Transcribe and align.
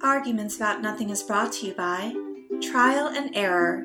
Arguments 0.00 0.54
About 0.54 0.80
Nothing 0.80 1.10
is 1.10 1.24
brought 1.24 1.52
to 1.54 1.66
you 1.66 1.74
by 1.74 2.14
Trial 2.62 3.08
and 3.08 3.34
Error. 3.36 3.84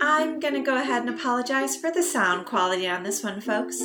I'm 0.00 0.40
going 0.40 0.54
to 0.54 0.60
go 0.60 0.80
ahead 0.80 1.02
and 1.02 1.10
apologize 1.10 1.76
for 1.76 1.90
the 1.90 2.02
sound 2.02 2.46
quality 2.46 2.88
on 2.88 3.02
this 3.02 3.22
one, 3.22 3.42
folks. 3.42 3.78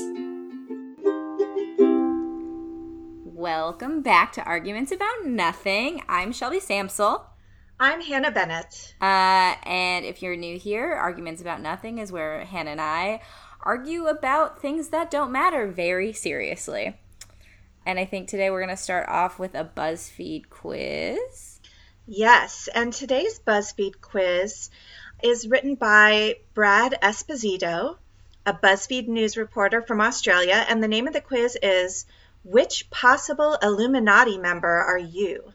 Welcome 3.26 4.02
back 4.02 4.32
to 4.34 4.44
Arguments 4.44 4.94
About 4.94 5.26
Nothing. 5.26 6.02
I'm 6.08 6.32
Shelby 6.32 6.62
Samsel. 6.62 7.26
I'm 7.78 8.00
Hannah 8.00 8.32
Bennett. 8.32 8.96
Uh, 9.02 9.56
and 9.64 10.06
if 10.06 10.22
you're 10.22 10.38
new 10.38 10.58
here, 10.58 10.94
Arguments 10.94 11.42
About 11.42 11.62
Nothing 11.62 11.98
is 11.98 12.10
where 12.10 12.46
Hannah 12.46 12.72
and 12.72 12.82
I 12.82 13.20
argue 13.64 14.06
about 14.06 14.62
things 14.62 14.90
that 14.90 15.12
don't 15.12 15.34
matter 15.34 15.68
very 15.68 16.14
seriously. 16.14 16.96
And 17.88 17.98
I 17.98 18.04
think 18.04 18.28
today 18.28 18.50
we're 18.50 18.60
going 18.60 18.76
to 18.76 18.84
start 18.84 19.08
off 19.08 19.40
with 19.40 19.56
a 19.56 19.64
BuzzFeed 19.64 20.50
quiz. 20.50 21.62
Yes, 22.06 22.68
and 22.76 22.92
today's 22.92 23.40
BuzzFeed 23.40 24.02
quiz 24.02 24.70
is 25.24 25.48
written 25.48 25.76
by 25.76 26.36
Brad 26.54 27.00
Esposito, 27.02 27.96
a 28.46 28.54
BuzzFeed 28.54 29.08
news 29.08 29.38
reporter 29.38 29.82
from 29.82 30.02
Australia, 30.02 30.66
and 30.68 30.84
the 30.84 30.90
name 30.90 31.08
of 31.08 31.14
the 31.14 31.22
quiz 31.22 31.58
is 31.64 32.06
Which 32.44 32.90
possible 32.90 33.58
Illuminati 33.64 34.38
member 34.38 34.68
are 34.68 34.98
you? 34.98 35.54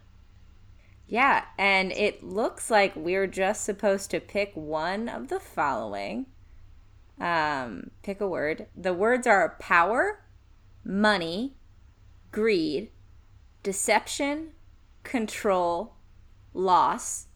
Yeah, 1.06 1.44
and 1.58 1.92
it 1.92 2.24
looks 2.24 2.70
like 2.70 2.96
we're 2.96 3.26
just 3.26 3.62
supposed 3.62 4.10
to 4.10 4.20
pick 4.20 4.52
one 4.54 5.10
of 5.10 5.28
the 5.28 5.38
following. 5.38 6.24
Um, 7.20 7.90
pick 8.02 8.22
a 8.22 8.26
word. 8.26 8.68
The 8.74 8.94
words 8.94 9.26
are 9.26 9.58
power, 9.60 10.24
money, 10.82 11.56
greed, 12.32 12.90
deception, 13.62 14.48
control, 15.04 15.94
loss, 16.52 17.26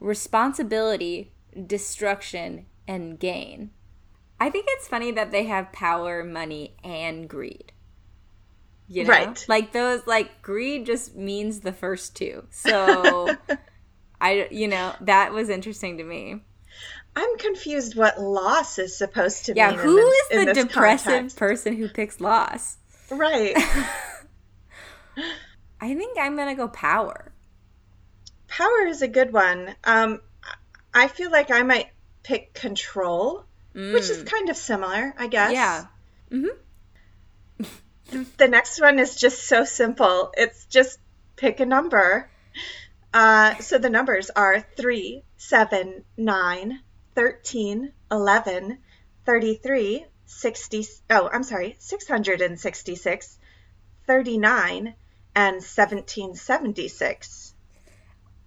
responsibility, 0.00 1.32
destruction, 1.66 2.66
and 2.88 3.18
gain. 3.18 3.70
I 4.38 4.50
think 4.50 4.66
it's 4.68 4.88
funny 4.88 5.10
that 5.12 5.32
they 5.32 5.44
have 5.44 5.72
power, 5.72 6.22
money, 6.22 6.76
and 6.84 7.28
greed. 7.28 7.72
You 8.88 9.04
know? 9.04 9.10
Right. 9.10 9.44
Like 9.48 9.72
those 9.72 10.06
like 10.06 10.42
greed 10.42 10.86
just 10.86 11.16
means 11.16 11.60
the 11.60 11.72
first 11.72 12.14
two. 12.14 12.46
So 12.50 13.36
I 14.20 14.48
you 14.50 14.68
know, 14.68 14.94
that 15.00 15.32
was 15.32 15.48
interesting 15.48 15.98
to 15.98 16.04
me. 16.04 16.42
I'm 17.16 17.38
confused 17.38 17.96
what 17.96 18.20
loss 18.20 18.78
is 18.78 18.96
supposed 18.96 19.46
to 19.46 19.54
Yeah, 19.56 19.70
mean. 19.70 19.78
who 19.78 19.96
in 19.96 20.04
is 20.06 20.28
this, 20.28 20.38
in 20.38 20.44
the 20.46 20.54
depressive 20.54 21.06
context. 21.06 21.36
person 21.38 21.76
who 21.76 21.88
picks 21.88 22.20
loss? 22.20 22.76
Right. 23.10 23.56
I 25.80 25.94
think 25.94 26.18
I'm 26.18 26.36
gonna 26.36 26.54
go 26.54 26.68
power. 26.68 27.32
Power 28.48 28.86
is 28.86 29.02
a 29.02 29.08
good 29.08 29.32
one. 29.32 29.74
Um, 29.84 30.20
I 30.94 31.08
feel 31.08 31.30
like 31.30 31.50
I 31.50 31.62
might 31.62 31.88
pick 32.22 32.54
control, 32.54 33.44
which 33.72 34.08
is 34.08 34.22
kind 34.22 34.48
of 34.48 34.56
similar, 34.56 35.14
I 35.18 35.26
guess. 35.26 35.52
Yeah. 35.52 35.86
Mm. 36.30 36.48
Yeah. 37.58 37.66
The 38.36 38.46
next 38.46 38.80
one 38.80 39.00
is 39.00 39.16
just 39.16 39.48
so 39.48 39.64
simple. 39.64 40.32
It's 40.36 40.66
just 40.66 41.00
pick 41.34 41.58
a 41.58 41.66
number. 41.66 42.30
Uh, 43.12 43.56
so 43.56 43.78
the 43.78 43.90
numbers 43.90 44.30
are 44.30 44.60
3, 44.76 45.24
7, 45.38 46.04
9, 46.16 46.80
13, 47.16 47.92
11, 48.12 48.78
33, 49.24 50.06
60, 50.26 50.86
oh, 51.10 51.28
I'm 51.32 51.42
sorry, 51.42 51.76
666, 51.78 53.38
39, 54.06 54.94
and 55.34 55.54
1776. 55.54 57.54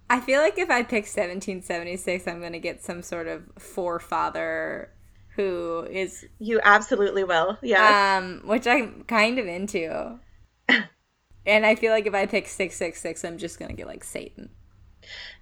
I 0.08 0.20
feel 0.20 0.40
like 0.40 0.58
if 0.58 0.70
I 0.70 0.82
pick 0.82 1.04
1776, 1.04 2.26
I'm 2.26 2.40
going 2.40 2.52
to 2.52 2.58
get 2.58 2.82
some 2.82 3.02
sort 3.02 3.28
of 3.28 3.42
forefather 3.58 4.90
who 5.36 5.86
is, 5.88 6.24
You 6.38 6.60
absolutely 6.62 7.24
will. 7.24 7.58
Yes. 7.62 8.20
um, 8.20 8.42
which 8.44 8.66
I'm 8.66 9.04
kind 9.04 9.38
of 9.38 9.46
into. 9.46 10.18
and 11.46 11.64
I 11.64 11.76
feel 11.76 11.92
like 11.92 12.06
if 12.06 12.14
I 12.14 12.26
pick 12.26 12.48
666, 12.48 13.24
I'm 13.24 13.38
just 13.38 13.58
going 13.58 13.70
to 13.70 13.76
get 13.76 13.86
like 13.86 14.02
Satan. 14.02 14.50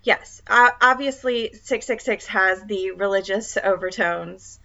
Yes, 0.02 0.42
uh, 0.46 0.70
obviously 0.80 1.52
666 1.52 2.26
has 2.26 2.62
the 2.64 2.92
religious 2.92 3.56
overtones. 3.56 4.60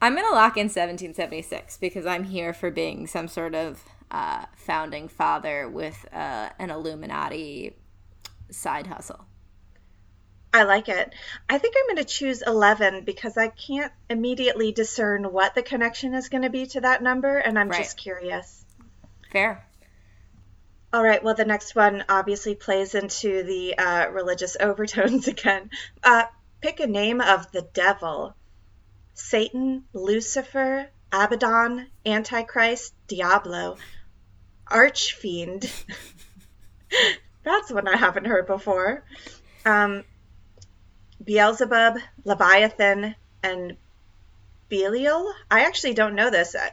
I'm 0.00 0.14
going 0.14 0.26
to 0.26 0.34
lock 0.34 0.56
in 0.56 0.64
1776 0.66 1.76
because 1.78 2.06
I'm 2.06 2.24
here 2.24 2.52
for 2.52 2.70
being 2.70 3.06
some 3.06 3.26
sort 3.28 3.54
of 3.54 3.82
uh, 4.10 4.44
founding 4.56 5.08
father 5.08 5.68
with 5.68 6.06
uh, 6.12 6.50
an 6.58 6.70
Illuminati 6.70 7.74
side 8.50 8.86
hustle. 8.86 9.24
I 10.54 10.62
like 10.62 10.88
it. 10.88 11.14
I 11.48 11.58
think 11.58 11.74
I'm 11.76 11.94
going 11.94 12.04
to 12.04 12.10
choose 12.10 12.42
11 12.46 13.04
because 13.04 13.36
I 13.36 13.48
can't 13.48 13.92
immediately 14.08 14.72
discern 14.72 15.24
what 15.24 15.54
the 15.54 15.62
connection 15.62 16.14
is 16.14 16.28
going 16.30 16.42
to 16.42 16.50
be 16.50 16.66
to 16.68 16.80
that 16.80 17.02
number, 17.02 17.36
and 17.36 17.58
I'm 17.58 17.68
Right. 17.68 17.82
just 17.82 17.98
curious. 17.98 18.64
Fair. 19.30 19.64
All 20.90 21.02
right, 21.04 21.22
well, 21.22 21.34
the 21.34 21.44
next 21.44 21.74
one 21.76 22.02
obviously 22.08 22.54
plays 22.54 22.94
into 22.94 23.42
the 23.42 23.76
uh, 23.76 24.08
religious 24.10 24.56
overtones 24.60 25.28
again. 25.28 25.68
Uh, 26.02 26.24
pick 26.62 26.80
a 26.80 26.86
name 26.86 27.20
of 27.20 27.52
the 27.52 27.62
devil 27.74 28.34
Satan, 29.18 29.84
Lucifer, 29.92 30.88
Abaddon, 31.12 31.88
Antichrist, 32.06 32.94
Diablo, 33.08 33.76
Archfiend. 34.66 35.70
That's 37.44 37.70
one 37.70 37.88
I 37.88 37.96
haven't 37.96 38.26
heard 38.26 38.46
before. 38.46 39.04
Um, 39.66 40.04
Beelzebub, 41.22 41.98
Leviathan, 42.24 43.16
and 43.42 43.76
Belial. 44.68 45.32
I 45.50 45.64
actually 45.64 45.94
don't 45.94 46.14
know 46.14 46.30
this. 46.30 46.54
I, 46.54 46.70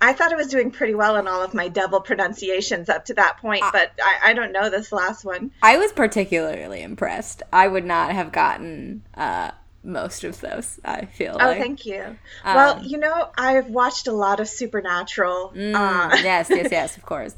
I 0.00 0.14
thought 0.14 0.32
I 0.32 0.36
was 0.36 0.48
doing 0.48 0.70
pretty 0.70 0.94
well 0.94 1.16
in 1.16 1.28
all 1.28 1.42
of 1.42 1.52
my 1.52 1.68
devil 1.68 2.00
pronunciations 2.00 2.88
up 2.88 3.04
to 3.06 3.14
that 3.14 3.38
point, 3.38 3.64
but 3.72 3.92
I, 4.02 4.30
I 4.30 4.32
don't 4.32 4.52
know 4.52 4.70
this 4.70 4.90
last 4.90 5.24
one. 5.24 5.50
I 5.62 5.76
was 5.76 5.92
particularly 5.92 6.82
impressed. 6.82 7.42
I 7.52 7.68
would 7.68 7.84
not 7.84 8.12
have 8.12 8.32
gotten 8.32 9.02
uh, 9.14 9.50
most 9.88 10.22
of 10.22 10.40
those. 10.40 10.78
I 10.84 11.06
feel 11.06 11.36
Oh, 11.40 11.46
like. 11.46 11.58
thank 11.58 11.84
you. 11.86 12.16
well, 12.44 12.76
Um, 12.76 12.84
you 12.84 12.98
know, 12.98 13.30
I've 13.36 13.68
watched 13.68 14.06
a 14.06 14.12
lot 14.12 14.38
of 14.38 14.48
Supernatural. 14.48 15.52
Mm, 15.56 15.74
Uh, 15.74 16.16
yes, 16.22 16.48
yes, 16.50 16.68
yes, 16.70 16.96
of 16.96 17.04
course. 17.06 17.34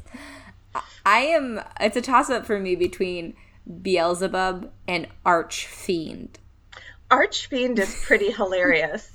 I 1.05 1.19
am. 1.21 1.61
It's 1.79 1.97
a 1.97 2.01
toss 2.01 2.29
up 2.29 2.45
for 2.45 2.59
me 2.59 2.75
between 2.75 3.33
Beelzebub 3.81 4.71
and 4.87 5.07
Archfiend. 5.25 6.37
Archfiend 7.09 7.77
is 7.79 8.03
pretty 8.05 8.31
hilarious, 8.39 9.09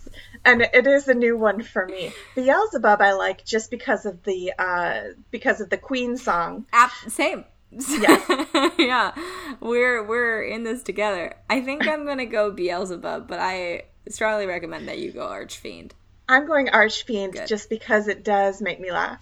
and 0.44 0.60
it 0.62 0.86
is 0.86 1.08
a 1.08 1.14
new 1.14 1.36
one 1.36 1.62
for 1.62 1.86
me. 1.86 2.12
Beelzebub 2.34 3.00
I 3.00 3.12
like 3.12 3.44
just 3.44 3.70
because 3.70 4.04
of 4.04 4.22
the 4.24 4.52
uh, 4.58 5.00
because 5.30 5.60
of 5.60 5.70
the 5.70 5.78
Queen 5.78 6.16
song. 6.18 6.66
App, 6.72 6.90
same. 7.08 7.44
Yeah, 7.70 8.70
yeah. 8.78 9.12
we're 9.60 10.02
we're 10.04 10.42
in 10.42 10.64
this 10.64 10.82
together. 10.82 11.34
I 11.50 11.60
think 11.60 11.86
I'm 11.86 12.06
gonna 12.06 12.26
go 12.26 12.50
Beelzebub, 12.50 13.26
but 13.26 13.38
I 13.40 13.84
strongly 14.08 14.46
recommend 14.46 14.88
that 14.88 14.98
you 14.98 15.12
go 15.12 15.26
Archfiend. 15.26 15.94
I'm 16.28 16.46
going 16.46 16.68
Archfiend 16.70 17.34
Good. 17.34 17.46
just 17.46 17.70
because 17.70 18.08
it 18.08 18.24
does 18.24 18.60
make 18.60 18.80
me 18.80 18.90
laugh. 18.90 19.20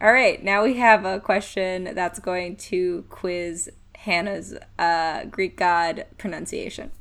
All 0.00 0.12
right, 0.12 0.42
now 0.42 0.62
we 0.62 0.74
have 0.74 1.04
a 1.04 1.18
question 1.18 1.92
that's 1.94 2.20
going 2.20 2.56
to 2.56 3.04
quiz 3.10 3.68
Hannah's 3.96 4.54
uh, 4.78 5.24
Greek 5.24 5.56
god 5.56 6.06
pronunciation. 6.18 6.92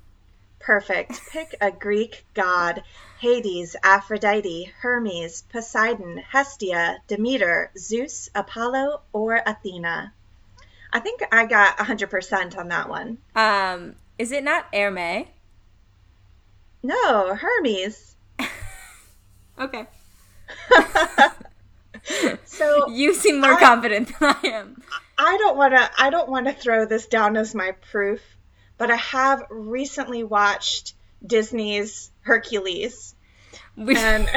Perfect. 0.68 1.22
Pick 1.32 1.56
a 1.62 1.72
Greek 1.72 2.26
god. 2.34 2.84
Hades, 3.22 3.78
Aphrodite, 3.82 4.74
Hermes, 4.82 5.44
Poseidon, 5.50 6.18
Hestia, 6.18 6.98
Demeter, 7.08 7.72
Zeus, 7.78 8.30
Apollo, 8.36 9.00
or 9.14 9.42
Athena. 9.46 10.12
I 10.92 11.00
think 11.00 11.22
I 11.32 11.46
got 11.46 11.78
100% 11.78 12.58
on 12.58 12.68
that 12.68 12.90
one. 12.90 13.18
Um, 13.34 13.96
is 14.20 14.34
it 14.34 14.44
not 14.44 14.66
Hermes? 14.74 15.28
No, 16.84 17.34
Hermes. 17.34 18.16
Okay. 19.60 19.88
So 22.46 22.90
You 22.90 23.14
seem 23.14 23.40
more 23.42 23.54
I- 23.54 23.60
confident 23.60 24.08
than 24.20 24.36
I 24.44 24.48
am. 24.48 24.82
I 25.18 25.38
don't 25.38 25.58
want 25.58 25.74
to 25.74 25.90
I 25.98 26.10
don't 26.10 26.30
want 26.30 26.46
to 26.48 26.54
throw 26.54 26.86
this 26.86 27.08
down 27.08 27.36
as 27.38 27.56
my 27.56 27.72
proof, 27.92 28.22
but 28.78 28.92
I 28.92 28.96
have 28.96 29.44
recently 29.50 30.24
watched 30.24 30.94
Disney's 31.26 32.12
Hercules. 32.22 33.16
Which, 33.76 33.98
And 34.02 34.30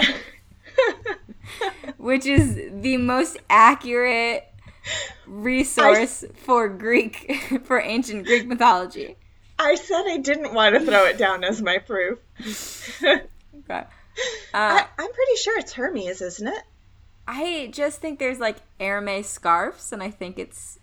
which 1.99 2.27
is 2.27 2.55
the 2.73 2.97
most 2.97 3.39
accurate 3.49 4.47
resource 5.27 6.25
for 6.35 6.69
Greek 6.69 7.33
for 7.65 7.81
ancient 7.81 8.27
Greek 8.27 8.47
mythology. 8.47 9.17
I 9.59 9.75
said 9.75 10.05
I 10.07 10.17
didn't 10.17 10.55
want 10.55 10.75
to 10.75 10.81
throw 10.81 11.05
it 11.05 11.19
down 11.19 11.45
as 11.45 11.61
my 11.61 11.79
proof. 11.79 12.19
Okay. 13.03 13.15
Uh, 13.69 13.85
I, 14.55 14.87
I'm 14.99 15.13
pretty 15.13 15.37
sure 15.37 15.59
it's 15.59 15.75
Hermes, 15.75 16.23
isn't 16.23 16.49
it? 16.49 16.63
I 17.29 17.71
just 17.73 18.01
think 18.01 18.19
there's 18.19 18.41
like 18.41 18.57
Hermes 18.81 19.29
scarves, 19.29 19.93
and 19.93 20.03
I 20.03 20.11
think 20.11 20.39
it's 20.39 20.80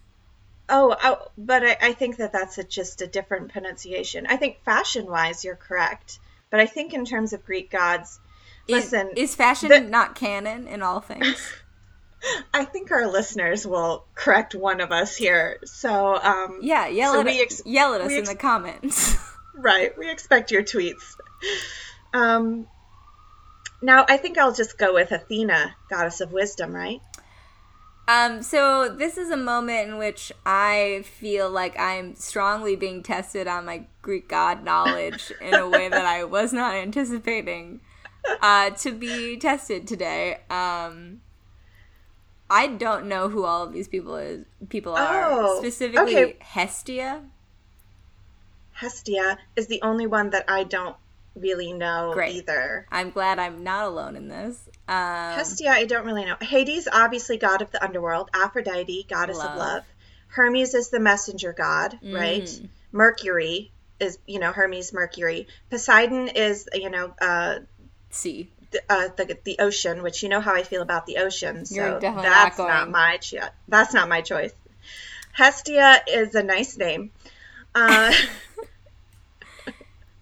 Oh, 0.70 0.96
oh 1.02 1.28
but 1.38 1.64
I, 1.64 1.78
I 1.82 1.94
think 1.94 2.18
that 2.18 2.32
that's 2.34 2.58
a, 2.58 2.64
just 2.64 3.02
a 3.02 3.08
different 3.08 3.52
pronunciation. 3.52 4.28
I 4.28 4.38
think 4.38 4.64
fashion 4.64 5.06
wise, 5.06 5.44
you're 5.44 5.56
correct. 5.56 6.20
But 6.50 6.60
I 6.60 6.66
think 6.66 6.94
in 6.94 7.06
terms 7.06 7.34
of 7.34 7.46
Greek 7.46 7.70
gods, 7.72 8.20
Is, 8.68 8.92
listen, 8.92 9.12
is 9.16 9.36
fashion 9.36 9.70
the- 9.70 9.82
not 9.82 10.16
canon 10.16 10.68
in 10.68 10.82
all 10.82 11.00
things? 11.00 11.54
I 12.54 12.66
think 12.66 12.92
our 12.92 13.08
listeners 13.08 13.66
will 13.66 14.06
correct 14.16 14.56
one 14.56 14.82
of 14.82 14.92
us 14.92 15.16
here. 15.16 15.60
So, 15.66 16.16
um, 16.16 16.60
Yeah, 16.62 16.88
yell 16.88 17.14
So 17.14 17.22
at 17.22 17.28
ex- 17.28 17.62
yell 17.66 17.94
at 17.94 18.02
us 18.02 18.08
we 18.08 18.18
in 18.18 18.24
the 18.26 18.36
comments. 18.36 19.16
right, 19.56 19.96
we 19.98 20.10
expect 20.10 20.52
your 20.52 20.64
tweets. 20.64 21.16
Um, 22.14 22.68
now, 23.82 24.06
I 24.10 24.18
think 24.18 24.38
I'll 24.38 24.54
just 24.54 24.78
go 24.78 24.94
with 24.94 25.12
Athena, 25.12 25.76
goddess 25.90 26.22
of 26.22 26.32
wisdom, 26.32 26.74
right? 26.74 27.02
Um, 28.08 28.42
so 28.42 28.88
this 28.88 29.18
is 29.18 29.30
a 29.32 29.38
moment 29.38 29.90
in 29.90 29.98
which 29.98 30.32
I 30.46 31.04
feel 31.06 31.50
like 31.50 31.78
I'm 31.78 32.16
strongly 32.16 32.78
being 32.78 33.04
tested 33.04 33.48
on 33.48 33.66
my 33.66 33.86
Greek 34.02 34.30
god 34.30 34.64
knowledge 34.64 35.32
in 35.42 35.54
a 35.54 35.68
way 35.68 35.90
that 35.90 36.06
I 36.06 36.24
was 36.24 36.54
not 36.54 36.74
anticipating 36.74 37.82
uh, 38.42 38.70
to 38.72 38.94
be 38.94 39.36
tested 39.36 39.88
today. 39.88 40.40
Um, 40.50 41.22
I 42.50 42.68
don't 42.68 43.08
know 43.08 43.28
who 43.28 43.44
all 43.44 43.64
of 43.64 43.74
these 43.74 43.90
people 43.90 44.16
is 44.16 44.46
people 44.70 44.96
are. 44.96 45.26
Oh, 45.30 45.60
Specifically, 45.60 46.16
okay. 46.18 46.38
Hestia. 46.40 47.24
Hestia 48.72 49.38
is 49.58 49.68
the 49.68 49.82
only 49.82 50.08
one 50.08 50.30
that 50.30 50.46
I 50.48 50.64
don't 50.64 50.96
really 51.40 51.74
know 51.74 52.12
Great. 52.14 52.36
either. 52.36 52.86
I'm 52.92 53.12
glad 53.12 53.40
I'm 53.40 53.64
not 53.64 53.86
alone 53.86 54.16
in 54.16 54.28
this. 54.28 54.58
Um, 54.88 55.36
Hestia, 55.36 55.70
I 55.70 55.86
don't 55.86 56.06
really 56.06 56.26
know. 56.26 56.36
Hades, 56.42 56.88
obviously 56.92 57.38
god 57.38 57.62
of 57.62 57.72
the 57.72 57.84
underworld. 57.84 58.30
Aphrodite, 58.34 59.06
goddess 59.10 59.38
Love. 59.38 59.52
of 59.52 59.58
love. 59.58 59.84
Hermes 60.28 60.74
is 60.74 60.90
the 60.90 61.00
messenger 61.00 61.54
god, 61.54 61.98
right? 62.04 62.44
Mm. 62.44 62.70
Mercury 62.92 63.72
is, 64.00 64.20
you 64.28 64.40
know, 64.40 64.52
Hermes, 64.52 64.94
Mercury. 64.94 65.48
Poseidon 65.70 66.28
is, 66.28 66.68
you 66.74 66.90
know, 66.90 67.14
uh, 67.22 67.60
see. 68.10 68.52
the, 68.72 68.82
uh, 68.90 69.08
the 69.16 69.38
the 69.44 69.58
ocean, 69.60 70.04
which 70.04 70.24
you 70.24 70.30
know 70.30 70.42
how 70.42 70.54
I 70.54 70.64
feel 70.64 70.82
about 70.82 71.06
the 71.06 71.18
ocean. 71.18 71.66
So 71.66 72.00
that's 72.02 72.58
not 72.58 72.68
not, 72.68 72.90
my 72.92 73.18
cho- 73.18 73.50
that's 73.68 73.94
not 73.94 74.10
my 74.10 74.22
choice. 74.22 74.54
Hestia 75.32 76.02
is 76.08 76.36
a 76.36 76.44
nice 76.44 76.78
name. 76.78 77.12
Uh, 77.74 78.12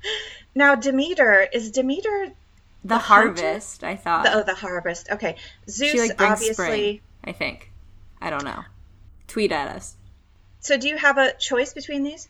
now 0.56 0.76
Demeter 0.76 1.48
is 1.52 1.72
Demeter 1.72 2.32
The, 2.84 2.98
hunter? 2.98 3.42
harvest, 3.44 3.84
I 3.84 3.96
thought. 3.96 4.24
the, 4.24 4.34
oh 4.34 4.44
the 4.44 4.56
harvest. 4.56 5.10
Okay, 5.12 5.36
Zeus 5.70 5.92
she 5.92 6.00
like 6.00 6.22
obviously. 6.22 6.54
spring, 6.54 7.00
I 7.24 7.32
think. 7.34 7.72
I 8.22 8.30
don't 8.30 8.46
know. 8.46 8.64
Tweet 9.28 9.52
at 9.52 9.68
us. 9.76 9.96
So 10.60 10.78
do 10.78 10.88
you 10.88 10.98
have 10.98 11.18
a 11.18 11.34
choice 11.34 11.74
between 11.74 12.04
these? 12.04 12.28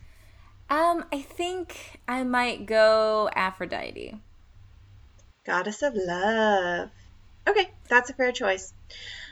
Um, 0.68 1.04
I 1.12 1.22
think 1.22 2.00
I 2.08 2.24
might 2.24 2.66
go 2.66 3.30
Aphrodite. 3.34 4.18
Goddess 5.44 5.82
of 5.82 5.94
love. 5.94 6.90
Okay, 7.48 7.70
that's 7.88 8.10
a 8.10 8.14
fair 8.14 8.32
choice. 8.32 8.74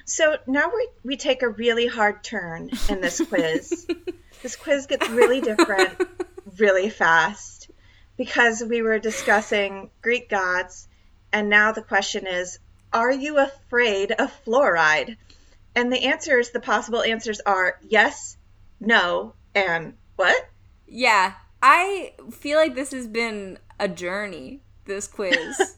So 0.05 0.37
now 0.47 0.71
we 0.75 0.89
we 1.03 1.17
take 1.17 1.43
a 1.43 1.49
really 1.49 1.87
hard 1.89 2.23
turn 2.23 2.71
in 2.89 3.01
this 3.01 3.21
quiz. 3.21 3.87
this 4.43 4.55
quiz 4.57 4.87
gets 4.87 5.09
really 5.09 5.41
different 5.41 5.91
really 6.59 6.89
fast 6.91 7.54
because 8.17 8.63
we 8.63 8.83
were 8.83 8.99
discussing 8.99 9.91
Greek 10.03 10.29
gods 10.29 10.89
and 11.33 11.49
now 11.49 11.73
the 11.73 11.83
question 11.83 12.27
is 12.29 12.61
are 12.93 13.11
you 13.11 13.39
afraid 13.39 14.13
of 14.13 14.33
fluoride? 14.47 15.17
And 15.75 15.93
the 15.93 16.05
answers, 16.05 16.51
the 16.51 16.61
possible 16.61 17.03
answers 17.03 17.41
are 17.41 17.77
yes, 17.83 18.37
no, 18.79 19.35
and 19.53 19.95
what? 20.15 20.49
Yeah, 20.87 21.33
I 21.61 22.13
feel 22.31 22.57
like 22.57 22.77
this 22.77 22.93
has 22.93 23.09
been 23.09 23.59
a 23.81 23.89
journey. 23.89 24.61
This 24.85 25.09
quiz. 25.09 25.77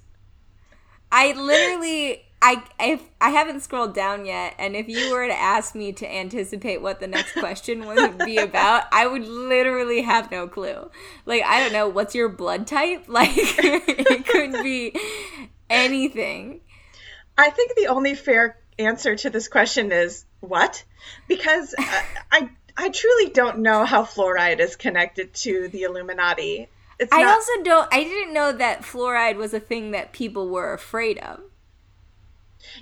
I 1.12 1.32
literally, 1.32 2.25
I, 2.42 2.62
I, 2.78 3.00
I 3.20 3.30
haven't 3.30 3.62
scrolled 3.62 3.94
down 3.94 4.26
yet, 4.26 4.54
and 4.58 4.76
if 4.76 4.88
you 4.88 5.10
were 5.10 5.26
to 5.26 5.34
ask 5.34 5.74
me 5.74 5.92
to 5.92 6.06
anticipate 6.06 6.82
what 6.82 7.00
the 7.00 7.06
next 7.06 7.32
question 7.32 7.86
would 7.86 8.18
be 8.18 8.36
about, 8.36 8.84
I 8.92 9.06
would 9.06 9.26
literally 9.26 10.02
have 10.02 10.30
no 10.30 10.46
clue. 10.46 10.90
Like, 11.24 11.42
I 11.44 11.60
don't 11.60 11.72
know, 11.72 11.88
what's 11.88 12.14
your 12.14 12.28
blood 12.28 12.66
type? 12.66 13.06
Like, 13.16 13.30
it 13.34 14.26
could 14.26 14.62
be 14.62 14.94
anything. 15.70 16.60
I 17.38 17.50
think 17.50 17.72
the 17.76 17.86
only 17.86 18.14
fair 18.14 18.58
answer 18.78 19.16
to 19.16 19.30
this 19.30 19.48
question 19.48 19.90
is 19.90 20.24
what? 20.40 20.84
Because 21.28 21.74
I, 21.78 22.04
I 22.30 22.50
I 22.76 22.88
truly 22.90 23.30
don't 23.30 23.60
know 23.60 23.84
how 23.84 24.04
fluoride 24.04 24.60
is 24.60 24.76
connected 24.76 25.32
to 25.34 25.68
the 25.68 25.84
Illuminati. 25.84 26.68
It's 26.98 27.12
I 27.12 27.24
also 27.24 27.52
don't. 27.62 27.88
I 27.92 28.04
didn't 28.04 28.34
know 28.34 28.52
that 28.52 28.82
fluoride 28.82 29.36
was 29.36 29.54
a 29.54 29.60
thing 29.60 29.92
that 29.92 30.12
people 30.12 30.48
were 30.48 30.72
afraid 30.72 31.18
of. 31.18 31.40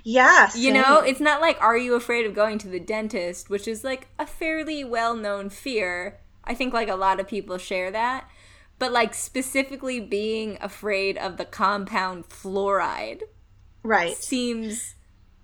Yeah, 0.03 0.49
You 0.55 0.71
know, 0.73 0.99
it's 0.99 1.19
not 1.19 1.41
like 1.41 1.61
are 1.61 1.77
you 1.77 1.95
afraid 1.95 2.25
of 2.25 2.33
going 2.33 2.57
to 2.59 2.67
the 2.67 2.79
dentist, 2.79 3.49
which 3.49 3.67
is 3.67 3.83
like 3.83 4.07
a 4.19 4.25
fairly 4.25 4.83
well-known 4.83 5.49
fear. 5.49 6.19
I 6.43 6.53
think 6.53 6.73
like 6.73 6.89
a 6.89 6.95
lot 6.95 7.19
of 7.19 7.27
people 7.27 7.57
share 7.57 7.91
that. 7.91 8.29
But 8.77 8.91
like 8.91 9.13
specifically 9.13 9.99
being 9.99 10.57
afraid 10.59 11.17
of 11.17 11.37
the 11.37 11.45
compound 11.45 12.27
fluoride 12.27 13.21
right. 13.83 14.17
seems 14.17 14.95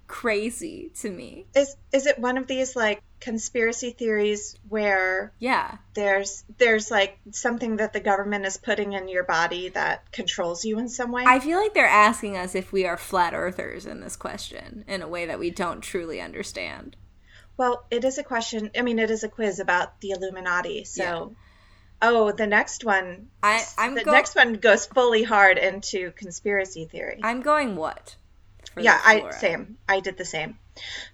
crazy 0.08 0.92
to 1.00 1.10
me. 1.10 1.46
Is 1.56 1.76
is 1.94 2.06
it 2.06 2.20
one 2.20 2.38
of 2.38 2.48
these 2.48 2.76
like 2.76 3.02
conspiracy 3.22 3.92
theories 3.92 4.56
where 4.68 5.32
Yeah. 5.40 5.78
there's 5.94 6.44
there's 6.58 6.92
like 6.92 7.18
something 7.32 7.78
that 7.78 7.94
the 7.94 8.00
government 8.02 8.46
is 8.46 8.58
putting 8.58 8.94
in 8.94 9.08
your 9.08 9.24
body 9.24 9.70
that 9.70 10.12
controls 10.12 10.66
you 10.66 10.78
in 10.80 10.90
some 10.90 11.12
way? 11.12 11.24
I 11.26 11.40
feel 11.40 11.60
like 11.60 11.74
they're 11.74 11.86
asking 11.86 12.36
us 12.36 12.56
if 12.56 12.72
we 12.74 12.86
are 12.86 12.98
flat 12.98 13.34
earthers 13.34 13.86
in 13.86 14.02
this 14.02 14.16
question 14.18 14.84
in 14.88 15.02
a 15.02 15.08
way 15.08 15.28
that 15.28 15.40
we 15.40 15.52
don't 15.52 15.82
truly 15.82 16.20
understand. 16.20 16.98
Well, 17.58 17.86
it 17.92 18.04
is 18.04 18.18
a 18.18 18.24
question. 18.24 18.72
I 18.78 18.82
mean, 18.82 18.98
it 18.98 19.12
is 19.12 19.24
a 19.24 19.30
quiz 19.30 19.60
about 19.60 20.02
the 20.02 20.12
Illuminati. 20.12 20.84
So, 20.84 21.04
Yeah. 21.04 21.28
oh, 22.02 22.32
the 22.32 22.48
next 22.48 22.84
one. 22.84 23.28
I 23.44 23.64
I'm 23.78 23.94
the 23.94 24.04
go- 24.04 24.12
next 24.12 24.36
one 24.36 24.54
goes 24.54 24.88
fully 24.88 25.22
hard 25.24 25.60
into 25.60 26.12
conspiracy 26.14 26.86
theory. 26.86 27.20
I'm 27.24 27.42
going 27.42 27.76
what? 27.76 28.16
yeah, 28.78 29.00
I 29.04 29.30
same. 29.32 29.78
I 29.88 30.00
did 30.00 30.18
the 30.18 30.26
same. 30.26 30.58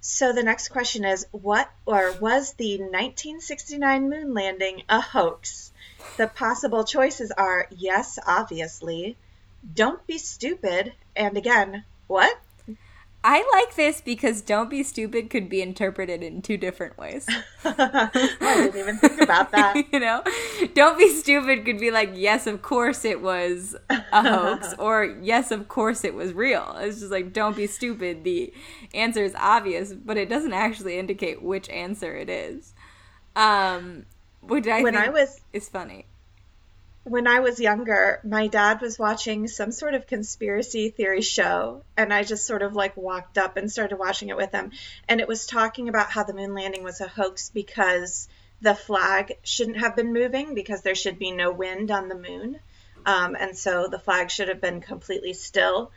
So 0.01 0.33
the 0.33 0.44
next 0.44 0.69
question 0.69 1.04
is, 1.04 1.25
what 1.31 1.69
or 1.86 2.12
was 2.13 2.54
the 2.54 2.77
1969 2.77 4.09
moon 4.09 4.33
landing 4.33 4.83
a 4.88 5.01
hoax? 5.01 5.71
The 6.18 6.28
possible 6.28 6.83
choices 6.83 7.31
are 7.31 7.68
yes, 7.71 8.19
obviously, 8.26 9.18
don't 9.73 10.06
be 10.06 10.18
stupid, 10.18 10.94
and 11.16 11.37
again, 11.37 11.83
what? 12.07 12.37
I 13.24 13.45
like 13.54 13.76
this 13.76 14.00
because 14.00 14.42
"Don't 14.42 14.69
be 14.69 14.83
stupid" 14.83 15.30
could 15.30 15.50
be 15.50 15.62
interpreted 15.62 16.24
in 16.24 16.42
two 16.42 16.56
different 16.56 16.97
ways. 16.97 17.28
I 17.66 18.09
didn't 18.42 18.80
even 18.80 18.97
think 19.00 19.19
about 19.21 19.52
that. 19.52 19.81
you 19.92 20.00
know, 20.00 20.24
"Don't 20.74 20.97
be 20.97 21.09
stupid" 21.09 21.66
could 21.66 21.80
be 21.80 21.92
like, 21.92 22.12
"Yes, 22.14 22.47
of 22.47 22.62
course 22.62 23.04
it 23.04 23.21
was 23.21 23.76
a 23.90 24.24
hoax," 24.24 24.74
or 24.80 25.04
"Yes, 25.21 25.52
of 25.52 25.68
course 25.68 26.04
it 26.06 26.14
was 26.14 26.33
real." 26.33 26.76
It's 26.80 27.00
just 27.00 27.12
like, 27.12 27.33
"Don't 27.33 27.56
be 27.56 27.68
stupid." 27.68 28.24
The 28.24 28.54
answer 28.94 29.24
is 29.24 29.36
obvious, 29.36 29.94
but 29.94 30.16
it 30.18 30.30
doesn't 30.30 30.54
actually 30.54 30.97
indicate 30.97 31.42
which 31.42 31.69
answer 31.69 32.16
it 32.16 32.30
is. 32.30 32.74
Um, 33.36 34.06
which 34.42 34.68
I 34.68 34.83
When 34.83 34.94
think 34.94 35.07
I 35.07 35.09
was 35.09 35.42
is 35.54 35.68
funny. 35.69 36.06
When 37.09 37.28
I 37.28 37.40
was 37.40 37.59
younger, 37.59 38.19
my 38.23 38.47
dad 38.47 38.81
was 38.81 38.99
watching 38.99 39.47
some 39.47 39.71
sort 39.71 39.94
of 39.94 40.07
conspiracy 40.07 40.90
theory 40.90 41.21
show, 41.21 41.83
and 41.95 42.14
I 42.14 42.23
just 42.23 42.45
sort 42.45 42.61
of 42.61 42.76
like 42.76 42.97
walked 42.97 43.37
up 43.37 43.57
and 43.57 43.71
started 43.71 43.97
watching 43.97 44.30
it 44.30 44.37
with 44.37 44.52
him. 44.52 44.71
And 45.07 45.21
it 45.21 45.28
was 45.28 45.45
talking 45.45 45.90
about 45.90 46.11
how 46.11 46.23
the 46.23 46.33
moon 46.33 46.54
landing 46.54 46.83
was 46.83 46.99
a 46.99 47.07
hoax 47.07 47.49
because 47.49 48.28
the 48.61 48.76
flag 48.76 49.33
shouldn't 49.44 49.78
have 49.78 49.95
been 49.95 50.14
moving 50.14 50.54
because 50.54 50.81
there 50.81 50.95
should 50.95 51.19
be 51.19 51.31
no 51.31 51.52
wind 51.52 51.92
on 51.92 52.09
the 52.09 52.16
moon. 52.16 52.59
Um, 53.06 53.35
and 53.40 53.57
so 53.57 53.87
the 53.87 53.99
flag 53.99 54.30
should 54.30 54.49
have 54.49 54.59
been 54.59 54.81
completely 54.81 55.33
still. 55.33 55.92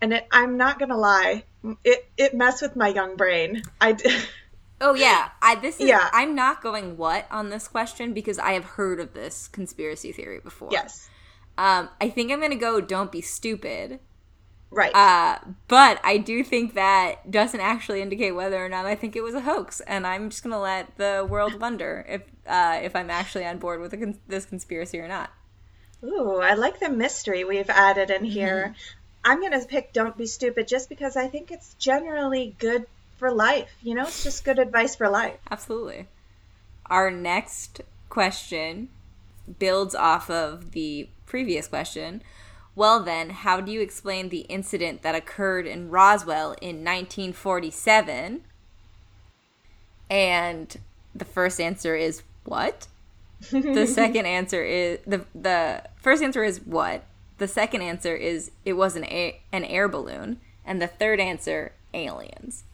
And 0.00 0.12
it, 0.12 0.26
I'm 0.30 0.58
not 0.58 0.78
gonna 0.78 0.98
lie, 0.98 1.44
it 1.84 2.06
it 2.16 2.34
messed 2.34 2.60
with 2.60 2.76
my 2.76 2.88
young 2.88 3.16
brain. 3.16 3.62
I 3.80 3.92
d- 3.92 4.14
Oh 4.80 4.94
yeah, 4.94 5.30
I 5.40 5.54
this 5.54 5.80
is 5.80 5.88
Yeah. 5.88 6.08
I'm 6.12 6.34
not 6.34 6.62
going 6.62 6.96
what 6.96 7.26
on 7.30 7.48
this 7.50 7.68
question 7.68 8.12
because 8.12 8.38
I 8.38 8.52
have 8.52 8.64
heard 8.64 9.00
of 9.00 9.14
this 9.14 9.48
conspiracy 9.48 10.12
theory 10.12 10.40
before. 10.40 10.68
yes, 10.72 11.08
Um, 11.56 11.88
I 12.00 12.08
think 12.10 12.30
I'm 12.32 12.40
gonna 12.40 12.56
go. 12.56 12.80
Don't 12.80 13.12
be 13.12 13.20
stupid. 13.20 14.00
right. 14.70 14.94
Uh, 14.94 15.38
but 15.68 16.00
I 16.02 16.18
do 16.18 16.42
think 16.42 16.74
that 16.74 17.30
doesn't 17.30 17.60
actually 17.60 18.02
indicate 18.02 18.32
whether 18.32 18.62
or 18.64 18.68
not 18.68 18.84
I 18.86 18.96
think 18.96 19.14
it 19.14 19.22
was 19.22 19.34
a 19.34 19.40
hoax, 19.42 19.80
and 19.80 20.06
I'm 20.06 20.30
just 20.30 20.42
gonna 20.42 20.60
let 20.60 20.96
the 20.96 21.26
world 21.28 21.60
wonder 21.60 22.04
if 22.08 22.22
uh, 22.46 22.80
if 22.82 22.94
I'm 22.96 23.10
actually 23.10 23.46
on 23.46 23.58
board 23.58 23.80
with 23.80 23.92
cons- 23.92 24.18
this 24.26 24.44
conspiracy 24.44 24.98
or 24.98 25.08
not. 25.08 25.30
Ooh, 26.02 26.40
I 26.42 26.52
like 26.54 26.80
the 26.80 26.90
mystery 26.90 27.44
we've 27.44 27.70
added 27.70 28.10
in 28.10 28.24
here. 28.24 28.74
Mm-hmm. 28.74 29.30
I'm 29.30 29.40
going 29.40 29.58
to 29.58 29.66
pick 29.66 29.94
Don't 29.94 30.18
Be 30.18 30.26
Stupid 30.26 30.68
just 30.68 30.90
because 30.90 31.16
I 31.16 31.28
think 31.28 31.50
it's 31.50 31.72
generally 31.78 32.54
good 32.58 32.84
for 33.24 33.32
life. 33.32 33.70
You 33.82 33.94
know, 33.94 34.02
it's 34.02 34.22
just 34.22 34.44
good 34.44 34.58
advice 34.58 34.94
for 34.94 35.08
life. 35.08 35.38
Absolutely. 35.50 36.08
our 36.90 37.10
next 37.10 37.80
question 38.10 38.90
builds 39.58 39.94
off 39.94 40.28
of 40.28 40.72
the 40.72 41.08
previous 41.24 41.66
question. 41.66 42.22
Well, 42.76 43.00
then, 43.02 43.30
how 43.30 43.62
do 43.62 43.72
you 43.72 43.80
explain 43.80 44.28
the 44.28 44.40
incident 44.40 45.00
that 45.02 45.14
occurred 45.14 45.66
in 45.66 45.88
Roswell 45.88 46.52
in 46.60 46.84
1947? 46.84 48.42
And 50.10 50.76
the 51.14 51.24
first 51.24 51.58
answer 51.58 51.96
is 51.96 52.22
what? 52.44 52.88
the 53.50 53.86
second 54.00 54.26
answer 54.26 54.62
is 54.62 54.98
the 55.06 55.24
the 55.34 55.82
first 55.96 56.22
answer 56.22 56.44
is 56.44 56.60
what? 56.60 57.04
The 57.38 57.48
second 57.48 57.80
answer 57.80 58.14
is 58.14 58.50
it 58.66 58.74
was 58.74 58.96
an 58.96 59.04
a, 59.04 59.40
an 59.50 59.64
air 59.64 59.88
balloon, 59.88 60.40
and 60.62 60.82
the 60.82 60.88
third 60.88 61.20
answer 61.20 61.72
aliens. 61.94 62.64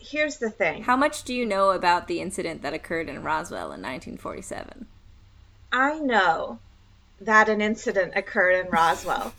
Here's 0.00 0.38
the 0.38 0.50
thing. 0.50 0.82
How 0.82 0.96
much 0.96 1.24
do 1.24 1.34
you 1.34 1.44
know 1.46 1.70
about 1.70 2.08
the 2.08 2.20
incident 2.20 2.62
that 2.62 2.74
occurred 2.74 3.08
in 3.08 3.22
Roswell 3.22 3.66
in 3.66 3.82
1947? 3.82 4.86
I 5.72 5.98
know 5.98 6.58
that 7.20 7.48
an 7.48 7.60
incident 7.60 8.14
occurred 8.16 8.64
in 8.64 8.70
Roswell. 8.70 9.34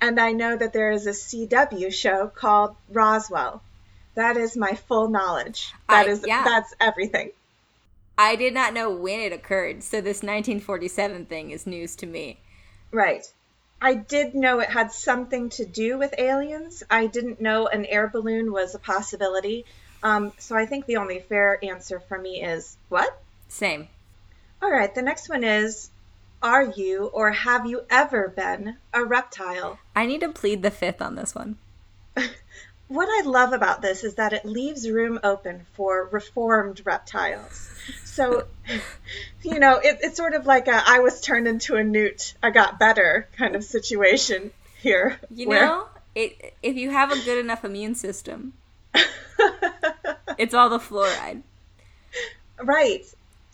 and 0.00 0.18
I 0.18 0.32
know 0.32 0.56
that 0.56 0.72
there 0.72 0.90
is 0.90 1.06
a 1.06 1.10
CW 1.10 1.92
show 1.92 2.28
called 2.28 2.74
Roswell. 2.88 3.62
That 4.14 4.36
is 4.36 4.56
my 4.56 4.72
full 4.72 5.08
knowledge. 5.08 5.72
That 5.88 6.06
I- 6.06 6.10
is 6.10 6.24
yeah. 6.26 6.42
that's 6.42 6.74
everything. 6.80 7.30
I 8.18 8.36
did 8.36 8.52
not 8.52 8.74
know 8.74 8.90
when 8.90 9.20
it 9.20 9.32
occurred, 9.32 9.82
so 9.82 10.00
this 10.00 10.18
1947 10.18 11.24
thing 11.26 11.52
is 11.52 11.66
news 11.66 11.96
to 11.96 12.06
me. 12.06 12.38
Right. 12.92 13.24
I 13.80 13.94
did 13.94 14.34
know 14.34 14.60
it 14.60 14.68
had 14.68 14.92
something 14.92 15.50
to 15.50 15.64
do 15.64 15.98
with 15.98 16.14
aliens. 16.18 16.82
I 16.90 17.06
didn't 17.06 17.40
know 17.40 17.66
an 17.66 17.86
air 17.86 18.08
balloon 18.08 18.52
was 18.52 18.74
a 18.74 18.78
possibility. 18.78 19.64
Um, 20.02 20.32
so 20.38 20.56
I 20.56 20.66
think 20.66 20.86
the 20.86 20.96
only 20.96 21.20
fair 21.20 21.58
answer 21.62 22.00
for 22.00 22.18
me 22.18 22.42
is 22.42 22.76
what? 22.88 23.20
Same. 23.48 23.88
All 24.62 24.70
right, 24.70 24.94
the 24.94 25.02
next 25.02 25.28
one 25.28 25.44
is 25.44 25.90
Are 26.42 26.64
you 26.64 27.06
or 27.06 27.30
have 27.32 27.66
you 27.66 27.82
ever 27.90 28.28
been 28.28 28.76
a 28.92 29.04
reptile? 29.04 29.78
I 29.96 30.06
need 30.06 30.20
to 30.20 30.28
plead 30.28 30.62
the 30.62 30.70
fifth 30.70 31.00
on 31.00 31.14
this 31.14 31.34
one. 31.34 31.56
What 32.90 33.08
I 33.08 33.24
love 33.24 33.52
about 33.52 33.82
this 33.82 34.02
is 34.02 34.16
that 34.16 34.32
it 34.32 34.44
leaves 34.44 34.90
room 34.90 35.20
open 35.22 35.64
for 35.74 36.08
reformed 36.10 36.82
reptiles. 36.84 37.70
So, 38.12 38.44
you 39.42 39.58
know, 39.60 39.76
it, 39.76 39.98
it's 40.02 40.16
sort 40.16 40.34
of 40.34 40.44
like 40.44 40.66
a 40.68 40.82
I 40.84 40.98
was 40.98 41.20
turned 41.20 41.46
into 41.46 41.76
a 41.76 41.84
newt, 41.84 42.34
I 42.42 42.50
got 42.50 42.78
better 42.78 43.28
kind 43.36 43.54
of 43.54 43.62
situation 43.64 44.50
here. 44.82 45.18
You 45.30 45.48
where- 45.48 45.64
know, 45.66 45.86
it 46.14 46.54
if 46.62 46.76
you 46.76 46.90
have 46.90 47.12
a 47.12 47.24
good 47.24 47.38
enough 47.38 47.64
immune 47.64 47.94
system, 47.94 48.52
it's 50.38 50.54
all 50.54 50.68
the 50.68 50.78
fluoride. 50.78 51.42
right. 52.62 53.04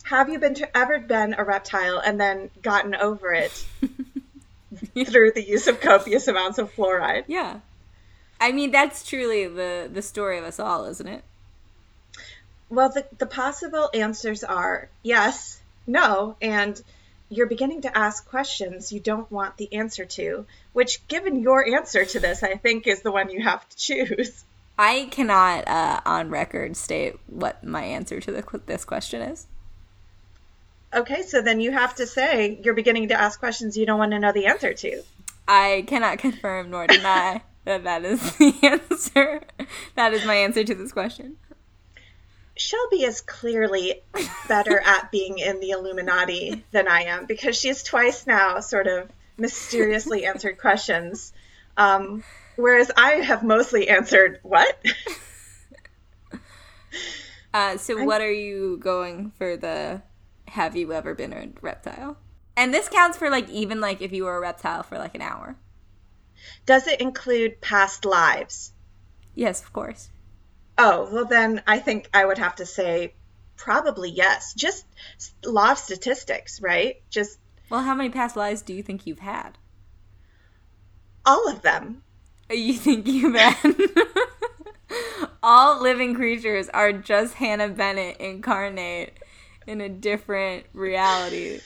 Have 0.05 0.29
you 0.29 0.39
been 0.39 0.53
to, 0.55 0.77
ever 0.77 0.99
been 0.99 1.35
a 1.37 1.43
reptile 1.43 1.99
and 1.99 2.19
then 2.19 2.49
gotten 2.61 2.95
over 2.95 3.33
it 3.33 3.51
through 5.05 5.31
the 5.33 5.43
use 5.45 5.67
of 5.67 5.81
copious 5.81 6.27
amounts 6.29 6.57
of 6.57 6.73
fluoride? 6.73 7.25
Yeah. 7.27 7.59
I 8.39 8.51
mean, 8.53 8.71
that's 8.71 9.05
truly 9.05 9.47
the 9.47 9.89
the 9.91 10.01
story 10.01 10.37
of 10.37 10.45
us 10.45 10.59
all, 10.59 10.85
isn't 10.85 11.07
it? 11.07 11.23
Well, 12.69 12.89
the, 12.89 13.05
the 13.17 13.25
possible 13.25 13.89
answers 13.93 14.43
are 14.43 14.89
yes, 15.03 15.59
no, 15.85 16.35
and 16.41 16.81
you're 17.29 17.47
beginning 17.47 17.81
to 17.81 17.97
ask 17.97 18.27
questions 18.27 18.91
you 18.91 18.99
don't 18.99 19.31
want 19.31 19.57
the 19.57 19.73
answer 19.73 20.05
to, 20.05 20.45
which, 20.73 21.05
given 21.07 21.41
your 21.41 21.65
answer 21.67 22.05
to 22.05 22.19
this, 22.19 22.43
I 22.43 22.55
think 22.55 22.87
is 22.87 23.01
the 23.01 23.11
one 23.11 23.29
you 23.29 23.43
have 23.43 23.67
to 23.69 23.77
choose. 23.77 24.43
I 24.77 25.07
cannot, 25.11 25.67
uh, 25.67 26.01
on 26.05 26.29
record, 26.29 26.77
state 26.77 27.15
what 27.27 27.63
my 27.63 27.83
answer 27.83 28.19
to 28.19 28.31
the, 28.31 28.61
this 28.65 28.85
question 28.85 29.21
is. 29.21 29.47
Okay, 30.93 31.23
so 31.23 31.41
then 31.41 31.59
you 31.59 31.71
have 31.71 31.95
to 31.95 32.07
say 32.07 32.59
you're 32.63 32.73
beginning 32.73 33.09
to 33.09 33.19
ask 33.19 33.39
questions 33.39 33.77
you 33.77 33.85
don't 33.85 33.99
want 33.99 34.11
to 34.11 34.19
know 34.19 34.31
the 34.31 34.45
answer 34.45 34.73
to. 34.73 35.03
I 35.47 35.83
cannot 35.87 36.19
confirm 36.19 36.69
nor 36.69 36.87
deny 36.87 37.41
that 37.65 37.83
that 37.83 38.05
is 38.05 38.37
the 38.37 38.53
answer. 38.63 39.41
That 39.95 40.13
is 40.13 40.25
my 40.25 40.35
answer 40.35 40.63
to 40.63 40.75
this 40.75 40.91
question. 40.91 41.37
Shelby 42.57 43.03
is 43.03 43.21
clearly 43.21 44.01
better 44.47 44.79
at 44.79 45.11
being 45.11 45.39
in 45.39 45.59
the 45.59 45.71
Illuminati 45.71 46.63
than 46.71 46.87
I 46.87 47.03
am 47.03 47.25
because 47.25 47.55
she's 47.57 47.83
twice 47.83 48.27
now 48.27 48.59
sort 48.59 48.87
of 48.87 49.09
mysteriously 49.37 50.25
answered 50.25 50.57
questions. 50.57 51.33
Um, 51.75 52.23
whereas 52.55 52.91
I 52.95 53.11
have 53.11 53.43
mostly 53.43 53.89
answered, 53.89 54.39
what? 54.43 54.77
Uh, 57.53 57.77
so, 57.77 58.03
what 58.03 58.21
are 58.21 58.31
you 58.31 58.77
going 58.77 59.31
for 59.31 59.57
the 59.57 60.01
have 60.47 60.75
you 60.75 60.93
ever 60.93 61.15
been 61.15 61.33
a 61.33 61.49
reptile? 61.61 62.17
And 62.55 62.73
this 62.73 62.89
counts 62.89 63.17
for 63.17 63.29
like 63.29 63.49
even 63.49 63.81
like 63.81 64.01
if 64.01 64.11
you 64.11 64.25
were 64.25 64.35
a 64.35 64.39
reptile 64.39 64.83
for 64.83 64.97
like 64.97 65.15
an 65.15 65.21
hour. 65.21 65.55
Does 66.65 66.87
it 66.87 67.01
include 67.01 67.61
past 67.61 68.05
lives? 68.05 68.73
Yes, 69.33 69.63
of 69.63 69.73
course. 69.73 70.09
Oh, 70.77 71.09
well, 71.11 71.25
then 71.25 71.61
I 71.67 71.79
think 71.79 72.09
I 72.13 72.25
would 72.25 72.37
have 72.37 72.55
to 72.57 72.65
say 72.65 73.13
probably 73.55 74.09
yes. 74.11 74.53
Just 74.53 74.85
law 75.45 75.71
of 75.71 75.77
statistics, 75.77 76.61
right? 76.61 77.01
Just 77.09 77.39
Well, 77.69 77.81
how 77.81 77.95
many 77.95 78.09
past 78.09 78.35
lives 78.35 78.61
do 78.61 78.73
you 78.73 78.83
think 78.83 79.07
you've 79.07 79.19
had? 79.19 79.57
all 81.25 81.49
of 81.49 81.61
them. 81.61 82.03
You 82.49 82.73
think 82.73 83.05
you've 83.05 83.35
had? 83.35 83.57
All 85.43 85.81
living 85.81 86.15
creatures 86.15 86.69
are 86.69 86.93
just 86.93 87.35
Hannah 87.35 87.69
Bennett 87.69 88.17
incarnate 88.17 89.17
in 89.67 89.81
a 89.81 89.89
different 89.89 90.65
reality. 90.73 91.59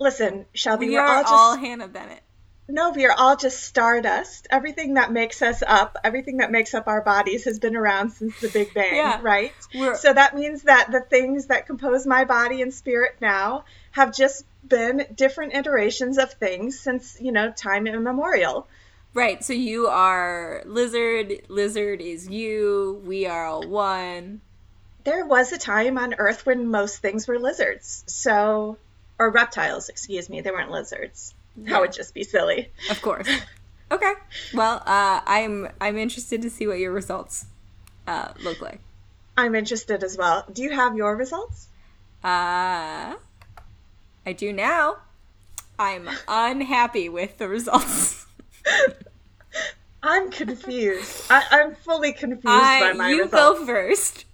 Listen, 0.00 0.46
Shelby, 0.54 0.88
We 0.88 0.94
we're 0.94 1.02
are 1.02 1.16
all 1.18 1.22
just 1.22 1.32
all 1.32 1.56
Hannah 1.56 1.88
Bennett. 1.88 2.22
No, 2.68 2.90
we 2.90 3.04
are 3.04 3.12
all 3.12 3.36
just 3.36 3.62
stardust. 3.62 4.46
Everything 4.50 4.94
that 4.94 5.12
makes 5.12 5.42
us 5.42 5.62
up, 5.66 5.96
everything 6.02 6.38
that 6.38 6.50
makes 6.50 6.72
up 6.74 6.86
our 6.88 7.02
bodies, 7.02 7.44
has 7.44 7.58
been 7.58 7.76
around 7.76 8.10
since 8.10 8.40
the 8.40 8.48
Big 8.48 8.72
Bang, 8.72 8.96
Yeah. 8.96 9.18
right? 9.22 9.52
We're- 9.74 9.96
So 9.96 10.12
that 10.12 10.34
means 10.34 10.62
that 10.62 10.90
the 10.90 11.00
things 11.00 11.46
that 11.46 11.66
compose 11.66 12.06
my 12.06 12.24
body 12.24 12.62
and 12.62 12.72
spirit 12.72 13.16
now 13.20 13.64
have 13.92 14.14
just 14.14 14.44
been 14.66 15.06
different 15.14 15.54
iterations 15.54 16.16
of 16.16 16.32
things 16.32 16.78
since 16.80 17.18
you 17.20 17.32
know 17.32 17.50
time 17.52 17.86
immemorial. 17.86 18.66
Right, 19.12 19.44
so 19.44 19.52
you 19.52 19.86
are 19.86 20.62
lizard, 20.64 21.42
lizard 21.48 22.00
is 22.00 22.28
you, 22.28 23.00
we 23.04 23.26
are 23.26 23.44
all 23.46 23.68
one. 23.68 24.40
There 25.04 25.24
was 25.26 25.52
a 25.52 25.58
time 25.58 25.98
on 25.98 26.14
Earth 26.14 26.46
when 26.46 26.66
most 26.68 26.98
things 26.98 27.28
were 27.28 27.38
lizards, 27.38 28.02
so 28.06 28.78
or 29.18 29.30
reptiles, 29.30 29.88
excuse 29.90 30.28
me. 30.28 30.40
They 30.40 30.50
weren't 30.50 30.70
lizards. 30.72 31.34
That 31.56 31.80
would 31.80 31.92
just 31.92 32.14
be 32.14 32.24
silly. 32.24 32.70
Of 32.90 33.00
course. 33.02 33.28
Okay. 33.92 34.14
Well, 34.54 34.82
uh, 34.86 35.20
I'm 35.24 35.68
I'm 35.80 35.98
interested 35.98 36.40
to 36.42 36.50
see 36.50 36.66
what 36.66 36.78
your 36.78 36.90
results 36.90 37.46
uh, 38.08 38.32
look 38.42 38.60
like. 38.60 38.80
I'm 39.36 39.54
interested 39.54 40.02
as 40.02 40.16
well. 40.16 40.44
Do 40.50 40.62
you 40.62 40.70
have 40.70 40.96
your 40.96 41.14
results? 41.14 41.68
Uh, 42.24 43.14
I 44.26 44.32
do 44.34 44.52
now. 44.52 44.96
I'm 45.78 46.08
unhappy 46.26 47.08
with 47.10 47.36
the 47.38 47.46
results. 47.46 48.26
I'm 50.02 50.30
confused. 50.30 51.30
I, 51.30 51.44
I'm 51.52 51.74
fully 51.74 52.14
confused 52.14 52.44
by 52.46 52.94
my 52.96 53.10
you 53.10 53.24
results. 53.24 53.60
You 53.60 53.66
go 53.66 53.66
first. 53.66 54.24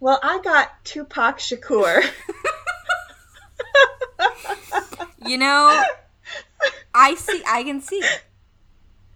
Well, 0.00 0.20
I 0.22 0.40
got 0.40 0.82
Tupac 0.84 1.38
Shakur. 1.38 2.08
You 5.24 5.38
know, 5.38 5.82
I 6.94 7.14
see. 7.14 7.42
I 7.46 7.62
can 7.62 7.80
see. 7.80 8.02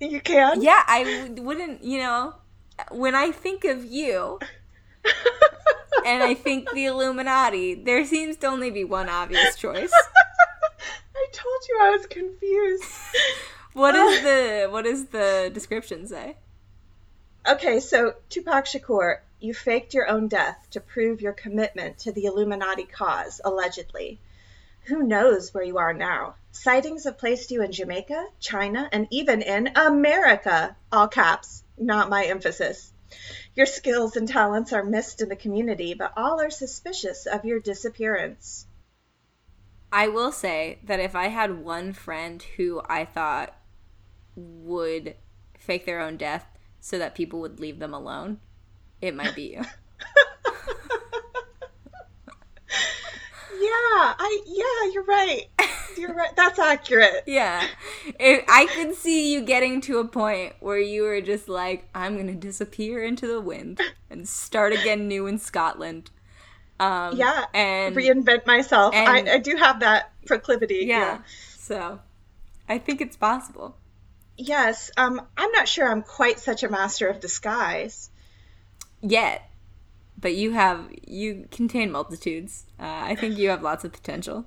you 0.00 0.20
can? 0.20 0.62
Yeah, 0.62 0.82
I 0.86 1.30
wouldn't. 1.36 1.84
You 1.84 1.98
know, 1.98 2.34
when 2.90 3.14
I 3.14 3.32
think 3.32 3.64
of 3.64 3.84
you 3.84 4.38
and 6.04 6.22
I 6.22 6.34
think 6.34 6.70
the 6.72 6.86
Illuminati, 6.86 7.74
there 7.74 8.04
seems 8.04 8.36
to 8.38 8.46
only 8.46 8.70
be 8.70 8.84
one 8.84 9.08
obvious 9.08 9.56
choice. 9.56 9.92
I 11.16 11.26
told 11.32 11.60
you 11.68 11.78
I 11.80 11.90
was 11.90 12.06
confused. 12.06 12.84
What 13.72 13.94
is 13.94 14.20
uh. 14.20 14.22
the 14.22 14.68
what 14.70 14.84
does 14.84 15.06
the 15.06 15.50
description 15.52 16.06
say? 16.06 16.36
Okay, 17.48 17.78
so 17.80 18.14
Tupac 18.28 18.64
Shakur, 18.64 19.18
you 19.38 19.54
faked 19.54 19.94
your 19.94 20.08
own 20.08 20.28
death 20.28 20.66
to 20.72 20.80
prove 20.80 21.20
your 21.20 21.32
commitment 21.32 21.98
to 21.98 22.12
the 22.12 22.24
Illuminati 22.24 22.84
cause, 22.84 23.40
allegedly. 23.44 24.18
Who 24.86 25.02
knows 25.02 25.52
where 25.52 25.64
you 25.64 25.78
are 25.78 25.92
now? 25.92 26.36
Sightings 26.52 27.04
have 27.04 27.18
placed 27.18 27.50
you 27.50 27.62
in 27.62 27.72
Jamaica, 27.72 28.28
China, 28.38 28.88
and 28.92 29.08
even 29.10 29.42
in 29.42 29.72
America. 29.74 30.76
All 30.92 31.08
caps, 31.08 31.64
not 31.76 32.08
my 32.08 32.26
emphasis. 32.26 32.92
Your 33.56 33.66
skills 33.66 34.16
and 34.16 34.28
talents 34.28 34.72
are 34.72 34.84
missed 34.84 35.20
in 35.20 35.28
the 35.28 35.34
community, 35.34 35.94
but 35.94 36.12
all 36.16 36.40
are 36.40 36.50
suspicious 36.50 37.26
of 37.26 37.44
your 37.44 37.58
disappearance. 37.58 38.66
I 39.92 40.08
will 40.08 40.30
say 40.30 40.78
that 40.84 41.00
if 41.00 41.16
I 41.16 41.28
had 41.28 41.64
one 41.64 41.92
friend 41.92 42.40
who 42.56 42.80
I 42.88 43.04
thought 43.04 43.56
would 44.36 45.16
fake 45.58 45.86
their 45.86 46.00
own 46.00 46.16
death 46.16 46.46
so 46.80 46.98
that 46.98 47.14
people 47.16 47.40
would 47.40 47.58
leave 47.58 47.80
them 47.80 47.94
alone, 47.94 48.38
it 49.00 49.16
might 49.16 49.34
be 49.34 49.54
you. 49.54 49.62
I 53.78 54.40
yeah, 54.46 54.92
you're 54.92 55.04
right. 55.04 55.44
You're 55.98 56.14
right. 56.14 56.34
That's 56.36 56.58
accurate. 56.58 57.22
Yeah. 57.26 57.66
If, 58.20 58.44
I 58.48 58.66
could 58.66 58.94
see 58.94 59.32
you 59.32 59.42
getting 59.42 59.80
to 59.82 59.98
a 59.98 60.04
point 60.06 60.54
where 60.60 60.78
you 60.78 61.02
were 61.02 61.20
just 61.20 61.48
like, 61.48 61.88
I'm 61.94 62.14
going 62.14 62.26
to 62.26 62.34
disappear 62.34 63.02
into 63.02 63.26
the 63.26 63.40
wind 63.40 63.80
and 64.10 64.28
start 64.28 64.72
again 64.72 65.08
new 65.08 65.26
in 65.26 65.38
Scotland. 65.38 66.10
Um, 66.78 67.16
yeah. 67.16 67.46
And 67.54 67.96
reinvent 67.96 68.46
myself. 68.46 68.94
and- 68.94 69.28
I, 69.28 69.34
I 69.34 69.38
do 69.38 69.56
have 69.56 69.80
that 69.80 70.12
proclivity. 70.26 70.84
yeah. 70.86 71.18
So 71.56 72.00
I 72.68 72.78
think 72.78 73.00
it's 73.00 73.16
possible. 73.16 73.76
Yes. 74.36 74.90
Um, 74.98 75.22
I'm 75.36 75.50
not 75.52 75.66
sure 75.66 75.90
I'm 75.90 76.02
quite 76.02 76.38
such 76.38 76.62
a 76.62 76.68
master 76.68 77.08
of 77.08 77.20
disguise. 77.20 78.10
Yet. 79.00 79.45
But 80.18 80.34
you 80.34 80.52
have, 80.52 80.88
you 81.06 81.46
contain 81.50 81.92
multitudes. 81.92 82.64
Uh, 82.80 82.84
I 82.84 83.14
think 83.16 83.36
you 83.38 83.50
have 83.50 83.62
lots 83.62 83.84
of 83.84 83.92
potential. 83.92 84.46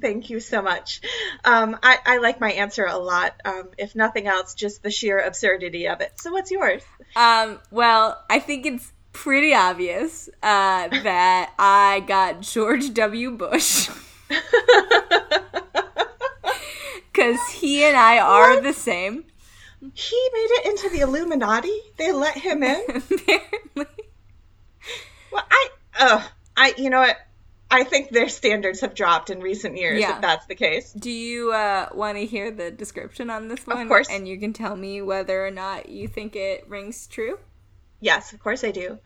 Thank 0.00 0.30
you 0.30 0.40
so 0.40 0.62
much. 0.62 1.00
Um, 1.44 1.76
I, 1.82 1.98
I 2.06 2.16
like 2.18 2.40
my 2.40 2.52
answer 2.52 2.86
a 2.86 2.96
lot. 2.96 3.34
Um, 3.44 3.70
if 3.76 3.94
nothing 3.94 4.26
else, 4.28 4.54
just 4.54 4.82
the 4.82 4.90
sheer 4.90 5.18
absurdity 5.18 5.88
of 5.88 6.00
it. 6.00 6.12
So, 6.20 6.32
what's 6.32 6.50
yours? 6.50 6.82
Um, 7.16 7.58
well, 7.70 8.22
I 8.30 8.38
think 8.38 8.64
it's 8.66 8.92
pretty 9.12 9.52
obvious 9.52 10.28
uh, 10.42 10.88
that 11.02 11.52
I 11.58 12.00
got 12.06 12.40
George 12.40 12.94
W. 12.94 13.32
Bush. 13.32 13.90
Because 17.12 17.40
he 17.50 17.84
and 17.84 17.96
I 17.96 18.18
are 18.18 18.54
What? 18.54 18.62
the 18.62 18.72
same. 18.72 19.24
He 19.94 20.28
made 20.32 20.48
it 20.50 20.66
into 20.66 20.88
the 20.90 21.00
Illuminati. 21.00 21.76
They 21.96 22.12
let 22.12 22.36
him 22.38 22.62
in. 22.62 22.80
Apparently. 23.10 23.86
Well, 25.32 25.44
I, 25.50 25.68
uh, 25.98 26.22
I, 26.56 26.74
you 26.76 26.90
know 26.90 27.00
what? 27.00 27.16
I 27.70 27.84
think 27.84 28.10
their 28.10 28.28
standards 28.28 28.80
have 28.80 28.94
dropped 28.94 29.30
in 29.30 29.40
recent 29.40 29.76
years. 29.76 30.00
Yeah. 30.00 30.16
If 30.16 30.22
that's 30.22 30.46
the 30.46 30.56
case. 30.56 30.92
Do 30.92 31.10
you 31.10 31.52
uh, 31.52 31.88
want 31.94 32.18
to 32.18 32.26
hear 32.26 32.50
the 32.50 32.70
description 32.72 33.30
on 33.30 33.46
this 33.46 33.64
one? 33.64 33.80
Of 33.82 33.88
course. 33.88 34.08
And 34.10 34.26
you 34.26 34.40
can 34.40 34.52
tell 34.52 34.74
me 34.74 35.02
whether 35.02 35.46
or 35.46 35.52
not 35.52 35.88
you 35.88 36.08
think 36.08 36.34
it 36.34 36.68
rings 36.68 37.06
true. 37.06 37.38
Yes, 38.00 38.32
of 38.32 38.40
course 38.40 38.64
I 38.64 38.72
do. 38.72 38.98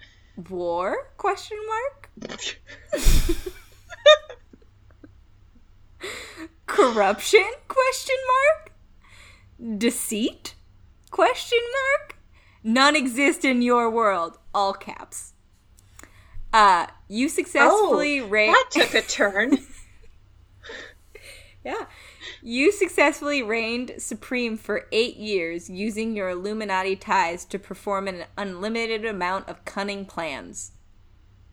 War? 0.49 1.11
Question 1.19 1.59
mark. 1.67 2.11
Corruption? 6.67 7.45
Question 7.69 8.17
mark. 8.27 8.73
Deceit? 9.79 10.55
Question 11.11 11.61
mark. 11.61 12.17
None 12.63 12.97
exist 12.97 13.45
in 13.45 13.61
your 13.61 13.91
world. 13.91 14.39
All 14.55 14.73
caps. 14.73 15.34
Uh, 16.55 16.87
you 17.09 17.29
successfully 17.29 18.21
oh, 18.21 18.29
ra- 18.29 18.47
that 18.47 18.69
took 18.71 18.95
a 18.95 19.03
turn. 19.03 19.59
Yeah. 21.65 21.87
You 22.43 22.73
successfully 22.73 23.43
reigned 23.43 23.93
supreme 23.97 24.59
for 24.59 24.87
eight 24.93 25.17
years 25.17 25.71
using 25.71 26.15
your 26.15 26.29
Illuminati 26.29 26.95
ties 26.95 27.47
to 27.47 27.59
perform 27.59 28.07
an 28.07 28.25
unlimited 28.37 29.07
amount 29.07 29.49
of 29.49 29.65
cunning 29.65 30.05
plans. 30.05 30.73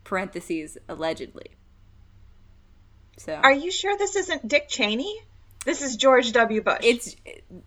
Parentheses, 0.03 0.77
allegedly. 0.89 1.51
So 3.17 3.35
Are 3.35 3.53
you 3.53 3.71
sure 3.71 3.97
this 3.97 4.17
isn't 4.17 4.49
Dick 4.49 4.67
Cheney? 4.67 5.21
This 5.63 5.81
is 5.81 5.95
George 5.95 6.33
W. 6.33 6.61
Bush. 6.61 6.79
it's 6.83 7.15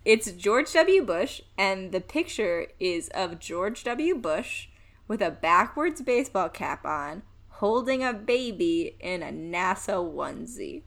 it's 0.03 0.31
George 0.33 0.71
W. 0.73 1.03
Bush, 1.03 1.41
and 1.57 1.91
the 1.91 2.01
picture 2.01 2.67
is 2.79 3.09
of 3.15 3.39
George 3.39 3.83
W. 3.85 4.13
Bush 4.15 4.67
with 5.07 5.21
a 5.21 5.31
backwards 5.31 6.01
baseball 6.01 6.49
cap 6.49 6.85
on, 6.85 7.23
holding 7.49 8.03
a 8.03 8.13
baby 8.13 8.95
in 8.99 9.21
a 9.23 9.31
NASA 9.31 9.95
onesie. 10.03 10.83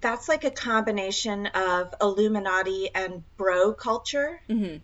That's 0.00 0.28
like 0.28 0.44
a 0.44 0.50
combination 0.50 1.46
of 1.46 1.92
Illuminati 2.00 2.88
and 2.94 3.24
bro 3.36 3.72
culture 3.72 4.40
Mhm. 4.48 4.80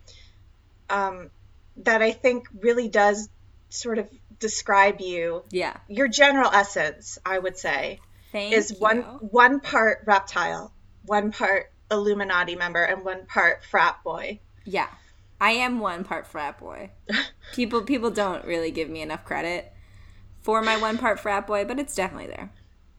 um, 0.89 1.31
that 1.77 2.01
I 2.01 2.11
think 2.11 2.47
really 2.59 2.89
does 2.89 3.29
sort 3.69 3.97
of 3.97 4.09
describe 4.39 4.99
you. 4.99 5.43
Yeah. 5.49 5.77
Your 5.87 6.07
general 6.09 6.51
essence, 6.51 7.17
I 7.25 7.39
would 7.39 7.57
say, 7.57 8.01
Thank 8.31 8.53
is 8.53 8.71
you. 8.71 8.77
one 8.77 9.01
one 9.01 9.59
part 9.61 10.03
reptile, 10.05 10.73
one 11.05 11.31
part 11.31 11.71
Illuminati 11.89 12.55
member, 12.55 12.83
and 12.83 13.05
one 13.05 13.25
part 13.25 13.63
frat 13.63 14.03
boy. 14.03 14.39
Yeah. 14.65 14.89
I 15.39 15.51
am 15.51 15.79
one 15.79 16.03
part 16.03 16.27
frat 16.27 16.59
boy. 16.59 16.91
People 17.53 17.81
people 17.83 18.09
don't 18.11 18.45
really 18.45 18.71
give 18.71 18.89
me 18.89 19.01
enough 19.01 19.25
credit 19.25 19.71
for 20.41 20.61
my 20.61 20.77
one 20.77 20.97
part 20.97 21.19
frat 21.19 21.45
boy, 21.47 21.65
but 21.65 21.79
it's 21.79 21.95
definitely 21.95 22.27
there. 22.27 22.51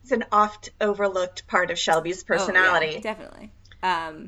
It's 0.03 0.13
an 0.13 0.25
oft 0.31 0.71
overlooked 0.81 1.47
part 1.47 1.71
of 1.71 1.79
Shelby's 1.79 2.23
Oh, 2.29 2.33
yeah, 2.35 2.39
personality. 2.39 3.01
definitely. 3.01 3.51
Um 3.83 4.27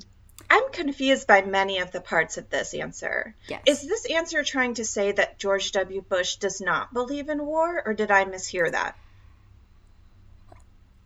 I'm 0.50 0.70
confused 0.72 1.26
by 1.26 1.42
many 1.42 1.78
of 1.80 1.90
the 1.92 2.00
parts 2.00 2.38
of 2.38 2.48
this 2.48 2.72
answer. 2.72 3.34
Yes. 3.48 3.60
Is 3.66 3.82
this 3.86 4.06
answer 4.10 4.42
trying 4.42 4.74
to 4.74 4.84
say 4.84 5.12
that 5.12 5.38
George 5.38 5.72
W. 5.72 6.00
Bush 6.00 6.36
does 6.36 6.60
not 6.60 6.94
believe 6.94 7.28
in 7.28 7.44
war, 7.44 7.82
or 7.84 7.92
did 7.92 8.10
I 8.10 8.24
mishear 8.24 8.70
that? 8.72 8.96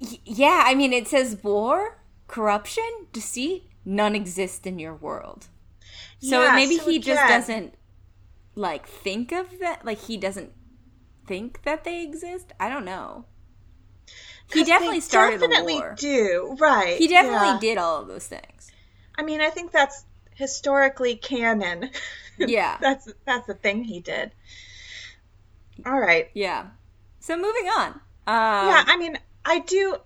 y- 0.01 0.19
yeah, 0.25 0.63
I 0.65 0.75
mean 0.75 0.93
it 0.93 1.09
says 1.09 1.39
war, 1.43 1.99
corruption, 2.29 2.85
deceit, 3.13 3.65
none 3.85 4.15
exist 4.15 4.67
in 4.67 4.79
your 4.79 4.95
world. 4.95 5.49
So 6.23 6.43
Yeah, 6.43 6.55
maybe 6.55 6.79
so 6.79 6.89
he 6.89 6.99
just 6.99 7.29
doesn't 7.29 7.75
like 8.55 8.87
think 8.87 9.33
of 9.33 9.59
that 9.61 9.85
like 9.85 9.99
he 9.99 10.17
doesn't 10.17 10.53
think 11.27 11.63
that 11.65 11.85
they 11.85 12.03
exist. 12.03 12.53
I 12.59 12.69
don't 12.69 12.85
know. 12.85 13.27
He 14.53 14.65
definitely 14.65 15.01
started 15.01 15.41
definitely 15.41 15.75
the 15.75 15.81
war. 15.81 15.95
do, 15.99 16.57
right? 16.61 16.99
He 16.99 17.09
definitely 17.09 17.49
yeah. 17.49 17.59
did 17.61 17.79
all 17.79 18.03
of 18.03 18.09
those 18.09 18.27
things. 18.27 18.71
I 19.17 19.23
mean, 19.23 19.41
I 19.41 19.51
think 19.51 19.73
that's 19.73 20.05
historically 20.35 21.17
canon. 21.17 21.91
Yeah. 22.39 22.79
that's 22.81 23.13
that's 23.25 23.47
the 23.47 23.55
thing 23.55 23.85
he 23.85 24.01
did. 24.01 24.33
All 25.87 25.99
right. 25.99 26.29
Yeah. 26.35 26.69
So 27.21 27.37
moving 27.37 27.67
on. 27.67 27.89
Um, 28.27 28.69
yeah, 28.69 28.85
I 28.87 28.97
mean, 28.99 29.17
I 29.45 29.61
do. 29.61 29.97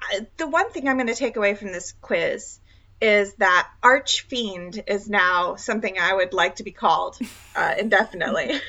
I, 0.00 0.26
the 0.36 0.48
one 0.48 0.70
thing 0.70 0.86
I'm 0.86 0.96
going 0.96 1.06
to 1.06 1.14
take 1.14 1.36
away 1.36 1.54
from 1.54 1.72
this 1.72 1.92
quiz 1.92 2.58
is 3.00 3.34
that 3.34 3.70
Archfiend 3.82 4.82
is 4.86 5.08
now 5.08 5.54
something 5.56 5.98
I 5.98 6.14
would 6.14 6.32
like 6.32 6.56
to 6.56 6.64
be 6.64 6.72
called 6.72 7.18
uh, 7.56 7.74
indefinitely. 7.78 8.60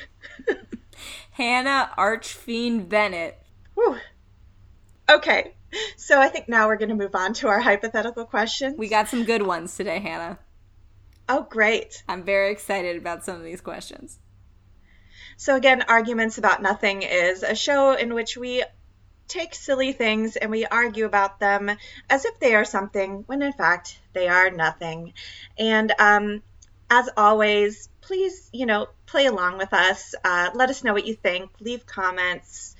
Hannah 1.32 1.90
Archfiend 1.96 2.88
Bennett. 2.88 3.38
Whew. 3.74 3.96
Okay, 5.10 5.54
so 5.96 6.20
I 6.20 6.28
think 6.28 6.48
now 6.48 6.68
we're 6.68 6.76
going 6.76 6.90
to 6.90 6.94
move 6.94 7.14
on 7.14 7.32
to 7.34 7.48
our 7.48 7.60
hypothetical 7.60 8.24
questions. 8.24 8.76
We 8.78 8.88
got 8.88 9.08
some 9.08 9.24
good 9.24 9.42
ones 9.42 9.76
today, 9.76 9.98
Hannah. 9.98 10.38
oh, 11.28 11.46
great. 11.48 12.02
I'm 12.08 12.22
very 12.24 12.52
excited 12.52 12.96
about 12.96 13.24
some 13.24 13.36
of 13.36 13.42
these 13.42 13.60
questions. 13.60 14.18
So, 15.36 15.56
again, 15.56 15.82
Arguments 15.88 16.38
About 16.38 16.60
Nothing 16.60 17.02
is 17.02 17.42
a 17.42 17.54
show 17.54 17.94
in 17.94 18.14
which 18.14 18.36
we 18.36 18.62
take 19.30 19.54
silly 19.54 19.92
things 19.92 20.36
and 20.36 20.50
we 20.50 20.66
argue 20.66 21.06
about 21.06 21.40
them 21.40 21.70
as 22.10 22.24
if 22.24 22.38
they 22.40 22.54
are 22.54 22.64
something 22.64 23.24
when 23.26 23.42
in 23.42 23.52
fact 23.52 23.98
they 24.12 24.28
are 24.28 24.50
nothing. 24.50 25.14
And 25.58 25.92
um, 25.98 26.42
as 26.90 27.08
always, 27.16 27.88
please, 28.00 28.50
you 28.52 28.66
know, 28.66 28.88
play 29.06 29.26
along 29.26 29.58
with 29.58 29.72
us. 29.72 30.14
Uh, 30.24 30.50
let 30.54 30.68
us 30.68 30.84
know 30.84 30.92
what 30.92 31.06
you 31.06 31.14
think. 31.14 31.50
Leave 31.60 31.86
comments. 31.86 32.74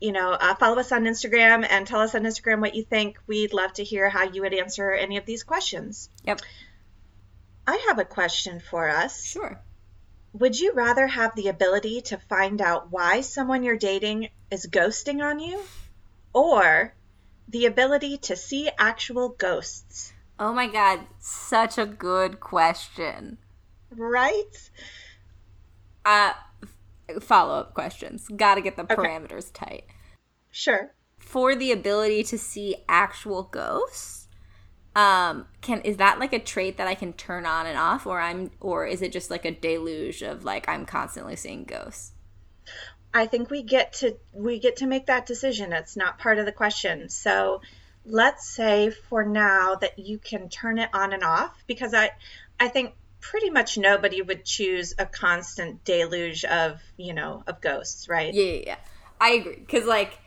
You 0.00 0.12
know, 0.12 0.32
uh, 0.32 0.54
follow 0.56 0.78
us 0.78 0.92
on 0.92 1.04
Instagram 1.04 1.66
and 1.68 1.86
tell 1.86 2.00
us 2.00 2.14
on 2.14 2.24
Instagram 2.24 2.60
what 2.60 2.74
you 2.74 2.82
think. 2.82 3.18
We'd 3.26 3.54
love 3.54 3.72
to 3.74 3.84
hear 3.84 4.10
how 4.10 4.24
you 4.24 4.42
would 4.42 4.52
answer 4.52 4.92
any 4.92 5.16
of 5.16 5.24
these 5.24 5.42
questions. 5.42 6.10
Yep. 6.24 6.40
I 7.66 7.84
have 7.88 7.98
a 7.98 8.04
question 8.04 8.60
for 8.60 8.88
us. 8.88 9.24
Sure. 9.24 9.60
Would 10.38 10.58
you 10.60 10.72
rather 10.74 11.06
have 11.06 11.34
the 11.34 11.48
ability 11.48 12.02
to 12.02 12.18
find 12.18 12.60
out 12.60 12.90
why 12.90 13.22
someone 13.22 13.62
you're 13.62 13.78
dating 13.78 14.28
is 14.50 14.66
ghosting 14.70 15.22
on 15.24 15.38
you 15.38 15.62
or 16.34 16.94
the 17.48 17.64
ability 17.64 18.18
to 18.18 18.36
see 18.36 18.68
actual 18.78 19.30
ghosts? 19.30 20.12
Oh 20.38 20.52
my 20.52 20.66
god, 20.66 21.00
such 21.18 21.78
a 21.78 21.86
good 21.86 22.38
question. 22.40 23.38
Right? 23.90 24.70
Uh 26.04 26.32
follow 27.20 27.60
up 27.60 27.72
questions. 27.72 28.28
Gotta 28.28 28.60
get 28.60 28.76
the 28.76 28.82
Okay. 28.82 28.94
parameters 28.94 29.50
tight. 29.54 29.84
Sure. 30.50 30.92
For 31.18 31.54
the 31.56 31.72
ability 31.72 32.24
to 32.24 32.36
see 32.38 32.76
actual 32.90 33.44
ghosts, 33.44 34.25
um, 34.96 35.46
can 35.60 35.82
is 35.82 35.98
that 35.98 36.18
like 36.18 36.32
a 36.32 36.38
trait 36.38 36.78
that 36.78 36.88
I 36.88 36.94
can 36.94 37.12
turn 37.12 37.46
on 37.46 37.66
and 37.66 37.78
off, 37.78 38.06
or 38.06 38.18
I'm, 38.20 38.50
or 38.60 38.86
is 38.86 39.02
it 39.02 39.12
just 39.12 39.30
like 39.30 39.44
a 39.44 39.52
deluge 39.52 40.22
of 40.22 40.42
like 40.42 40.68
I'm 40.68 40.86
constantly 40.86 41.36
seeing 41.36 41.64
ghosts? 41.64 42.12
I 43.14 43.26
think 43.26 43.50
we 43.50 43.62
get 43.62 43.92
to 43.94 44.16
we 44.32 44.58
get 44.58 44.76
to 44.76 44.86
make 44.86 45.06
that 45.06 45.26
decision. 45.26 45.72
It's 45.72 45.96
not 45.96 46.18
part 46.18 46.38
of 46.38 46.46
the 46.46 46.52
question. 46.52 47.10
So 47.10 47.60
let's 48.04 48.48
say 48.48 48.90
for 48.90 49.24
now 49.24 49.74
that 49.76 49.98
you 49.98 50.18
can 50.18 50.48
turn 50.48 50.78
it 50.78 50.88
on 50.92 51.12
and 51.12 51.22
off 51.22 51.54
because 51.66 51.92
I 51.92 52.10
I 52.58 52.68
think 52.68 52.94
pretty 53.20 53.50
much 53.50 53.76
nobody 53.76 54.22
would 54.22 54.44
choose 54.44 54.94
a 54.98 55.04
constant 55.04 55.84
deluge 55.84 56.44
of, 56.44 56.80
you 56.96 57.12
know, 57.12 57.42
of 57.46 57.60
ghosts, 57.60 58.08
right? 58.08 58.32
Yeah, 58.32 58.44
yeah, 58.44 58.62
yeah. 58.66 58.76
I 59.20 59.30
agree. 59.30 59.56
Because, 59.56 59.84
like, 59.84 60.18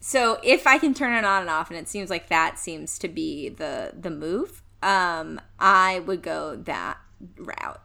so 0.00 0.40
if 0.42 0.66
I 0.66 0.78
can 0.78 0.94
turn 0.94 1.12
it 1.12 1.24
on 1.24 1.42
and 1.42 1.50
off, 1.50 1.70
and 1.70 1.78
it 1.78 1.88
seems 1.88 2.08
like 2.08 2.28
that 2.28 2.58
seems 2.58 2.98
to 3.00 3.08
be 3.08 3.50
the 3.50 3.92
the 3.98 4.10
move, 4.10 4.62
um, 4.82 5.40
I 5.58 6.00
would 6.00 6.22
go 6.22 6.56
that 6.56 6.98
route 7.36 7.82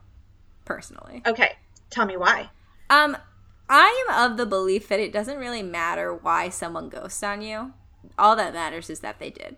personally. 0.64 1.22
Okay, 1.26 1.52
tell 1.90 2.06
me 2.06 2.16
why. 2.16 2.48
Um, 2.88 3.18
I 3.68 4.06
am 4.08 4.30
of 4.30 4.38
the 4.38 4.46
belief 4.46 4.88
that 4.88 5.00
it 5.00 5.12
doesn't 5.12 5.38
really 5.38 5.62
matter 5.62 6.14
why 6.14 6.48
someone 6.48 6.88
ghosts 6.88 7.22
on 7.22 7.42
you. 7.42 7.74
All 8.18 8.34
that 8.36 8.54
matters 8.54 8.88
is 8.88 9.00
that 9.00 9.18
they 9.18 9.30
did. 9.30 9.56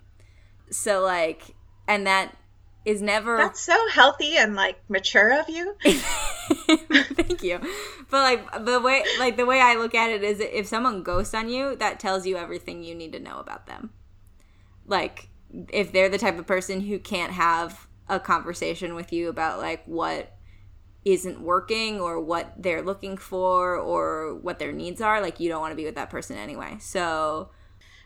So 0.70 1.02
like, 1.02 1.54
and 1.86 2.06
that 2.06 2.36
is 2.84 3.00
never. 3.00 3.36
That's 3.36 3.60
so 3.60 3.78
healthy 3.92 4.36
and 4.36 4.56
like 4.56 4.78
mature 4.88 5.38
of 5.38 5.48
you. 5.48 5.76
Thank 7.14 7.42
you. 7.42 7.60
But 8.10 8.22
like 8.22 8.64
the 8.64 8.80
way, 8.80 9.02
like 9.18 9.36
the 9.36 9.46
way 9.46 9.60
I 9.60 9.74
look 9.76 9.94
at 9.94 10.10
it 10.10 10.22
is, 10.22 10.40
if 10.40 10.66
someone 10.66 11.02
ghosts 11.02 11.34
on 11.34 11.48
you, 11.48 11.76
that 11.76 11.98
tells 11.98 12.26
you 12.26 12.36
everything 12.36 12.84
you 12.84 12.94
need 12.94 13.12
to 13.12 13.20
know 13.20 13.38
about 13.38 13.66
them. 13.66 13.90
Like, 14.86 15.28
if 15.70 15.92
they're 15.92 16.08
the 16.08 16.18
type 16.18 16.38
of 16.38 16.46
person 16.46 16.80
who 16.80 16.98
can't 16.98 17.32
have 17.32 17.88
a 18.08 18.20
conversation 18.20 18.94
with 18.94 19.12
you 19.12 19.28
about 19.28 19.58
like 19.58 19.84
what 19.86 20.34
isn't 21.04 21.40
working 21.40 22.00
or 22.00 22.20
what 22.20 22.52
they're 22.58 22.82
looking 22.82 23.16
for 23.16 23.76
or 23.76 24.34
what 24.34 24.58
their 24.58 24.72
needs 24.72 25.00
are, 25.00 25.20
like 25.20 25.40
you 25.40 25.48
don't 25.48 25.60
want 25.60 25.72
to 25.72 25.76
be 25.76 25.84
with 25.84 25.94
that 25.94 26.10
person 26.10 26.36
anyway. 26.36 26.76
So, 26.80 27.50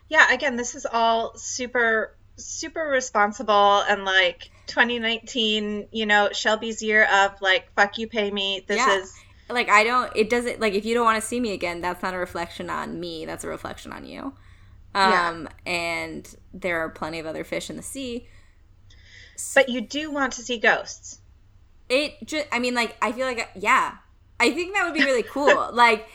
yeah, 0.07 0.33
again, 0.33 0.55
this 0.55 0.75
is 0.75 0.85
all 0.85 1.35
super 1.35 2.15
super 2.35 2.81
responsible 2.81 3.83
and 3.87 4.05
like 4.05 4.49
2019, 4.67 5.87
you 5.91 6.05
know, 6.05 6.29
Shelby's 6.31 6.81
year 6.81 7.05
of 7.05 7.41
like 7.41 7.71
fuck 7.75 7.97
you 7.97 8.07
pay 8.07 8.31
me. 8.31 8.63
This 8.67 8.77
yeah. 8.77 8.97
is 8.97 9.13
like 9.49 9.69
I 9.69 9.83
don't 9.83 10.11
it 10.15 10.29
doesn't 10.29 10.59
like 10.59 10.73
if 10.73 10.85
you 10.85 10.93
don't 10.93 11.05
want 11.05 11.21
to 11.21 11.27
see 11.27 11.39
me 11.39 11.53
again, 11.53 11.81
that's 11.81 12.01
not 12.01 12.13
a 12.13 12.17
reflection 12.17 12.69
on 12.69 12.99
me, 12.99 13.25
that's 13.25 13.43
a 13.43 13.47
reflection 13.47 13.91
on 13.91 14.05
you. 14.05 14.33
Um 14.95 15.49
yeah. 15.65 15.71
and 15.71 16.35
there 16.53 16.79
are 16.79 16.89
plenty 16.89 17.19
of 17.19 17.25
other 17.25 17.43
fish 17.43 17.69
in 17.69 17.77
the 17.77 17.83
sea. 17.83 18.27
But 19.55 19.69
you 19.69 19.81
do 19.81 20.11
want 20.11 20.33
to 20.33 20.41
see 20.41 20.59
ghosts. 20.59 21.19
It 21.89 22.15
just 22.25 22.47
I 22.51 22.59
mean 22.59 22.75
like 22.75 22.95
I 23.01 23.11
feel 23.11 23.27
like 23.27 23.49
yeah. 23.55 23.95
I 24.39 24.51
think 24.51 24.73
that 24.73 24.85
would 24.85 24.93
be 24.93 25.05
really 25.05 25.23
cool. 25.31 25.69
like 25.73 26.07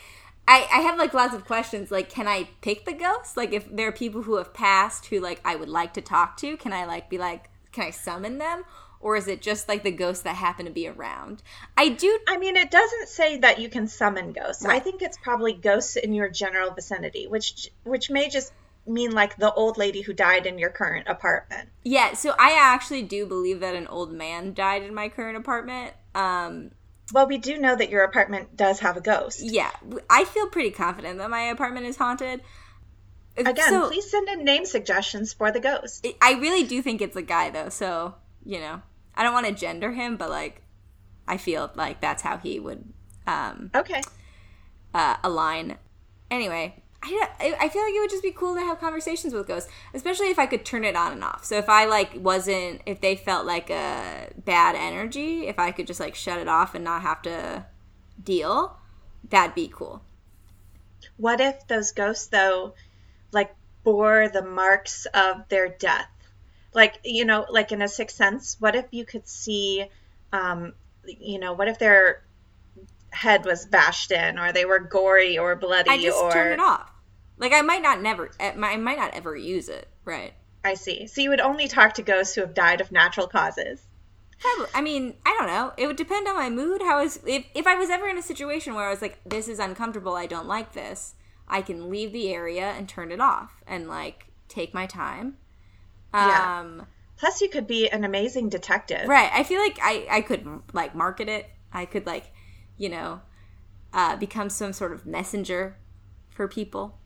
I, 0.47 0.67
I 0.73 0.79
have 0.79 0.97
like 0.97 1.13
lots 1.13 1.35
of 1.35 1.45
questions 1.45 1.91
like 1.91 2.09
can 2.09 2.27
i 2.27 2.49
pick 2.61 2.85
the 2.85 2.93
ghosts 2.93 3.37
like 3.37 3.53
if 3.53 3.69
there 3.69 3.87
are 3.87 3.91
people 3.91 4.23
who 4.23 4.37
have 4.37 4.51
passed 4.51 5.05
who 5.05 5.19
like 5.19 5.39
i 5.45 5.55
would 5.55 5.69
like 5.69 5.93
to 5.93 6.01
talk 6.01 6.37
to 6.37 6.57
can 6.57 6.73
i 6.73 6.85
like 6.85 7.07
be 7.07 7.19
like 7.19 7.51
can 7.79 7.87
i 7.87 7.91
summon 7.91 8.37
them 8.37 8.63
or 9.01 9.15
is 9.15 9.29
it 9.29 9.41
just 9.41 9.69
like 9.69 9.83
the 9.83 9.91
ghosts 9.91 10.23
that 10.23 10.35
happen 10.35 10.65
to 10.65 10.71
be 10.71 10.87
around 10.87 11.41
i 11.77 11.89
do 11.89 12.19
i 12.27 12.37
mean 12.37 12.55
it 12.55 12.69
doesn't 12.69 13.07
say 13.07 13.37
that 13.37 13.59
you 13.59 13.69
can 13.69 13.87
summon 13.87 14.33
ghosts 14.33 14.65
right. 14.65 14.75
i 14.75 14.79
think 14.79 15.01
it's 15.01 15.17
probably 15.17 15.53
ghosts 15.53 15.95
in 15.95 16.13
your 16.13 16.29
general 16.29 16.71
vicinity 16.71 17.27
which 17.27 17.71
which 17.83 18.09
may 18.09 18.27
just 18.29 18.51
mean 18.85 19.11
like 19.11 19.37
the 19.37 19.53
old 19.53 19.77
lady 19.77 20.01
who 20.01 20.13
died 20.13 20.45
in 20.45 20.57
your 20.57 20.69
current 20.69 21.07
apartment 21.07 21.69
yeah 21.83 22.13
so 22.13 22.33
i 22.37 22.57
actually 22.59 23.01
do 23.01 23.25
believe 23.25 23.59
that 23.59 23.75
an 23.75 23.87
old 23.87 24.11
man 24.11 24.53
died 24.53 24.83
in 24.83 24.93
my 24.93 25.07
current 25.07 25.37
apartment 25.37 25.93
um 26.15 26.71
well, 27.11 27.27
we 27.27 27.37
do 27.37 27.57
know 27.57 27.75
that 27.75 27.89
your 27.89 28.03
apartment 28.03 28.55
does 28.55 28.79
have 28.81 28.97
a 28.97 29.01
ghost. 29.01 29.41
Yeah, 29.41 29.71
I 30.09 30.25
feel 30.25 30.47
pretty 30.47 30.71
confident 30.71 31.17
that 31.17 31.29
my 31.29 31.41
apartment 31.41 31.87
is 31.87 31.97
haunted. 31.97 32.41
Again, 33.39 33.69
so, 33.69 33.87
please 33.87 34.09
send 34.09 34.27
in 34.29 34.43
name 34.43 34.65
suggestions 34.65 35.33
for 35.33 35.51
the 35.51 35.59
ghost. 35.59 36.05
I 36.21 36.33
really 36.33 36.63
do 36.63 36.81
think 36.81 37.01
it's 37.01 37.15
a 37.15 37.21
guy, 37.21 37.49
though. 37.49 37.69
So 37.69 38.15
you 38.45 38.59
know, 38.59 38.81
I 39.15 39.23
don't 39.23 39.33
want 39.33 39.47
to 39.47 39.53
gender 39.53 39.91
him, 39.91 40.17
but 40.17 40.29
like, 40.29 40.61
I 41.27 41.37
feel 41.37 41.71
like 41.75 42.01
that's 42.01 42.23
how 42.23 42.37
he 42.37 42.59
would. 42.59 42.83
Um, 43.27 43.71
okay. 43.75 44.01
Uh, 44.93 45.17
align. 45.23 45.77
Anyway, 46.31 46.81
I, 47.03 47.55
I 47.59 47.69
feel 47.69 47.83
like 47.83 47.93
it 47.93 47.99
would 47.99 48.09
just 48.09 48.23
be 48.23 48.31
cool 48.31 48.55
to 48.55 48.61
have 48.61 48.79
conversations 48.79 49.33
with 49.33 49.47
ghosts, 49.47 49.69
especially 49.93 50.27
if 50.27 50.39
I 50.39 50.47
could 50.47 50.65
turn 50.65 50.83
it 50.83 50.95
on 50.95 51.11
and 51.11 51.23
off. 51.23 51.45
So 51.45 51.57
if 51.57 51.69
I 51.69 51.85
like 51.85 52.15
wasn't, 52.15 52.81
if 52.85 53.01
they 53.01 53.15
felt 53.15 53.45
like 53.45 53.69
a 53.69 54.29
bad 54.37 54.75
energy, 54.75 55.47
if 55.47 55.59
I 55.59 55.71
could 55.71 55.87
just 55.87 55.99
like 55.99 56.15
shut 56.15 56.39
it 56.39 56.47
off 56.47 56.73
and 56.75 56.83
not 56.83 57.03
have 57.03 57.21
to 57.23 57.65
deal, 58.23 58.77
that'd 59.29 59.55
be 59.55 59.67
cool. 59.67 60.01
What 61.17 61.39
if 61.39 61.67
those 61.67 61.91
ghosts 61.91 62.27
though, 62.27 62.73
like 63.31 63.55
bore 63.83 64.29
the 64.29 64.43
marks 64.43 65.05
of 65.13 65.47
their 65.49 65.69
death? 65.69 66.09
Like 66.73 66.99
you 67.03 67.25
know, 67.25 67.45
like 67.49 67.71
in 67.71 67.81
a 67.81 67.87
sixth 67.87 68.15
sense. 68.15 68.57
What 68.59 68.75
if 68.75 68.85
you 68.91 69.05
could 69.05 69.27
see, 69.27 69.85
um, 70.31 70.73
you 71.05 71.39
know, 71.39 71.53
what 71.53 71.67
if 71.67 71.79
their 71.79 72.23
head 73.11 73.45
was 73.45 73.65
bashed 73.65 74.11
in 74.11 74.37
or 74.39 74.51
they 74.51 74.65
were 74.65 74.79
gory 74.79 75.37
or 75.37 75.55
bloody 75.55 75.89
I 75.89 76.01
just 76.01 76.17
or 76.17 76.31
turn 76.31 76.53
it 76.53 76.59
off. 76.59 76.91
Like 77.37 77.53
I 77.53 77.61
might 77.61 77.81
not 77.81 78.01
never 78.01 78.31
I 78.39 78.75
might 78.75 78.97
not 78.97 79.13
ever 79.13 79.35
use 79.35 79.69
it, 79.69 79.87
right? 80.05 80.33
I 80.63 80.73
see. 80.73 81.07
So 81.07 81.21
you 81.21 81.29
would 81.29 81.39
only 81.39 81.67
talk 81.67 81.93
to 81.95 82.01
ghosts 82.01 82.35
who 82.35 82.41
have 82.41 82.53
died 82.53 82.81
of 82.81 82.91
natural 82.91 83.27
causes. 83.27 83.81
Probably. 84.39 84.67
I 84.73 84.81
mean, 84.81 85.15
I 85.25 85.35
don't 85.37 85.47
know. 85.47 85.73
It 85.77 85.87
would 85.87 85.95
depend 85.95 86.27
on 86.27 86.35
my 86.35 86.49
mood. 86.49 86.81
How 86.81 87.01
is 87.01 87.19
if 87.25 87.45
if 87.55 87.65
I 87.65 87.75
was 87.75 87.89
ever 87.89 88.07
in 88.07 88.17
a 88.17 88.21
situation 88.21 88.75
where 88.75 88.85
I 88.85 88.89
was 88.89 89.01
like, 89.01 89.19
this 89.25 89.47
is 89.47 89.59
uncomfortable. 89.59 90.15
I 90.15 90.25
don't 90.25 90.47
like 90.47 90.73
this. 90.73 91.15
I 91.49 91.61
can 91.61 91.89
leave 91.89 92.11
the 92.11 92.33
area 92.33 92.71
and 92.71 92.87
turn 92.87 93.11
it 93.11 93.19
off 93.19 93.63
and 93.65 93.87
like 93.87 94.27
take 94.47 94.73
my 94.73 94.85
time. 94.85 95.37
Yeah. 96.13 96.59
Um, 96.61 96.85
Plus, 97.17 97.41
you 97.41 97.49
could 97.49 97.67
be 97.67 97.89
an 97.89 98.05
amazing 98.05 98.47
detective. 98.47 99.07
Right. 99.07 99.29
I 99.33 99.43
feel 99.43 99.59
like 99.59 99.77
I 99.81 100.07
I 100.09 100.21
could 100.21 100.47
like 100.73 100.95
market 100.95 101.27
it. 101.27 101.49
I 101.73 101.85
could 101.85 102.05
like 102.05 102.31
you 102.79 102.89
know, 102.89 103.21
uh, 103.93 104.15
become 104.15 104.49
some 104.49 104.73
sort 104.73 104.91
of 104.91 105.05
messenger 105.05 105.77
for 106.29 106.47
people, 106.47 106.97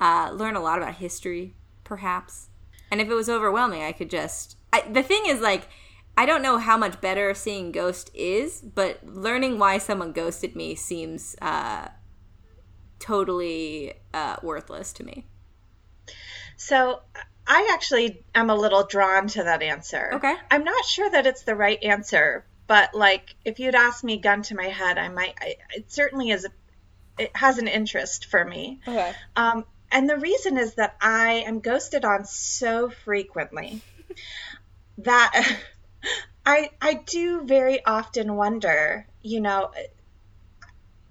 uh, 0.00 0.30
learn 0.34 0.56
a 0.56 0.60
lot 0.60 0.76
about 0.76 0.96
history, 0.96 1.54
perhaps. 1.84 2.48
And 2.90 3.00
if 3.00 3.08
it 3.08 3.14
was 3.14 3.30
overwhelming, 3.30 3.82
I 3.82 3.92
could 3.92 4.10
just. 4.10 4.58
I, 4.72 4.82
the 4.82 5.02
thing 5.02 5.22
is, 5.26 5.40
like, 5.40 5.68
I 6.18 6.26
don't 6.26 6.42
know 6.42 6.58
how 6.58 6.76
much 6.76 7.00
better 7.00 7.32
seeing 7.32 7.72
Ghost 7.72 8.10
is, 8.12 8.60
but 8.60 9.00
learning 9.06 9.58
why 9.58 9.78
someone 9.78 10.12
ghosted 10.12 10.54
me 10.54 10.74
seems 10.74 11.36
uh, 11.40 11.88
totally 13.04 13.94
uh, 14.12 14.36
worthless 14.42 14.92
to 14.94 15.04
me. 15.04 15.26
So 16.56 17.00
I 17.46 17.70
actually 17.72 18.24
am 18.34 18.50
a 18.50 18.54
little 18.54 18.84
drawn 18.84 19.28
to 19.28 19.44
that 19.44 19.62
answer. 19.62 20.10
Okay. 20.14 20.34
I'm 20.50 20.64
not 20.64 20.84
sure 20.84 21.10
that 21.10 21.26
it's 21.26 21.42
the 21.42 21.54
right 21.54 21.82
answer 21.82 22.44
but 22.66 22.94
like 22.94 23.34
if 23.44 23.58
you'd 23.58 23.74
asked 23.74 24.04
me 24.04 24.18
gun 24.18 24.42
to 24.42 24.54
my 24.54 24.66
head 24.66 24.98
i 24.98 25.08
might 25.08 25.34
I, 25.40 25.56
it 25.74 25.92
certainly 25.92 26.30
is 26.30 26.44
a, 26.44 27.22
it 27.22 27.36
has 27.36 27.58
an 27.58 27.68
interest 27.68 28.26
for 28.26 28.44
me 28.44 28.80
okay 28.86 29.12
um 29.36 29.64
and 29.90 30.08
the 30.08 30.16
reason 30.16 30.58
is 30.58 30.74
that 30.74 30.96
i 31.00 31.44
am 31.46 31.60
ghosted 31.60 32.04
on 32.04 32.24
so 32.24 32.90
frequently 32.90 33.82
that 34.98 35.58
i 36.46 36.70
i 36.80 36.94
do 36.94 37.42
very 37.44 37.84
often 37.84 38.34
wonder 38.36 39.06
you 39.22 39.40
know 39.40 39.70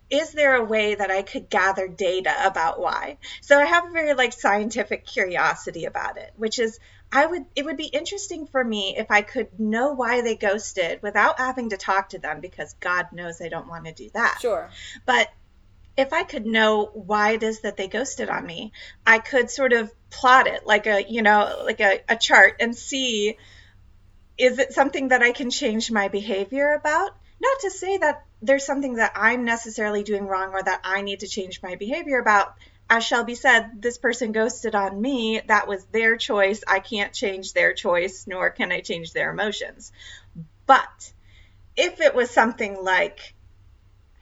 is 0.10 0.32
there 0.32 0.56
a 0.56 0.64
way 0.64 0.96
that 0.96 1.10
I 1.10 1.22
could 1.22 1.50
gather 1.50 1.88
data 1.88 2.34
about 2.46 2.80
why? 2.80 3.18
So 3.42 3.60
I 3.60 3.66
have 3.66 3.88
a 3.88 3.92
very 3.92 4.14
like 4.14 4.34
scientific 4.34 5.06
curiosity 5.06 5.86
about 5.86 6.18
it, 6.18 6.32
which 6.36 6.60
is 6.60 6.80
I 7.12 7.26
would 7.26 7.46
it 7.56 7.66
would 7.66 7.78
be 7.78 7.86
interesting 7.86 8.48
for 8.48 8.64
me 8.64 8.96
if 8.98 9.12
I 9.12 9.22
could 9.22 9.60
know 9.60 9.94
why 9.94 10.22
they 10.22 10.36
ghosted 10.36 11.02
without 11.02 11.40
having 11.40 11.70
to 11.70 11.78
talk 11.78 12.10
to 12.10 12.20
them 12.20 12.42
because 12.42 12.74
God 12.80 13.08
knows 13.12 13.42
I 13.42 13.50
don't 13.50 13.68
want 13.68 13.86
to 13.86 13.94
do 13.94 14.10
that. 14.14 14.40
Sure. 14.42 14.70
But 15.06 15.30
if 15.96 16.12
I 16.12 16.24
could 16.24 16.46
know 16.46 16.86
why 16.94 17.32
it 17.34 17.44
is 17.44 17.62
that 17.62 17.78
they 17.78 17.88
ghosted 17.88 18.30
on 18.30 18.46
me, 18.46 18.72
I 19.06 19.20
could 19.20 19.52
sort 19.52 19.74
of 19.74 19.92
plot 20.10 20.48
it 20.48 20.66
like 20.66 20.88
a, 20.88 21.04
you 21.08 21.22
know, 21.22 21.62
like 21.66 21.80
a, 21.80 22.02
a 22.10 22.16
chart 22.16 22.56
and 22.60 22.76
see 22.76 23.38
is 24.36 24.58
it 24.58 24.74
something 24.74 25.10
that 25.10 25.22
I 25.22 25.32
can 25.32 25.52
change 25.52 25.92
my 25.92 26.08
behavior 26.08 26.74
about? 26.74 27.12
Not 27.44 27.60
to 27.60 27.72
say 27.72 27.98
that 27.98 28.24
there's 28.42 28.66
something 28.66 28.96
that 28.96 29.12
I'm 29.16 29.44
necessarily 29.44 30.04
doing 30.04 30.28
wrong 30.28 30.54
or 30.54 30.64
that 30.64 30.80
I 30.86 31.02
need 31.02 31.20
to 31.20 31.28
change 31.28 31.62
my 31.62 31.76
behavior 31.76 32.18
about 32.18 32.56
as 32.90 33.04
Shelby 33.04 33.36
said, 33.36 33.82
this 33.82 33.98
person 33.98 34.32
ghosted 34.32 34.76
on 34.76 35.02
me. 35.02 35.42
That 35.48 35.68
was 35.68 35.84
their 35.86 36.16
choice. 36.18 36.64
I 36.68 36.80
can't 36.80 37.14
change 37.14 37.54
their 37.54 37.74
choice, 37.74 38.26
nor 38.28 38.50
can 38.50 38.72
I 38.72 38.82
change 38.82 39.14
their 39.14 39.32
emotions. 39.32 39.92
But 40.66 41.12
if 41.76 42.02
it 42.02 42.14
was 42.14 42.30
something 42.30 42.84
like 42.84 43.34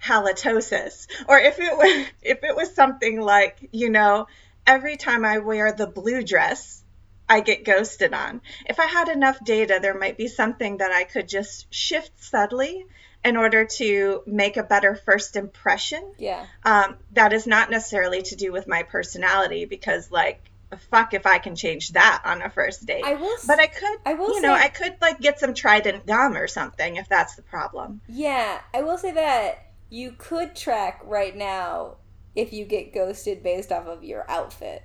halitosis, 0.01 1.07
or 1.27 1.37
if 1.37 1.59
it 1.59 1.77
was 1.77 2.07
if 2.21 2.43
it 2.43 2.55
was 2.55 2.73
something 2.73 3.19
like, 3.19 3.69
you 3.71 3.89
know, 3.89 4.27
every 4.65 4.97
time 4.97 5.25
I 5.25 5.39
wear 5.39 5.73
the 5.73 5.87
blue 5.87 6.23
dress, 6.23 6.83
I 7.27 7.41
get 7.41 7.65
ghosted 7.65 8.13
on. 8.13 8.41
If 8.65 8.79
I 8.79 8.85
had 8.85 9.09
enough 9.09 9.43
data, 9.43 9.79
there 9.81 9.97
might 9.97 10.17
be 10.17 10.27
something 10.27 10.77
that 10.77 10.91
I 10.91 11.03
could 11.03 11.27
just 11.27 11.73
shift 11.73 12.23
subtly 12.23 12.85
in 13.23 13.37
order 13.37 13.65
to 13.65 14.23
make 14.25 14.57
a 14.57 14.63
better 14.63 14.95
first 14.95 15.35
impression. 15.35 16.13
Yeah. 16.17 16.45
Um, 16.63 16.97
that 17.13 17.33
is 17.33 17.45
not 17.45 17.69
necessarily 17.69 18.21
to 18.23 18.35
do 18.35 18.51
with 18.51 18.67
my 18.67 18.83
personality 18.83 19.65
because, 19.65 20.11
like, 20.11 20.51
fuck 20.89 21.13
if 21.13 21.25
I 21.25 21.37
can 21.37 21.55
change 21.55 21.89
that 21.89 22.21
on 22.25 22.41
a 22.41 22.49
first 22.49 22.85
date. 22.85 23.03
I 23.05 23.15
will, 23.15 23.37
but 23.45 23.59
I 23.59 23.67
could, 23.67 23.99
I 24.05 24.13
will, 24.13 24.33
you 24.33 24.41
know, 24.41 24.53
I 24.53 24.69
could 24.69 24.95
like 25.01 25.19
get 25.19 25.39
some 25.39 25.53
Trident 25.53 26.05
gum 26.05 26.35
or 26.35 26.47
something 26.47 26.95
if 26.95 27.09
that's 27.09 27.35
the 27.35 27.41
problem. 27.41 28.01
Yeah, 28.07 28.61
I 28.73 28.81
will 28.81 28.97
say 28.97 29.11
that 29.11 29.71
you 29.89 30.15
could 30.17 30.55
track 30.55 31.01
right 31.03 31.35
now 31.35 31.97
if 32.35 32.53
you 32.53 32.65
get 32.65 32.93
ghosted 32.93 33.43
based 33.43 33.71
off 33.71 33.87
of 33.87 34.03
your 34.03 34.29
outfit. 34.29 34.83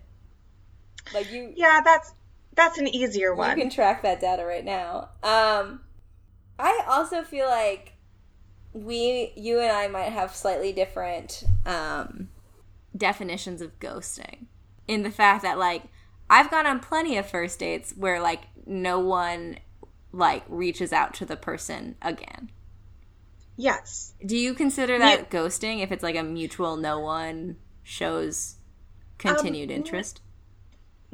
Like 1.14 1.30
you 1.30 1.52
Yeah, 1.56 1.80
that's 1.84 2.12
that's 2.54 2.78
an 2.78 2.88
easier 2.88 3.34
one. 3.34 3.56
You 3.56 3.62
can 3.62 3.70
track 3.70 4.02
that 4.02 4.20
data 4.20 4.44
right 4.44 4.64
now. 4.64 5.10
Um 5.22 5.80
I 6.58 6.84
also 6.88 7.22
feel 7.22 7.46
like 7.46 7.92
we 8.76 9.32
you 9.36 9.60
and 9.60 9.72
I 9.72 9.88
might 9.88 10.12
have 10.12 10.34
slightly 10.34 10.72
different 10.72 11.44
um 11.64 12.28
definitions 12.96 13.62
of 13.62 13.78
ghosting. 13.80 14.46
In 14.86 15.02
the 15.02 15.10
fact 15.10 15.42
that 15.42 15.58
like 15.58 15.84
I've 16.28 16.50
gone 16.50 16.66
on 16.66 16.80
plenty 16.80 17.16
of 17.16 17.28
first 17.28 17.58
dates 17.58 17.94
where 17.96 18.20
like 18.20 18.42
no 18.66 18.98
one 18.98 19.58
like 20.12 20.44
reaches 20.48 20.92
out 20.92 21.14
to 21.14 21.24
the 21.24 21.36
person 21.36 21.96
again. 22.02 22.50
Yes. 23.56 24.12
Do 24.24 24.36
you 24.36 24.54
consider 24.54 24.98
that 24.98 25.18
yeah. 25.18 25.40
ghosting 25.40 25.82
if 25.82 25.90
it's 25.90 26.02
like 26.02 26.16
a 26.16 26.22
mutual 26.22 26.76
no 26.76 26.98
one 26.98 27.56
shows 27.82 28.56
continued 29.18 29.70
um, 29.70 29.76
interest? 29.76 30.20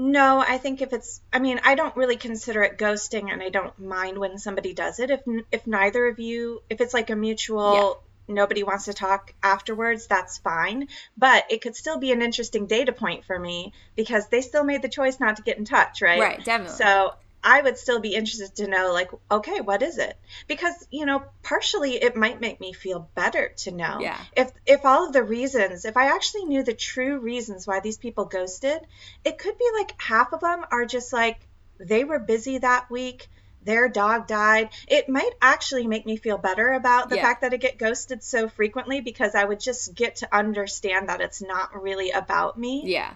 No, 0.05 0.41
I 0.41 0.59
think 0.59 0.83
if 0.83 0.93
it's 0.93 1.21
I 1.33 1.39
mean, 1.39 1.61
I 1.65 1.77
don't 1.77 1.95
really 1.95 2.17
consider 2.17 2.65
it 2.65 2.77
ghosting 2.77 3.33
and 3.33 3.41
I 3.41 3.51
don't 3.51 3.79
mind 3.79 4.19
when 4.19 4.37
somebody 4.37 4.75
does 4.75 4.99
it 4.99 5.11
if 5.11 5.21
if 5.53 5.65
neither 5.65 6.09
of 6.09 6.19
you 6.19 6.61
if 6.69 6.81
it's 6.81 6.93
like 6.93 7.11
a 7.11 7.15
mutual 7.15 8.03
yeah. 8.27 8.35
nobody 8.35 8.65
wants 8.65 8.87
to 8.87 8.95
talk 8.95 9.33
afterwards, 9.45 10.09
that's 10.09 10.39
fine, 10.39 10.89
but 11.17 11.45
it 11.51 11.63
could 11.63 11.77
still 11.77 11.99
be 11.99 12.11
an 12.11 12.21
interesting 12.21 12.67
data 12.67 12.91
point 12.91 13.25
for 13.27 13.39
me 13.39 13.75
because 13.95 14.27
they 14.27 14.41
still 14.41 14.65
made 14.65 14.83
the 14.83 14.89
choice 14.89 15.21
not 15.21 15.37
to 15.37 15.43
get 15.43 15.57
in 15.57 15.65
touch, 15.65 16.03
right? 16.03 16.21
Right, 16.21 16.45
definitely. 16.45 16.77
So, 16.79 17.15
I 17.45 17.61
would 17.61 17.77
still 17.77 18.01
be 18.01 18.15
interested 18.15 18.55
to 18.57 18.69
know, 18.69 18.93
like, 18.93 19.11
okay, 19.31 19.61
what 19.61 19.83
is 19.83 19.99
it? 19.99 20.17
Because 20.47 20.87
you 20.91 21.07
know, 21.07 21.25
partially 21.43 21.95
it 22.03 22.17
might 22.17 22.41
make 22.41 22.61
me 22.61 22.73
feel 22.73 23.09
better 23.15 23.49
to 23.59 23.73
know. 23.73 23.99
Yeah. 24.01 24.19
If 24.37 24.53
if 24.67 24.85
all 24.85 25.07
of 25.07 25.13
the 25.13 25.23
reasons, 25.23 25.85
if 25.85 25.97
I 25.97 26.15
actually 26.15 26.45
knew 26.45 26.63
the 26.63 26.75
true 26.75 27.19
reasons 27.19 27.67
why 27.67 27.81
these 27.81 27.99
people 27.99 28.27
ghosted, 28.27 28.81
it 29.25 29.39
could 29.39 29.59
be 29.59 29.69
like 29.79 30.01
half 30.01 30.33
of 30.33 30.41
them 30.41 30.65
are 30.71 30.87
just 30.87 31.13
like 31.13 31.41
they 31.79 32.05
were 32.05 32.19
busy 32.19 32.59
that 32.59 32.91
week. 32.91 33.29
Their 33.65 33.89
dog 33.89 34.27
died. 34.27 34.71
It 34.89 35.09
might 35.09 35.33
actually 35.41 35.87
make 35.87 36.05
me 36.05 36.17
feel 36.17 36.37
better 36.37 36.73
about 36.73 37.09
the 37.09 37.17
yeah. 37.17 37.23
fact 37.23 37.43
that 37.43 37.53
I 37.53 37.59
get 37.59 37.79
ghosted 37.79 38.23
so 38.23 38.49
frequently 38.49 39.01
because 39.01 39.37
I 39.37 39.45
would 39.45 39.61
just 39.61 39.95
get 39.95 40.17
to 40.17 40.37
understand 40.37 41.09
that 41.09 41.21
it's 41.21 41.41
not 41.41 41.81
really 41.81 42.11
about 42.11 42.59
me. 42.59 42.83
Yeah. 42.85 43.15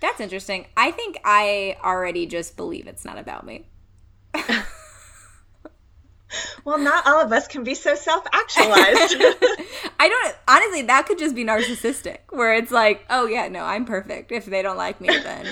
That's 0.00 0.20
interesting. 0.20 0.66
I 0.76 0.90
think 0.90 1.18
I 1.24 1.76
already 1.82 2.26
just 2.26 2.56
believe 2.56 2.86
it's 2.86 3.04
not 3.04 3.18
about 3.18 3.46
me. 3.46 3.66
well, 6.64 6.78
not 6.78 7.06
all 7.06 7.20
of 7.20 7.32
us 7.32 7.48
can 7.48 7.64
be 7.64 7.74
so 7.74 7.94
self 7.94 8.26
actualized. 8.32 9.16
I 9.98 10.08
don't, 10.08 10.36
honestly, 10.48 10.82
that 10.82 11.06
could 11.06 11.18
just 11.18 11.34
be 11.34 11.44
narcissistic, 11.44 12.18
where 12.30 12.54
it's 12.54 12.70
like, 12.70 13.04
oh, 13.08 13.26
yeah, 13.26 13.48
no, 13.48 13.64
I'm 13.64 13.84
perfect. 13.84 14.32
If 14.32 14.44
they 14.46 14.62
don't 14.62 14.76
like 14.76 15.00
me, 15.00 15.08
then 15.08 15.46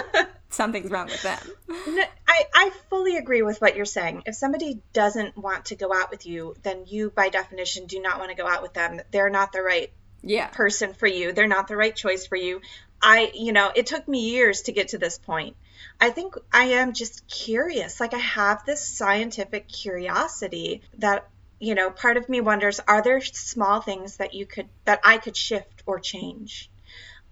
something's 0.48 0.90
wrong 0.90 1.06
with 1.06 1.22
them. 1.22 1.38
No, 1.68 2.04
I, 2.26 2.44
I 2.54 2.70
fully 2.88 3.16
agree 3.16 3.42
with 3.42 3.60
what 3.60 3.76
you're 3.76 3.84
saying. 3.84 4.22
If 4.26 4.34
somebody 4.34 4.80
doesn't 4.92 5.36
want 5.36 5.66
to 5.66 5.76
go 5.76 5.92
out 5.92 6.10
with 6.10 6.26
you, 6.26 6.54
then 6.62 6.84
you, 6.86 7.10
by 7.10 7.28
definition, 7.28 7.86
do 7.86 8.00
not 8.00 8.18
want 8.18 8.30
to 8.30 8.36
go 8.36 8.46
out 8.46 8.62
with 8.62 8.72
them. 8.72 9.00
They're 9.10 9.30
not 9.30 9.52
the 9.52 9.62
right 9.62 9.92
yeah. 10.22 10.46
person 10.48 10.94
for 10.94 11.06
you. 11.06 11.32
They're 11.32 11.48
not 11.48 11.68
the 11.68 11.76
right 11.76 11.94
choice 11.94 12.26
for 12.26 12.36
you. 12.36 12.60
I, 13.02 13.32
you 13.34 13.52
know, 13.52 13.70
it 13.74 13.86
took 13.86 14.06
me 14.06 14.30
years 14.30 14.62
to 14.62 14.72
get 14.72 14.88
to 14.88 14.98
this 14.98 15.18
point. 15.18 15.56
I 16.00 16.10
think 16.10 16.36
I 16.52 16.64
am 16.64 16.92
just 16.92 17.26
curious. 17.26 18.00
Like 18.00 18.14
I 18.14 18.18
have 18.18 18.64
this 18.64 18.86
scientific 18.86 19.68
curiosity 19.68 20.82
that, 20.98 21.28
you 21.58 21.74
know, 21.74 21.90
part 21.90 22.16
of 22.16 22.28
me 22.28 22.40
wonders 22.40 22.80
are 22.86 23.02
there 23.02 23.20
small 23.20 23.80
things 23.80 24.18
that 24.18 24.34
you 24.34 24.46
could, 24.46 24.68
that 24.84 25.00
I 25.04 25.18
could 25.18 25.36
shift 25.36 25.82
or 25.86 25.98
change? 25.98 26.70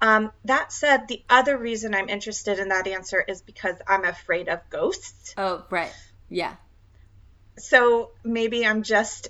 Um, 0.01 0.33
that 0.47 0.73
said, 0.73 1.09
the 1.09 1.23
other 1.29 1.57
reason 1.57 1.95
I'm 1.95 2.09
interested 2.09 2.59
in 2.59 2.69
that 2.71 2.87
answer 2.87 3.21
is 3.21 3.43
because 3.43 3.77
I'm 3.87 4.05
afraid 4.05 4.49
of 4.49 4.61
ghosts. 4.71 5.35
Oh, 5.37 5.65
right. 5.71 5.95
Yeah. 6.29 6.55
So 7.59 8.11
maybe 8.25 8.67
I'm 8.67 8.83
just 8.83 9.29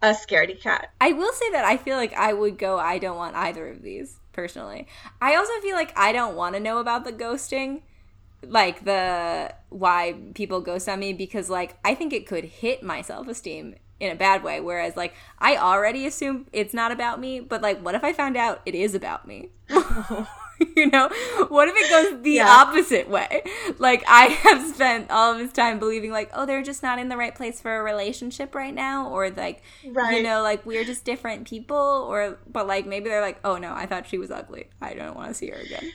a 0.00 0.10
scaredy 0.10 0.60
cat. 0.60 0.90
I 1.00 1.12
will 1.12 1.32
say 1.32 1.50
that 1.52 1.64
I 1.64 1.76
feel 1.76 1.96
like 1.96 2.14
I 2.14 2.32
would 2.32 2.56
go, 2.56 2.78
I 2.78 2.98
don't 2.98 3.16
want 3.16 3.36
either 3.36 3.68
of 3.68 3.82
these 3.82 4.16
personally. 4.32 4.86
I 5.20 5.34
also 5.36 5.52
feel 5.60 5.76
like 5.76 5.96
I 5.96 6.12
don't 6.12 6.36
want 6.36 6.54
to 6.54 6.60
know 6.60 6.78
about 6.78 7.04
the 7.04 7.12
ghosting, 7.12 7.82
like 8.46 8.84
the 8.84 9.54
why 9.68 10.16
people 10.34 10.60
ghost 10.60 10.88
on 10.88 11.00
me 11.00 11.12
because 11.12 11.48
like 11.48 11.76
I 11.84 11.94
think 11.94 12.12
it 12.12 12.26
could 12.26 12.44
hit 12.44 12.82
my 12.82 13.02
self-esteem 13.02 13.76
in 14.00 14.10
a 14.10 14.16
bad 14.16 14.42
way 14.42 14.58
whereas 14.58 14.96
like 14.96 15.14
I 15.38 15.56
already 15.56 16.06
assume 16.06 16.46
it's 16.52 16.74
not 16.74 16.90
about 16.90 17.20
me, 17.20 17.40
but 17.40 17.62
like 17.62 17.80
what 17.80 17.94
if 17.94 18.02
I 18.02 18.12
found 18.12 18.36
out 18.36 18.60
it 18.66 18.74
is 18.74 18.94
about 18.94 19.26
me? 19.26 19.50
you 20.76 20.90
know? 20.90 21.08
What 21.48 21.68
if 21.68 21.74
it 21.76 21.90
goes 21.90 22.22
the 22.22 22.32
yeah. 22.32 22.48
opposite 22.48 23.08
way? 23.08 23.42
Like 23.78 24.04
i 24.12 24.24
have 24.42 24.74
spent 24.74 25.10
all 25.10 25.32
of 25.32 25.38
this 25.38 25.52
time 25.52 25.78
believing 25.78 26.10
like 26.10 26.30
oh 26.34 26.46
they're 26.46 26.62
just 26.62 26.82
not 26.82 26.98
in 26.98 27.08
the 27.08 27.16
right 27.16 27.34
place 27.34 27.60
for 27.60 27.78
a 27.78 27.82
relationship 27.82 28.54
right 28.54 28.74
now 28.74 29.08
or 29.08 29.30
like 29.30 29.62
right. 29.86 30.16
you 30.16 30.22
know 30.22 30.42
like 30.42 30.64
we're 30.66 30.84
just 30.84 31.04
different 31.04 31.48
people 31.48 31.76
or 31.76 32.38
but 32.50 32.66
like 32.66 32.86
maybe 32.86 33.08
they're 33.08 33.20
like 33.20 33.40
oh 33.44 33.56
no 33.56 33.72
i 33.72 33.86
thought 33.86 34.06
she 34.06 34.18
was 34.18 34.30
ugly. 34.30 34.68
I 34.80 34.94
don't 34.94 35.16
want 35.16 35.28
to 35.28 35.34
see 35.34 35.48
her 35.48 35.56
again. 35.56 35.90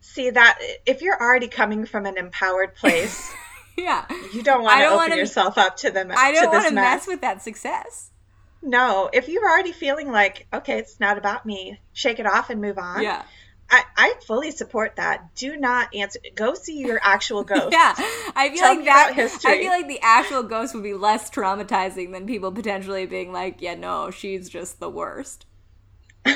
See 0.00 0.30
that 0.30 0.58
if 0.86 1.02
you're 1.02 1.20
already 1.20 1.48
coming 1.48 1.84
from 1.84 2.06
an 2.06 2.16
empowered 2.16 2.74
place 2.76 3.32
yeah. 3.76 4.06
you 4.32 4.42
don't 4.42 4.62
want 4.62 4.80
to 4.80 4.88
open 4.88 5.18
yourself 5.18 5.58
up 5.58 5.76
to 5.78 5.90
them 5.90 6.10
i 6.16 6.32
don't 6.32 6.52
want 6.52 6.68
to 6.68 6.74
mess 6.74 7.06
with 7.06 7.20
that 7.20 7.42
success. 7.42 8.10
No 8.62 9.10
if 9.12 9.28
you're 9.28 9.48
already 9.48 9.72
feeling 9.72 10.10
like 10.10 10.46
okay 10.52 10.78
it's 10.78 11.00
not 11.00 11.18
about 11.18 11.44
me 11.44 11.80
shake 11.92 12.18
it 12.18 12.26
off 12.26 12.50
and 12.50 12.60
move 12.60 12.78
on. 12.78 13.02
Yeah 13.02 13.22
I, 13.68 13.82
I 13.96 14.14
fully 14.26 14.52
support 14.52 14.96
that. 14.96 15.34
Do 15.34 15.56
not 15.56 15.94
answer. 15.94 16.20
Go 16.34 16.54
see 16.54 16.78
your 16.78 17.00
actual 17.02 17.42
ghost. 17.44 17.72
yeah, 17.72 17.94
I 18.34 18.50
feel 18.50 18.58
Tell 18.58 18.76
like 18.76 18.84
that. 18.84 19.14
I 19.44 19.58
feel 19.58 19.70
like 19.70 19.88
the 19.88 19.98
actual 20.02 20.42
ghost 20.44 20.74
would 20.74 20.84
be 20.84 20.94
less 20.94 21.30
traumatizing 21.30 22.12
than 22.12 22.26
people 22.26 22.52
potentially 22.52 23.06
being 23.06 23.32
like, 23.32 23.60
"Yeah, 23.60 23.74
no, 23.74 24.10
she's 24.10 24.48
just 24.48 24.78
the 24.78 24.88
worst." 24.88 25.46
yeah, 26.24 26.34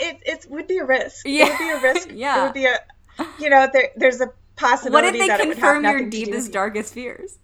it 0.00 0.18
it 0.26 0.46
would 0.50 0.66
be 0.66 0.78
a 0.78 0.84
risk. 0.84 1.26
Yeah, 1.26 1.46
it 1.46 1.50
would 1.50 1.58
be 1.58 1.70
a 1.70 1.80
risk. 1.92 2.08
yeah, 2.12 2.38
it 2.40 2.44
would 2.44 2.54
be 2.54 2.66
a. 2.66 2.78
You 3.38 3.50
know, 3.50 3.68
there, 3.70 3.90
there's 3.96 4.20
a 4.20 4.32
possibility. 4.56 5.18
What 5.18 5.30
if 5.30 5.38
they 5.38 5.44
confirm 5.44 5.84
your 5.84 6.08
deepest, 6.08 6.52
darkest 6.52 6.94
fears? 6.94 7.38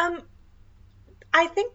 Um, 0.00 0.22
I 1.34 1.48
think 1.48 1.72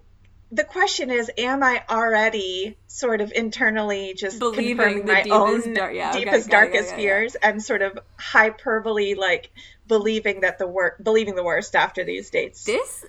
the 0.52 0.64
question 0.64 1.12
is 1.12 1.30
am 1.38 1.62
i 1.62 1.84
already 1.90 2.78
sort 2.88 3.22
of 3.22 3.32
internally 3.32 4.14
just 4.14 4.40
believing 4.40 4.78
confirming 4.78 5.06
my 5.06 5.22
deepest, 5.22 5.68
own 5.68 5.74
dar- 5.74 5.92
yeah, 5.92 6.14
deepest 6.14 6.48
okay, 6.48 6.52
darkest 6.52 6.90
yeah, 6.90 6.92
yeah, 6.92 6.96
fears 6.96 7.36
and 7.36 7.62
sort 7.62 7.82
of 7.82 7.98
hyperbole 8.18 9.16
like 9.16 9.52
believing 9.88 10.42
that 10.42 10.58
the 10.60 10.68
work 10.68 10.98
believing 11.02 11.36
the 11.36 11.44
worst 11.44 11.76
after 11.76 12.04
these 12.04 12.30
dates? 12.30 12.64
This 12.64 13.06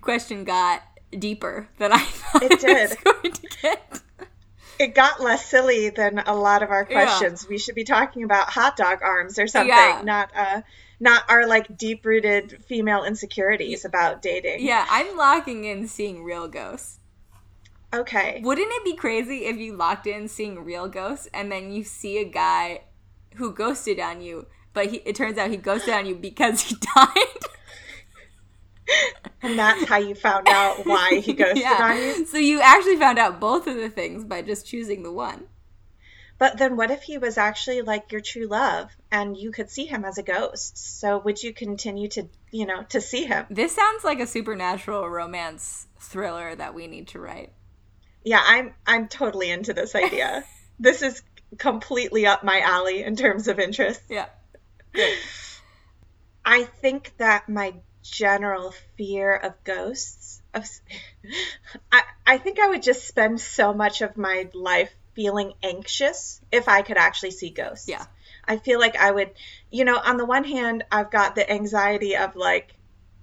question 0.00 0.44
got 0.44 0.82
deeper 1.18 1.68
than 1.78 1.92
i 1.92 1.98
thought 1.98 2.42
it 2.42 2.60
did 2.60 2.70
it 2.70 2.88
was 2.88 2.96
going 3.20 3.32
to 3.32 3.48
get. 3.60 4.00
It 4.78 4.94
got 4.94 5.20
less 5.20 5.44
silly 5.46 5.90
than 5.90 6.18
a 6.18 6.34
lot 6.34 6.62
of 6.62 6.70
our 6.70 6.84
questions. 6.86 7.46
We 7.46 7.58
should 7.58 7.74
be 7.74 7.84
talking 7.84 8.24
about 8.24 8.48
hot 8.48 8.76
dog 8.76 9.00
arms 9.02 9.38
or 9.38 9.46
something 9.46 10.04
not 10.04 10.30
uh 10.34 10.62
not 11.02 11.24
our 11.28 11.48
like 11.48 11.76
deep 11.76 12.06
rooted 12.06 12.62
female 12.64 13.02
insecurities 13.02 13.84
about 13.84 14.22
dating. 14.22 14.64
Yeah, 14.64 14.86
I'm 14.88 15.16
locking 15.16 15.64
in 15.64 15.88
seeing 15.88 16.22
real 16.22 16.46
ghosts. 16.46 17.00
Okay. 17.92 18.40
Wouldn't 18.42 18.70
it 18.70 18.84
be 18.84 18.94
crazy 18.94 19.46
if 19.46 19.56
you 19.56 19.74
locked 19.74 20.06
in 20.06 20.28
seeing 20.28 20.64
real 20.64 20.88
ghosts 20.88 21.28
and 21.34 21.50
then 21.50 21.72
you 21.72 21.82
see 21.82 22.18
a 22.18 22.24
guy 22.24 22.82
who 23.34 23.52
ghosted 23.52 23.98
on 23.98 24.22
you, 24.22 24.46
but 24.72 24.86
he, 24.86 24.98
it 24.98 25.16
turns 25.16 25.38
out 25.38 25.50
he 25.50 25.56
ghosted 25.56 25.92
on 25.92 26.06
you 26.06 26.14
because 26.14 26.60
he 26.62 26.76
died? 26.94 27.14
and 29.42 29.58
that's 29.58 29.84
how 29.86 29.98
you 29.98 30.14
found 30.14 30.48
out 30.48 30.86
why 30.86 31.20
he 31.22 31.32
ghosted 31.34 31.58
yeah. 31.58 31.78
on 31.80 31.96
you? 31.96 32.26
So 32.26 32.38
you 32.38 32.60
actually 32.60 32.96
found 32.96 33.18
out 33.18 33.40
both 33.40 33.66
of 33.66 33.74
the 33.74 33.90
things 33.90 34.24
by 34.24 34.40
just 34.42 34.66
choosing 34.66 35.02
the 35.02 35.12
one. 35.12 35.48
But 36.42 36.58
then 36.58 36.76
what 36.76 36.90
if 36.90 37.04
he 37.04 37.18
was 37.18 37.38
actually 37.38 37.82
like 37.82 38.10
your 38.10 38.20
true 38.20 38.48
love 38.48 38.90
and 39.12 39.36
you 39.36 39.52
could 39.52 39.70
see 39.70 39.86
him 39.86 40.04
as 40.04 40.18
a 40.18 40.24
ghost? 40.24 40.98
So 40.98 41.18
would 41.18 41.40
you 41.40 41.54
continue 41.54 42.08
to, 42.08 42.28
you 42.50 42.66
know, 42.66 42.82
to 42.88 43.00
see 43.00 43.26
him? 43.26 43.46
This 43.48 43.76
sounds 43.76 44.02
like 44.02 44.18
a 44.18 44.26
supernatural 44.26 45.08
romance 45.08 45.86
thriller 46.00 46.56
that 46.56 46.74
we 46.74 46.88
need 46.88 47.06
to 47.08 47.20
write. 47.20 47.52
Yeah, 48.24 48.42
I'm 48.44 48.74
I'm 48.84 49.06
totally 49.06 49.52
into 49.52 49.72
this 49.72 49.94
idea. 49.94 50.42
this 50.80 51.02
is 51.02 51.22
completely 51.58 52.26
up 52.26 52.42
my 52.42 52.58
alley 52.58 53.04
in 53.04 53.14
terms 53.14 53.46
of 53.46 53.60
interest. 53.60 54.02
Yeah. 54.08 54.26
Good. 54.92 55.16
I 56.44 56.64
think 56.64 57.12
that 57.18 57.48
my 57.48 57.74
general 58.02 58.74
fear 58.96 59.32
of 59.36 59.62
ghosts 59.62 60.42
of, 60.54 60.68
I, 61.92 62.02
I 62.26 62.38
think 62.38 62.58
I 62.58 62.66
would 62.70 62.82
just 62.82 63.06
spend 63.06 63.40
so 63.40 63.72
much 63.72 64.02
of 64.02 64.16
my 64.16 64.48
life 64.54 64.92
feeling 65.14 65.52
anxious 65.62 66.40
if 66.50 66.68
I 66.68 66.82
could 66.82 66.96
actually 66.96 67.32
see 67.32 67.50
ghosts. 67.50 67.88
Yeah. 67.88 68.04
I 68.44 68.56
feel 68.56 68.80
like 68.80 68.96
I 68.96 69.10
would, 69.10 69.30
you 69.70 69.84
know, 69.84 69.96
on 69.96 70.16
the 70.16 70.24
one 70.24 70.44
hand, 70.44 70.84
I've 70.90 71.10
got 71.10 71.34
the 71.34 71.50
anxiety 71.50 72.16
of 72.16 72.34
like 72.36 72.74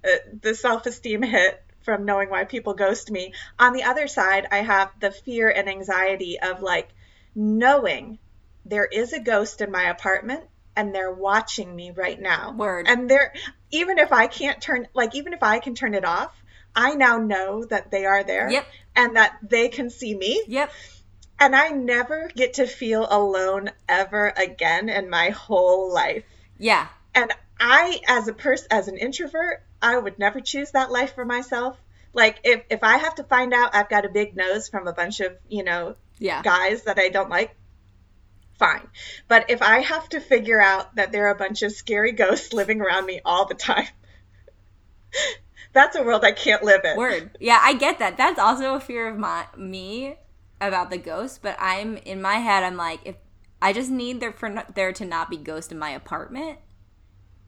uh, 0.04 0.10
the 0.41 0.56
self 0.56 0.86
esteem 0.86 1.21
hit 1.21 1.62
from 1.82 2.06
knowing 2.06 2.30
why 2.30 2.45
people 2.45 2.73
ghost 2.73 3.12
me. 3.12 3.34
On 3.58 3.73
the 3.73 3.84
other 3.84 4.08
side, 4.08 4.47
I 4.52 4.58
have 4.58 4.91
the 4.99 5.12
fear 5.12 5.49
and 5.49 5.67
anxiety 5.67 6.39
of 6.39 6.62
like 6.62 6.89
knowing 7.36 8.19
there 8.65 8.86
is 8.86 9.13
a 9.13 9.19
ghost 9.19 9.62
in 9.62 9.71
my 9.71 9.89
apartment 9.89 10.43
and 10.75 10.93
they're 10.93 11.12
watching 11.12 11.75
me 11.75 11.91
right 11.91 12.19
now. 12.19 12.52
Word. 12.52 12.88
And 12.88 13.10
they're 13.10 13.34
even 13.71 13.97
if 13.97 14.13
I 14.13 14.28
can't 14.28 14.62
turn 14.62 14.88
like 14.93 15.15
even 15.15 15.34
if 15.34 15.43
I 15.43 15.60
can 15.60 15.75
turn 15.75 15.93
it 15.93 16.06
off, 16.06 16.32
I 16.75 16.93
now 16.95 17.17
know 17.17 17.65
that 17.65 17.91
they 17.91 18.06
are 18.06 18.23
there. 18.23 18.49
Yep. 18.49 18.65
And 18.95 19.15
that 19.15 19.38
they 19.41 19.69
can 19.69 19.89
see 19.89 20.15
me. 20.15 20.43
Yep. 20.47 20.71
And 21.39 21.56
I 21.56 21.69
never 21.69 22.30
get 22.36 22.56
to 22.56 22.67
feel 22.67 23.08
alone 23.10 23.71
ever 23.88 24.34
again 24.36 24.89
in 24.89 25.10
my 25.10 25.30
whole 25.30 25.93
life. 25.93 26.25
Yeah. 26.58 26.88
And 27.15 27.32
I 27.60 28.02
as 28.08 28.28
a 28.28 28.34
person 28.34 28.67
as 28.71 28.88
an 28.88 28.97
introvert, 28.97 29.63
I 29.82 29.97
would 29.97 30.19
never 30.19 30.41
choose 30.41 30.71
that 30.71 30.91
life 30.91 31.15
for 31.15 31.25
myself. 31.25 31.78
Like 32.13 32.39
if 32.43 32.63
if 32.69 32.84
I 32.84 32.97
have 32.97 33.15
to 33.15 33.23
find 33.23 33.54
out 33.54 33.73
I've 33.73 33.89
got 33.89 34.06
a 34.06 34.10
big 34.10 34.36
nose 34.36 34.67
from 34.67 34.88
a 34.88 34.93
bunch 34.93 35.21
of, 35.21 35.38
you 35.47 35.63
know, 35.63 35.95
Yeah. 36.17 36.41
guys 36.41 36.84
that 36.84 36.99
I 36.99 37.10
don't 37.10 37.30
like, 37.30 37.56
fine. 38.58 38.88
But 39.30 39.49
if 39.49 39.62
I 39.62 39.80
have 39.80 40.10
to 40.10 40.19
figure 40.19 40.62
out 40.62 40.95
that 40.95 41.12
there 41.13 41.28
are 41.28 41.32
a 41.32 41.36
bunch 41.38 41.62
of 41.62 41.71
scary 41.71 42.12
ghosts 42.12 42.52
living 42.52 42.82
around 42.82 43.06
me 43.06 43.21
all 43.23 43.45
the 43.45 43.56
time, 43.56 43.88
that's 45.73 45.95
a 45.95 46.04
world 46.04 46.25
I 46.25 46.34
can't 46.34 46.63
live 46.63 46.82
in. 46.84 46.97
Word. 46.97 47.38
Yeah, 47.39 47.60
I 47.62 47.73
get 47.73 47.99
that. 47.99 48.17
That's 48.17 48.39
also 48.39 48.75
a 48.75 48.80
fear 48.82 49.08
of 49.08 49.17
my 49.17 49.45
me 49.56 50.15
about 50.61 50.89
the 50.89 50.97
ghost, 50.97 51.41
but 51.41 51.55
I'm 51.59 51.97
in 51.97 52.21
my 52.21 52.35
head 52.35 52.63
I'm 52.63 52.77
like 52.77 53.01
if 53.05 53.15
I 53.61 53.73
just 53.73 53.89
need 53.91 54.19
there 54.19 54.31
for 54.33 54.63
there 54.75 54.93
to 54.93 55.05
not 55.05 55.29
be 55.29 55.37
ghost 55.37 55.71
in 55.71 55.79
my 55.79 55.89
apartment. 55.91 56.59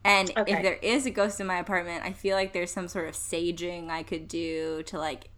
And 0.04 0.32
Okay. 0.36 0.52
if 0.54 0.62
there 0.64 0.80
is 0.82 1.06
a 1.06 1.12
ghost 1.12 1.40
in 1.40 1.48
my 1.48 1.60
apartment, 1.60 2.04
I 2.04 2.12
feel 2.14 2.36
like 2.36 2.54
there's 2.54 2.72
some 2.72 2.88
sort 2.88 3.08
of 3.08 3.14
saging 3.16 3.90
I 3.90 4.04
could 4.04 4.28
do 4.28 4.84
to 4.84 4.98
like 4.98 5.30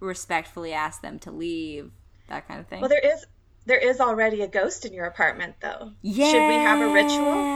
respectfully 0.00 0.72
ask 0.72 1.02
them 1.02 1.18
to 1.20 1.30
leave, 1.30 1.92
that 2.28 2.46
kind 2.48 2.60
of 2.60 2.66
thing. 2.66 2.80
Well, 2.80 2.88
there 2.88 2.98
is 3.00 3.24
there 3.66 3.78
is 3.78 4.00
already 4.00 4.42
a 4.42 4.48
ghost 4.48 4.84
in 4.86 4.92
your 4.92 5.06
apartment, 5.06 5.56
though. 5.60 5.92
yeah. 6.02 6.30
Should 6.32 6.48
we 6.48 6.54
have 6.54 6.80
a 6.80 6.88
ritual? 6.88 7.50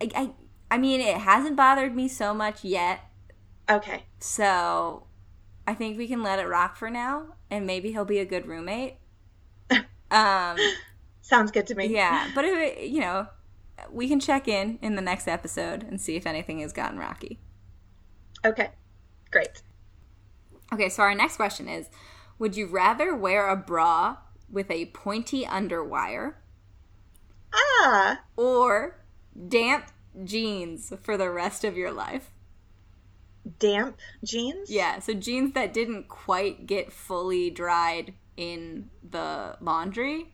I, 0.00 0.08
I 0.14 0.30
I 0.70 0.78
mean, 0.78 1.00
it 1.00 1.16
hasn't 1.18 1.56
bothered 1.56 1.94
me 1.94 2.08
so 2.08 2.34
much 2.34 2.64
yet. 2.64 3.00
Okay. 3.68 4.04
So 4.20 5.06
I 5.66 5.74
think 5.74 5.98
we 5.98 6.06
can 6.06 6.22
let 6.22 6.38
it 6.38 6.46
rock 6.48 6.76
for 6.76 6.90
now, 6.90 7.34
and 7.50 7.66
maybe 7.66 7.92
he'll 7.92 8.04
be 8.04 8.18
a 8.18 8.24
good 8.24 8.46
roommate. 8.46 8.96
Um, 10.08 10.56
Sounds 11.20 11.50
good 11.50 11.66
to 11.66 11.74
me. 11.74 11.86
yeah, 11.86 12.30
but 12.32 12.44
if 12.44 12.56
it, 12.56 12.88
you 12.88 13.00
know, 13.00 13.26
we 13.90 14.06
can 14.08 14.20
check 14.20 14.46
in 14.46 14.78
in 14.80 14.94
the 14.94 15.02
next 15.02 15.26
episode 15.26 15.82
and 15.82 16.00
see 16.00 16.14
if 16.14 16.26
anything 16.26 16.60
has 16.60 16.72
gotten 16.72 16.96
rocky. 16.96 17.40
Okay. 18.44 18.70
Great. 19.32 19.62
Okay, 20.72 20.88
so 20.88 21.02
our 21.02 21.12
next 21.14 21.34
question 21.36 21.68
is: 21.68 21.88
Would 22.38 22.56
you 22.56 22.68
rather 22.68 23.16
wear 23.16 23.48
a 23.48 23.56
bra 23.56 24.18
with 24.48 24.70
a 24.70 24.86
pointy 24.86 25.44
underwire 25.44 26.34
Ah, 27.52 28.20
or 28.36 29.00
damp 29.48 29.86
jeans 30.22 30.92
for 31.02 31.16
the 31.16 31.30
rest 31.30 31.64
of 31.64 31.76
your 31.76 31.90
life? 31.90 32.30
Damp 33.58 33.98
jeans? 34.24 34.70
Yeah, 34.70 34.98
so 34.98 35.14
jeans 35.14 35.52
that 35.54 35.72
didn't 35.72 36.08
quite 36.08 36.66
get 36.66 36.92
fully 36.92 37.50
dried 37.50 38.14
in 38.36 38.90
the 39.08 39.56
laundry, 39.60 40.32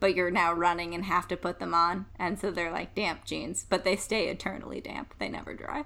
but 0.00 0.14
you're 0.14 0.30
now 0.30 0.52
running 0.52 0.94
and 0.94 1.04
have 1.04 1.28
to 1.28 1.36
put 1.36 1.58
them 1.58 1.74
on, 1.74 2.06
and 2.18 2.38
so 2.38 2.50
they're 2.50 2.72
like 2.72 2.94
damp 2.94 3.24
jeans, 3.24 3.64
but 3.68 3.84
they 3.84 3.96
stay 3.96 4.28
eternally 4.28 4.80
damp. 4.80 5.14
They 5.18 5.28
never 5.28 5.54
dry. 5.54 5.84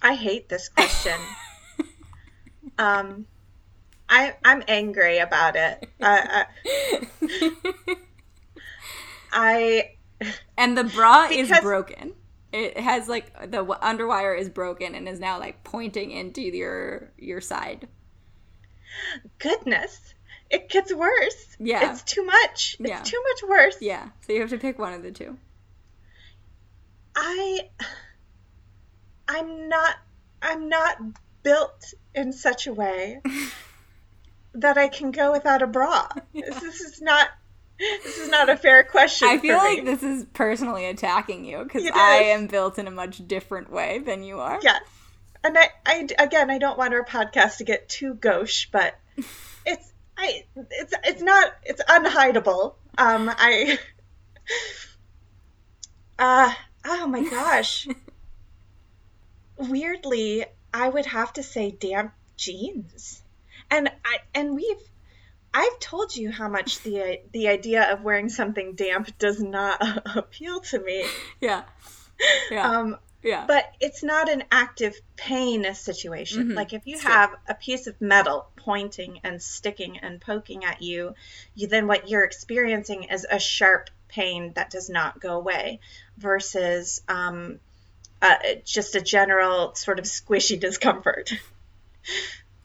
I 0.00 0.14
hate 0.14 0.48
this 0.48 0.68
question. 0.68 1.18
um, 2.78 3.26
I 4.08 4.36
I'm 4.44 4.62
angry 4.68 5.18
about 5.18 5.56
it. 5.56 5.88
I 6.00 6.46
I, 7.20 7.46
I 9.32 9.90
And 10.56 10.76
the 10.76 10.84
bra 10.84 11.28
is 11.30 11.52
broken. 11.60 12.14
It 12.52 12.78
has 12.78 13.08
like 13.08 13.50
the 13.50 13.64
underwire 13.64 14.38
is 14.38 14.48
broken 14.48 14.94
and 14.94 15.06
is 15.08 15.20
now 15.20 15.38
like 15.38 15.62
pointing 15.64 16.10
into 16.10 16.40
your 16.40 17.10
your 17.18 17.40
side. 17.40 17.88
goodness, 19.38 20.14
it 20.50 20.68
gets 20.70 20.92
worse. 20.94 21.56
Yeah. 21.58 21.90
it's 21.92 22.02
too 22.02 22.24
much. 22.24 22.76
It's 22.80 22.88
Yeah. 22.88 23.02
too 23.02 23.22
much 23.22 23.48
worse. 23.50 23.76
Yeah, 23.82 24.08
so 24.26 24.32
you 24.32 24.40
have 24.40 24.50
to 24.50 24.58
pick 24.58 24.78
one 24.78 24.94
of 24.94 25.02
the 25.02 25.10
two. 25.12 25.36
I 27.14 27.68
I'm 29.28 29.68
not 29.68 29.96
I'm 30.40 30.68
not 30.68 30.96
built 31.42 31.92
in 32.14 32.32
such 32.32 32.66
a 32.66 32.72
way 32.72 33.20
that 34.54 34.78
I 34.78 34.88
can 34.88 35.10
go 35.10 35.32
without 35.32 35.62
a 35.62 35.66
bra. 35.66 36.08
This, 36.32 36.60
this 36.60 36.80
is 36.80 37.02
not 37.02 37.28
this 37.78 38.18
is 38.18 38.28
not 38.28 38.48
a 38.48 38.56
fair 38.56 38.82
question. 38.82 39.28
I 39.28 39.38
feel 39.38 39.56
like 39.56 39.84
me. 39.84 39.84
this 39.84 40.02
is 40.02 40.26
personally 40.32 40.86
attacking 40.86 41.44
you 41.44 41.62
because 41.62 41.88
I 41.94 42.24
am 42.24 42.46
built 42.46 42.78
in 42.78 42.86
a 42.86 42.90
much 42.90 43.26
different 43.26 43.70
way 43.70 43.98
than 44.00 44.22
you 44.22 44.40
are. 44.40 44.58
Yeah. 44.62 44.78
And 45.44 45.56
I, 45.56 45.70
I 45.86 46.08
again 46.18 46.50
I 46.50 46.58
don't 46.58 46.76
want 46.76 46.94
our 46.94 47.04
podcast 47.04 47.58
to 47.58 47.64
get 47.64 47.88
too 47.88 48.14
gauche, 48.14 48.66
but 48.72 48.98
it's 49.66 49.92
I 50.16 50.44
it's 50.56 50.94
it's 51.04 51.22
not 51.22 51.52
it's 51.64 51.82
unhideable. 51.82 52.74
Um 52.96 53.30
I 53.32 53.78
uh 56.18 56.52
oh 56.84 57.06
my 57.06 57.28
gosh. 57.28 57.86
Weirdly, 59.56 60.44
I 60.74 60.88
would 60.88 61.06
have 61.06 61.32
to 61.34 61.42
say 61.42 61.70
damp 61.70 62.12
jeans. 62.36 63.22
And 63.70 63.88
I 64.04 64.18
and 64.34 64.56
we've 64.56 64.82
I've 65.54 65.78
told 65.80 66.14
you 66.14 66.30
how 66.30 66.48
much 66.48 66.80
the 66.82 67.20
the 67.32 67.48
idea 67.48 67.92
of 67.92 68.02
wearing 68.02 68.28
something 68.28 68.74
damp 68.74 69.16
does 69.18 69.42
not 69.42 69.80
appeal 70.16 70.60
to 70.60 70.78
me. 70.80 71.04
Yeah. 71.40 71.62
Yeah. 72.50 72.68
Um 72.68 72.96
yeah. 73.22 73.44
but 73.46 73.64
it's 73.80 74.02
not 74.02 74.28
an 74.28 74.42
active 74.50 74.94
pain 75.16 75.72
situation. 75.74 76.48
Mhm. 76.48 76.54
Like 76.56 76.72
if 76.72 76.82
you 76.84 76.98
have 76.98 77.34
a 77.48 77.54
piece 77.54 77.86
of 77.86 78.00
metal 78.00 78.48
pointing 78.56 79.20
and 79.22 79.40
sticking 79.40 79.98
and 79.98 80.20
poking 80.20 80.64
at 80.64 80.82
you, 80.82 81.14
you 81.54 81.68
then 81.68 81.86
what 81.86 82.08
you're 82.08 82.24
experiencing 82.24 83.04
is 83.04 83.24
a 83.30 83.38
sharp 83.38 83.90
pain 84.08 84.52
that 84.54 84.70
does 84.70 84.88
not 84.90 85.20
go 85.20 85.36
away, 85.36 85.78
versus 86.16 87.02
um, 87.08 87.60
uh, 88.20 88.34
just 88.64 88.96
a 88.96 89.00
general 89.00 89.74
sort 89.76 89.98
of 90.00 90.04
squishy 90.04 90.58
discomfort. 90.58 91.32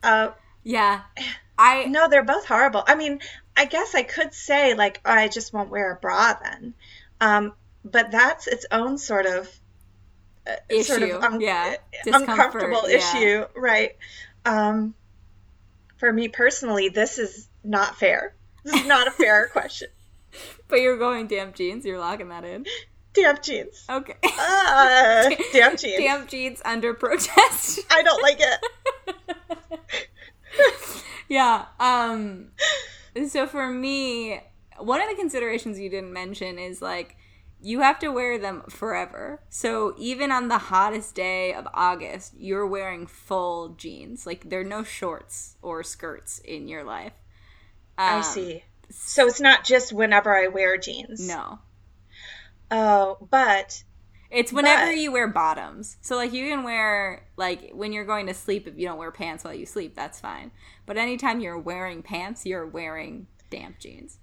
Uh, 0.02 0.32
yeah. 0.62 1.00
I 1.58 1.84
no, 1.84 2.08
they're 2.08 2.24
both 2.24 2.46
horrible. 2.46 2.82
I 2.86 2.94
mean, 2.94 3.20
I 3.56 3.64
guess 3.66 3.94
I 3.94 4.02
could 4.02 4.34
say 4.34 4.74
like 4.74 5.00
oh, 5.04 5.10
I 5.10 5.28
just 5.28 5.52
won't 5.52 5.70
wear 5.70 5.92
a 5.92 5.96
bra 5.96 6.34
then, 6.42 6.74
um, 7.20 7.52
but 7.84 8.10
that's 8.10 8.46
its 8.46 8.66
own 8.70 8.98
sort 8.98 9.26
of 9.26 9.48
uh, 10.46 10.82
sort 10.82 11.02
of 11.02 11.22
un- 11.22 11.40
yeah. 11.40 11.76
uncomfortable 12.06 12.88
yeah. 12.88 12.96
issue, 12.96 13.44
right? 13.56 13.96
Um, 14.44 14.94
for 15.96 16.12
me 16.12 16.28
personally, 16.28 16.88
this 16.88 17.18
is 17.18 17.48
not 17.62 17.96
fair. 17.96 18.34
This 18.64 18.80
is 18.80 18.86
not 18.86 19.08
a 19.08 19.10
fair 19.10 19.48
question. 19.52 19.88
but 20.68 20.80
you're 20.80 20.98
going 20.98 21.26
damp 21.26 21.54
jeans, 21.54 21.84
you're 21.84 21.98
locking 21.98 22.28
that 22.28 22.44
in. 22.44 22.66
Damp 23.14 23.42
jeans. 23.42 23.84
Okay. 23.88 24.16
Uh, 24.22 25.30
damp 25.52 25.78
jeans. 25.78 25.98
damp 25.98 26.28
jeans 26.28 26.60
under 26.64 26.94
protest. 26.94 27.80
I 27.90 28.02
don't 28.02 28.22
like 28.22 28.40
it. 28.40 28.60
yeah. 31.28 31.66
Um 31.80 32.48
so 33.28 33.46
for 33.46 33.70
me, 33.70 34.40
one 34.78 35.00
of 35.00 35.08
the 35.08 35.14
considerations 35.16 35.78
you 35.78 35.88
didn't 35.88 36.12
mention 36.12 36.58
is 36.58 36.82
like 36.82 37.16
you 37.60 37.80
have 37.80 37.98
to 38.00 38.08
wear 38.08 38.38
them 38.38 38.62
forever. 38.68 39.40
So 39.48 39.94
even 39.96 40.30
on 40.30 40.48
the 40.48 40.58
hottest 40.58 41.14
day 41.14 41.54
of 41.54 41.66
August, 41.72 42.34
you're 42.36 42.66
wearing 42.66 43.06
full 43.06 43.70
jeans. 43.70 44.26
Like 44.26 44.50
there 44.50 44.60
are 44.60 44.64
no 44.64 44.82
shorts 44.84 45.56
or 45.62 45.82
skirts 45.82 46.40
in 46.40 46.68
your 46.68 46.84
life. 46.84 47.14
I 47.96 48.16
Um, 48.18 48.22
see. 48.22 48.64
So 48.90 49.26
it's 49.26 49.40
not 49.40 49.64
just 49.64 49.92
whenever 49.94 50.36
I 50.36 50.48
wear 50.48 50.76
jeans. 50.76 51.26
No. 51.26 51.60
Oh, 52.70 53.26
but 53.30 53.82
It's 54.30 54.52
whenever 54.52 54.86
But- 54.86 54.96
you 54.98 55.12
wear 55.12 55.28
bottoms. 55.28 55.96
So 56.00 56.16
like 56.16 56.32
you 56.32 56.48
can 56.48 56.64
wear 56.64 57.28
like 57.36 57.70
when 57.72 57.92
you're 57.92 58.04
going 58.04 58.26
to 58.26 58.34
sleep 58.34 58.66
if 58.66 58.76
you 58.76 58.86
don't 58.88 58.98
wear 58.98 59.12
pants 59.12 59.44
while 59.44 59.54
you 59.54 59.64
sleep, 59.64 59.94
that's 59.94 60.18
fine. 60.20 60.50
But 60.86 60.96
anytime 60.98 61.40
you're 61.40 61.58
wearing 61.58 62.02
pants, 62.02 62.44
you're 62.44 62.66
wearing 62.66 63.26
damp 63.50 63.78
jeans. 63.78 64.18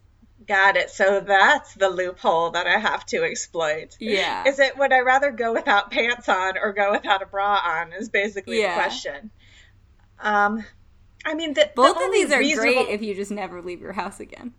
got 0.47 0.75
it. 0.75 0.89
So 0.89 1.19
that's 1.21 1.73
the 1.75 1.89
loophole 1.89 2.51
that 2.51 2.67
I 2.67 2.77
have 2.79 3.05
to 3.07 3.23
exploit. 3.23 3.95
Yeah. 3.99 4.47
Is 4.47 4.59
it 4.59 4.77
would 4.77 4.91
I 4.91 4.99
rather 5.01 5.31
go 5.31 5.53
without 5.53 5.91
pants 5.91 6.27
on 6.29 6.57
or 6.57 6.73
go 6.73 6.91
without 6.91 7.21
a 7.21 7.25
bra 7.25 7.59
on? 7.63 7.93
Is 7.93 8.09
basically 8.09 8.59
Yeah. 8.61 8.75
the 8.75 8.81
question. 8.81 9.31
Um, 10.19 10.63
I 11.25 11.33
mean, 11.35 11.53
the, 11.53 11.61
the 11.61 11.71
Both 11.75 12.03
of 12.03 12.11
these 12.11 12.31
are 12.31 12.39
reasonable- 12.39 12.83
great 12.85 12.89
if 12.93 13.01
you 13.01 13.13
just 13.15 13.31
never 13.31 13.61
leave 13.61 13.81
your 13.81 13.93
house 13.93 14.19
again. 14.19 14.53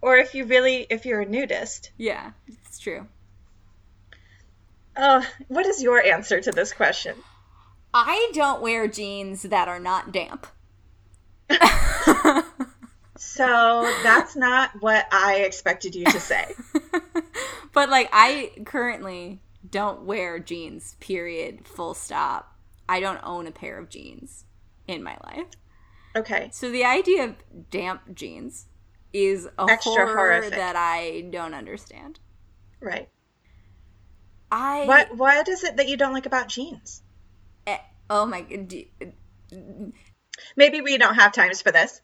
or 0.00 0.16
if 0.16 0.34
you 0.34 0.44
really 0.44 0.86
if 0.88 1.04
you're 1.04 1.20
a 1.22 1.26
nudist. 1.26 1.90
Yeah, 1.96 2.30
it's 2.46 2.78
true. 2.78 3.06
Oh, 4.96 5.24
what 5.48 5.66
is 5.66 5.82
your 5.82 6.02
answer 6.02 6.40
to 6.40 6.50
this 6.52 6.72
question? 6.72 7.14
I 7.94 8.30
don't 8.34 8.60
wear 8.62 8.86
jeans 8.88 9.42
that 9.42 9.68
are 9.68 9.80
not 9.80 10.12
damp. 10.12 10.46
So 13.20 13.90
that's 14.04 14.36
not 14.36 14.70
what 14.80 15.06
I 15.10 15.36
expected 15.40 15.94
you 15.94 16.04
to 16.04 16.20
say. 16.20 16.54
but 17.72 17.88
like 17.88 18.08
I 18.12 18.52
currently 18.64 19.40
don't 19.68 20.02
wear 20.04 20.38
jeans. 20.38 20.96
Period. 21.00 21.66
Full 21.66 21.94
stop. 21.94 22.54
I 22.88 23.00
don't 23.00 23.20
own 23.22 23.46
a 23.46 23.50
pair 23.50 23.78
of 23.78 23.88
jeans 23.88 24.44
in 24.86 25.02
my 25.02 25.16
life. 25.24 25.46
Okay. 26.16 26.48
So 26.52 26.70
the 26.70 26.84
idea 26.84 27.24
of 27.24 27.70
damp 27.70 28.14
jeans 28.14 28.66
is 29.12 29.46
a 29.58 29.66
Extra 29.68 30.06
horror 30.06 30.16
horrific. 30.16 30.50
that 30.50 30.76
I 30.76 31.28
don't 31.30 31.54
understand. 31.54 32.20
Right. 32.80 33.08
I 34.50 34.84
What 34.86 35.16
what 35.16 35.48
is 35.48 35.64
it 35.64 35.76
that 35.76 35.88
you 35.88 35.96
don't 35.96 36.12
like 36.12 36.26
about 36.26 36.48
jeans? 36.48 37.02
eh, 37.66 37.78
oh 38.08 38.26
my 38.26 38.42
god. 38.42 38.74
Maybe 40.56 40.80
we 40.80 40.98
don't 40.98 41.14
have 41.14 41.32
times 41.32 41.62
for 41.62 41.72
this. 41.72 42.00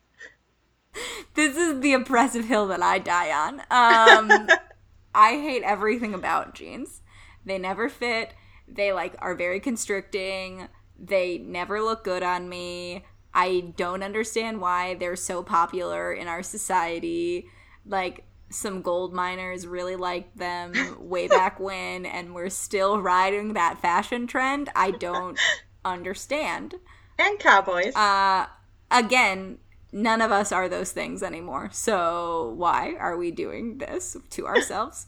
This 1.35 1.57
is 1.57 1.81
the 1.81 1.95
oppressive 1.95 2.45
hill 2.45 2.69
that 2.69 2.83
I 2.83 2.99
die 2.99 3.33
on. 3.33 3.61
Um, 3.71 4.49
I 5.15 5.33
hate 5.33 5.63
everything 5.63 6.15
about 6.15 6.55
jeans. 6.55 7.03
They 7.45 7.59
never 7.59 7.89
fit. 7.89 8.35
They 8.69 8.93
like 8.93 9.17
are 9.19 9.35
very 9.35 9.61
constricting. 9.61 10.69
They 10.99 11.39
never 11.39 11.81
look 11.83 12.05
good 12.05 12.23
on 12.23 12.49
me. 12.49 13.05
I 13.33 13.73
don't 13.77 14.03
understand 14.03 14.61
why 14.61 14.95
they're 14.95 15.17
so 15.17 15.43
popular 15.43 16.13
in 16.13 16.29
our 16.29 16.43
society. 16.43 17.49
Like 17.85 18.25
some 18.51 18.83
gold 18.83 19.13
miners 19.13 19.67
really 19.67 19.97
liked 19.97 20.37
them 20.37 20.73
way 21.01 21.27
back 21.27 21.59
when 21.59 22.07
and 22.07 22.35
we're 22.35 22.51
still 22.51 23.01
riding 23.01 23.55
that 23.55 23.81
fashion 23.81 24.27
trend. 24.27 24.71
I 24.77 24.93
don't 24.93 25.39
understand. 25.85 26.77
And 27.19 27.39
cowboys. 27.39 27.95
Uh, 27.95 28.47
again, 28.91 29.59
none 29.93 30.21
of 30.21 30.33
us 30.33 30.51
are 30.53 30.69
those 30.69 30.93
things 30.93 31.23
anymore. 31.23 31.71
So 31.73 32.53
why 32.57 32.95
are 32.99 33.17
we 33.17 33.31
doing 33.31 33.79
this 33.79 34.17
to 34.31 34.47
ourselves? 34.53 35.07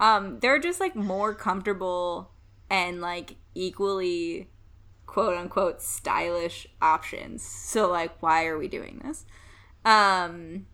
um, 0.00 0.40
they're 0.40 0.58
just 0.58 0.80
like 0.80 0.96
more 0.96 1.32
comfortable 1.34 2.32
and 2.68 3.00
like 3.00 3.36
equally 3.54 4.48
quote 5.06 5.36
unquote 5.36 5.80
stylish 5.82 6.66
options. 6.80 7.42
So 7.46 7.88
like, 7.90 8.20
why 8.20 8.46
are 8.46 8.58
we 8.58 8.66
doing 8.66 9.00
this? 9.04 9.24
Um, 9.84 10.66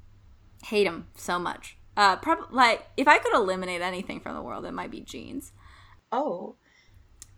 hate 0.64 0.85
them 0.85 1.09
so 1.16 1.39
much. 1.39 1.76
Uh, 1.97 2.16
probably 2.16 2.47
like 2.57 2.87
if 2.97 3.07
I 3.09 3.18
could 3.18 3.35
eliminate 3.35 3.83
anything 3.83 4.20
from 4.20 4.35
the 4.35 4.41
world, 4.43 4.64
it 4.64 4.72
might 4.72 4.91
be 4.91 5.01
jeans. 5.01 5.53
oh. 6.12 6.55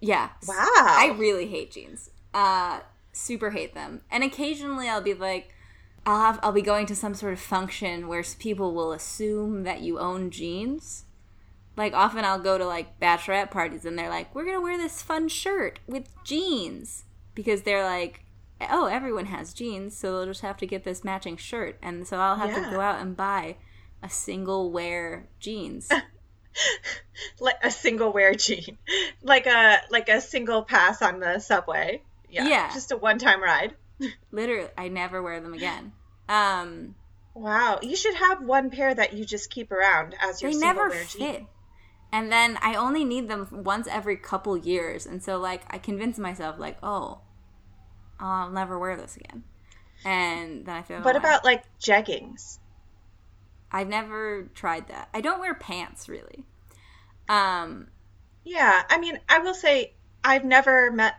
Yeah. 0.03 0.31
Wow. 0.49 0.55
I 0.57 1.15
really 1.19 1.47
hate 1.49 1.73
jeans. 1.73 2.09
Uh 2.33 2.81
super 3.13 3.51
hate 3.51 3.75
them. 3.75 4.03
And 4.11 4.23
occasionally 4.25 4.89
I'll 4.89 5.01
be 5.03 5.15
like 5.15 5.55
I'll 6.07 6.21
have 6.21 6.41
I'll 6.43 6.53
be 6.53 6.63
going 6.63 6.87
to 6.87 6.97
some 6.97 7.15
sort 7.15 7.33
of 7.33 7.41
function 7.41 8.09
where 8.09 8.25
people 8.39 8.75
will 8.75 8.93
assume 8.93 9.65
that 9.65 9.81
you 9.83 9.99
own 9.99 10.31
jeans. 10.31 11.05
Like 11.77 11.93
often 11.95 12.25
I'll 12.25 12.41
go 12.41 12.59
to 12.59 12.67
like 12.67 12.99
bachelorette 13.01 13.51
parties 13.51 13.85
and 13.85 13.99
they're 13.99 14.09
like, 14.09 14.35
"We're 14.35 14.45
going 14.45 14.57
to 14.57 14.63
wear 14.63 14.79
this 14.79 15.03
fun 15.03 15.29
shirt 15.29 15.79
with 15.87 16.09
jeans." 16.25 17.05
Because 17.35 17.63
they're 17.63 17.85
like, 17.85 18.25
"Oh, 18.61 18.87
everyone 18.87 19.27
has 19.27 19.55
jeans, 19.55 19.97
so 19.97 20.13
they'll 20.17 20.27
just 20.27 20.41
have 20.41 20.57
to 20.59 20.67
get 20.67 20.85
this 20.85 21.05
matching 21.05 21.37
shirt." 21.37 21.79
And 21.83 22.07
so 22.07 22.19
I'll 22.19 22.37
have 22.37 22.51
Yeah. 22.51 22.65
to 22.65 22.71
go 22.71 22.81
out 22.81 23.01
and 23.01 23.17
buy 23.17 23.57
a 24.03 24.11
single 24.11 24.71
wear 24.73 25.29
jeans. 25.39 25.91
like 27.41 27.57
a 27.63 27.71
single 27.71 28.13
wear 28.13 28.35
jean. 28.35 28.79
Like 29.23 29.47
a 29.47 29.79
like 29.91 30.09
a 30.09 30.21
single 30.21 30.65
pass 30.65 31.03
on 31.03 31.21
the 31.21 31.39
subway. 31.39 32.03
Yeah. 32.31 32.49
Yeah. 32.49 32.71
Just 32.73 32.93
a 32.93 32.97
one 32.97 33.19
time 33.19 33.43
ride. 33.43 33.75
Literally, 34.31 34.69
I 34.79 34.89
never 34.89 35.23
wear 35.23 35.41
them 35.41 35.55
again. 35.55 35.93
Um 36.29 36.95
Wow. 37.35 37.79
You 37.83 37.97
should 37.97 38.15
have 38.15 38.43
one 38.43 38.71
pair 38.71 38.95
that 38.95 39.13
you 39.13 39.25
just 39.25 39.51
keep 39.51 39.71
around 39.73 40.15
as 40.21 40.43
your 40.43 40.51
they 40.51 40.59
never 40.59 40.91
fit. 40.91 41.19
jean. 41.19 41.47
And 42.13 42.31
then 42.33 42.59
I 42.61 42.75
only 42.75 43.05
need 43.05 43.29
them 43.29 43.47
once 43.51 43.87
every 43.87 44.17
couple 44.17 44.57
years, 44.57 45.07
and 45.07 45.23
so 45.23 45.39
like 45.39 45.63
I 45.71 45.79
convince 45.79 46.19
myself 46.19 46.59
like, 46.59 46.77
oh, 46.83 47.21
I'll 48.19 48.51
never 48.51 48.79
wear 48.79 48.97
this 48.97 49.17
again. 49.17 49.45
And 50.05 50.67
then 50.67 50.75
I 50.75 50.83
feel. 50.83 51.01
What 51.03 51.15
about 51.17 51.45
like 51.45 51.63
jeggings? 51.79 52.59
I've 53.71 53.89
never 53.89 54.49
tried 54.55 54.89
that. 54.89 55.09
I 55.15 55.21
don't 55.21 55.39
wear 55.39 55.55
pants 55.55 56.09
really. 56.09 56.45
Um, 57.29 57.87
Yeah, 58.45 58.83
I 58.91 58.99
mean, 58.99 59.21
I 59.29 59.39
will 59.39 59.55
say 59.55 59.95
I've 60.25 60.45
never 60.45 60.91
met 60.91 61.15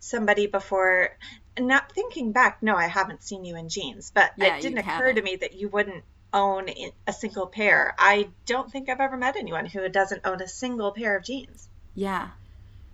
somebody 0.00 0.46
before. 0.48 1.10
Not 1.58 1.92
thinking 1.92 2.32
back, 2.32 2.62
no, 2.62 2.74
I 2.76 2.86
haven't 2.88 3.22
seen 3.22 3.44
you 3.44 3.56
in 3.56 3.68
jeans, 3.68 4.10
but 4.14 4.32
Yeah, 4.36 4.56
it 4.56 4.62
didn't 4.62 4.78
occur 4.78 4.90
haven't. 4.90 5.16
to 5.16 5.22
me 5.22 5.36
that 5.36 5.54
you 5.54 5.68
wouldn't 5.68 6.04
own 6.32 6.68
a 7.06 7.12
single 7.12 7.46
pair. 7.46 7.94
I 7.98 8.28
don't 8.46 8.70
think 8.70 8.88
I've 8.88 9.00
ever 9.00 9.16
met 9.16 9.36
anyone 9.36 9.66
who 9.66 9.88
doesn't 9.88 10.22
own 10.24 10.40
a 10.40 10.48
single 10.48 10.92
pair 10.92 11.16
of 11.16 11.24
jeans. 11.24 11.68
yeah, 11.94 12.30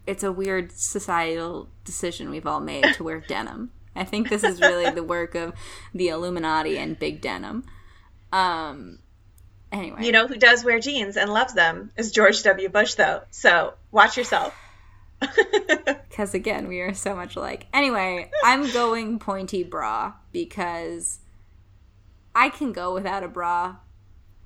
it's 0.06 0.22
a 0.22 0.32
weird 0.32 0.72
societal 0.72 1.68
decision 1.84 2.30
we've 2.30 2.46
all 2.46 2.60
made 2.60 2.84
to 2.94 3.04
wear 3.04 3.20
denim. 3.28 3.70
I 3.94 4.04
think 4.04 4.28
this 4.28 4.42
is 4.44 4.60
really 4.60 4.90
the 4.90 5.02
work 5.02 5.34
of 5.34 5.52
the 5.94 6.08
Illuminati 6.08 6.78
and 6.78 6.98
big 6.98 7.20
denim. 7.20 7.64
Um. 8.32 8.98
Anyway, 9.72 10.04
You 10.04 10.12
know 10.12 10.26
who 10.28 10.36
does 10.36 10.64
wear 10.64 10.78
jeans 10.78 11.16
and 11.16 11.32
loves 11.32 11.52
them 11.52 11.90
is 11.96 12.12
George 12.12 12.42
W. 12.44 12.68
Bush, 12.68 12.94
though. 12.94 13.22
So 13.32 13.74
watch 13.90 14.16
yourself. 14.16 14.54
Because 15.20 16.34
again, 16.34 16.68
we 16.68 16.80
are 16.80 16.94
so 16.94 17.14
much 17.14 17.36
alike. 17.36 17.66
Anyway, 17.72 18.30
I'm 18.44 18.70
going 18.72 19.18
pointy 19.18 19.62
bra 19.62 20.14
because 20.32 21.18
I 22.34 22.48
can 22.48 22.72
go 22.72 22.92
without 22.94 23.22
a 23.22 23.28
bra 23.28 23.76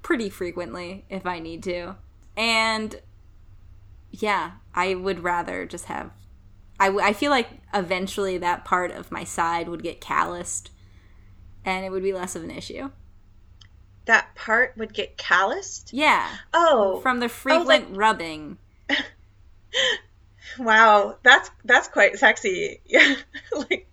pretty 0.02 0.30
frequently 0.30 1.04
if 1.08 1.26
I 1.26 1.38
need 1.38 1.62
to. 1.64 1.96
And 2.36 3.00
yeah, 4.10 4.52
I 4.74 4.94
would 4.94 5.20
rather 5.22 5.66
just 5.66 5.84
have. 5.86 6.10
I, 6.78 6.86
w- 6.86 7.04
I 7.04 7.12
feel 7.12 7.30
like 7.30 7.48
eventually 7.74 8.38
that 8.38 8.64
part 8.64 8.90
of 8.90 9.12
my 9.12 9.24
side 9.24 9.68
would 9.68 9.82
get 9.82 10.00
calloused 10.00 10.70
and 11.64 11.84
it 11.84 11.90
would 11.90 12.02
be 12.02 12.12
less 12.14 12.34
of 12.34 12.42
an 12.42 12.50
issue. 12.50 12.90
that 14.06 14.34
part 14.34 14.74
would 14.76 14.94
get 14.94 15.16
calloused. 15.18 15.92
Yeah. 15.92 16.26
Oh, 16.54 17.00
From 17.00 17.20
the 17.20 17.26
oh, 17.26 17.28
frequent 17.28 17.96
rubbing. 17.96 18.58
wow, 20.58 21.16
that's 21.22 21.50
that's 21.64 21.88
quite 21.88 22.18
sexy. 22.18 22.80
Yeah, 22.86 23.14
like, 23.54 23.88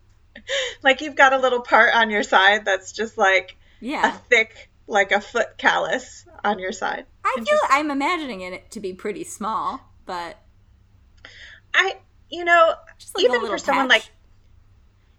like 0.84 1.02
you've 1.02 1.16
got 1.16 1.34
a 1.34 1.38
little 1.38 1.62
part 1.62 1.94
on 1.94 2.10
your 2.10 2.24
side 2.24 2.66
that's 2.66 2.92
just 2.92 3.18
like 3.18 3.56
yeah. 3.80 4.10
a 4.10 4.18
thick, 4.30 4.70
like 4.88 5.12
a 5.12 5.22
foot 5.22 5.58
callus 5.58 6.26
on 6.44 6.60
your 6.60 6.72
side. 6.72 7.06
I 7.24 7.36
feel 7.38 7.60
I'm 7.70 7.92
imagining 7.92 8.42
it 8.42 8.72
to 8.72 8.80
be 8.80 8.94
pretty 8.94 9.24
small, 9.24 9.82
but 10.06 10.38
I, 11.74 11.98
you 12.30 12.46
know, 12.46 12.74
like 13.16 13.26
even 13.26 13.46
for 13.48 13.58
someone 13.58 13.88
like, 13.88 14.10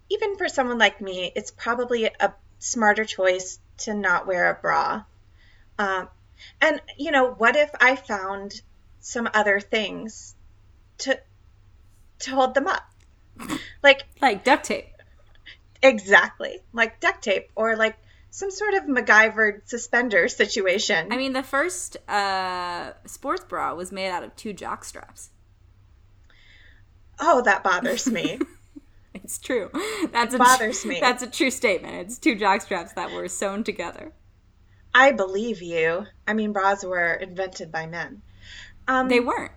even 0.09 0.37
for 0.37 0.49
someone 0.49 0.77
like 0.77 0.99
me, 1.01 1.31
it's 1.35 1.51
probably 1.51 2.05
a 2.05 2.33
smarter 2.57 3.05
choice 3.05 3.59
to 3.77 3.93
not 3.93 4.27
wear 4.27 4.49
a 4.49 4.55
bra. 4.55 5.03
Um, 5.77 6.09
and 6.61 6.81
you 6.97 7.11
know, 7.11 7.31
what 7.31 7.55
if 7.55 7.69
I 7.79 7.95
found 7.95 8.61
some 8.99 9.29
other 9.33 9.59
things 9.59 10.35
to 10.99 11.19
to 12.19 12.31
hold 12.31 12.53
them 12.53 12.67
up, 12.67 12.83
like 13.83 14.05
like 14.21 14.43
duct 14.43 14.65
tape. 14.65 14.85
exactly 15.81 16.59
like 16.73 16.99
duct 16.99 17.23
tape 17.23 17.49
or 17.55 17.75
like 17.75 17.95
some 18.31 18.51
sort 18.51 18.73
of 18.75 18.83
MacGyver 18.83 19.61
suspender 19.65 20.27
situation. 20.27 21.11
I 21.11 21.17
mean, 21.17 21.33
the 21.33 21.41
first 21.43 21.97
uh, 22.07 22.91
sports 23.05 23.43
bra 23.43 23.73
was 23.73 23.91
made 23.91 24.09
out 24.09 24.23
of 24.23 24.35
two 24.35 24.53
jock 24.53 24.83
straps. 24.83 25.31
oh, 27.19 27.41
that 27.41 27.63
bothers 27.63 28.07
me. 28.07 28.39
It's 29.11 29.39
true. 29.39 29.69
That's 30.11 30.33
a 30.35 30.37
Bothers 30.37 30.85
me. 30.85 30.99
That's 30.99 31.23
a 31.23 31.27
true 31.29 31.49
statement. 31.51 31.95
It's 31.95 32.17
two 32.19 32.35
jock 32.35 32.61
straps 32.61 32.93
that 32.93 33.11
were 33.11 33.27
sewn 33.27 33.63
together. 33.63 34.11
I 34.93 35.11
believe 35.11 35.61
you. 35.61 36.05
I 36.27 36.33
mean, 36.33 36.51
bras 36.53 36.83
were 36.83 37.13
invented 37.15 37.71
by 37.71 37.85
men. 37.87 38.21
Um, 38.87 39.07
They 39.09 39.19
weren't. 39.19 39.51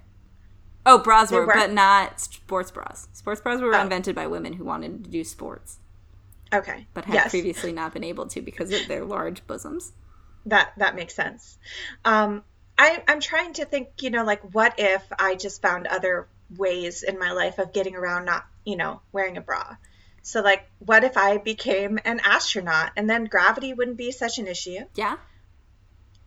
Oh, 0.84 0.98
bras 0.98 1.30
were, 1.30 1.46
weren't? 1.46 1.58
but 1.58 1.72
not 1.72 2.20
sports 2.20 2.70
bras. 2.70 3.08
Sports 3.12 3.40
bras 3.40 3.60
were 3.60 3.74
Oh. 3.74 3.80
invented 3.80 4.14
by 4.16 4.26
women 4.26 4.52
who 4.54 4.64
wanted 4.64 5.04
to 5.04 5.10
do 5.10 5.22
sports, 5.24 5.78
okay, 6.52 6.86
but 6.94 7.04
had 7.04 7.14
yes. 7.14 7.30
previously 7.30 7.72
not 7.72 7.92
been 7.92 8.04
able 8.04 8.26
to 8.28 8.40
because 8.40 8.72
of 8.72 8.88
their 8.88 9.04
large 9.04 9.46
bosoms. 9.46 9.92
that 10.46 10.72
that 10.78 10.96
makes 10.96 11.14
sense. 11.14 11.56
Um, 12.04 12.42
I, 12.76 13.02
I'm 13.06 13.20
trying 13.20 13.52
to 13.54 13.64
think, 13.64 13.88
you 14.00 14.10
know, 14.10 14.24
like 14.24 14.42
what 14.54 14.74
if 14.78 15.04
I 15.18 15.36
just 15.36 15.62
found 15.62 15.86
other 15.86 16.26
ways 16.56 17.02
in 17.04 17.18
my 17.18 17.30
life 17.32 17.58
of 17.58 17.72
getting 17.72 17.94
around 17.94 18.24
not, 18.24 18.44
you 18.64 18.76
know, 18.76 19.00
wearing 19.12 19.36
a 19.36 19.40
bra. 19.40 19.76
So 20.22 20.40
like, 20.40 20.68
what 20.80 21.04
if 21.04 21.16
I 21.16 21.38
became 21.38 21.98
an 22.04 22.20
astronaut 22.24 22.90
and 22.96 23.08
then 23.08 23.24
gravity 23.26 23.72
wouldn't 23.72 23.96
be 23.98 24.10
such 24.10 24.38
an 24.38 24.46
issue? 24.48 24.80
Yeah. 24.96 25.16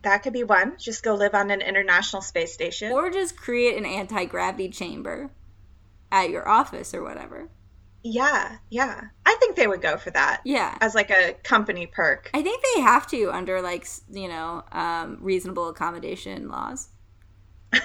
That 0.06 0.24
could 0.24 0.34
be 0.34 0.44
one. 0.44 0.78
Just 0.80 1.04
go 1.04 1.16
live 1.16 1.34
on 1.36 1.50
an 1.52 1.62
international 1.62 2.22
space 2.22 2.54
station. 2.54 2.92
Or 2.94 3.10
just 3.10 3.36
create 3.36 3.76
an 3.78 3.86
anti 3.86 4.26
gravity 4.26 4.70
chamber 4.70 5.32
at 6.12 6.30
your 6.30 6.48
office 6.48 6.94
or 6.94 7.04
whatever. 7.04 7.50
yeah, 8.04 8.58
yeah. 8.70 9.02
I 9.26 9.36
think 9.40 9.56
they 9.56 9.66
would 9.68 9.82
go 9.82 9.98
for 9.98 10.12
that 10.12 10.42
Yeah. 10.46 10.78
as 10.80 10.94
like 10.94 11.10
a 11.10 11.34
company 11.44 11.88
perk. 11.88 12.30
I 12.36 12.44
think 12.44 12.64
they 12.76 12.82
have 12.82 13.08
to 13.08 13.32
under 13.32 13.62
like 13.62 13.88
you 14.12 14.28
know 14.28 14.64
um, 14.72 15.18
reasonable 15.22 15.70
accommodation 15.70 16.48
laws. 16.50 16.88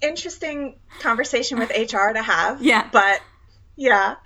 Interesting 0.00 0.76
conversation 1.00 1.58
with 1.58 1.70
HR 1.70 2.12
to 2.12 2.22
have. 2.22 2.62
Yeah. 2.62 2.88
But 2.92 3.20
yeah. 3.76 4.16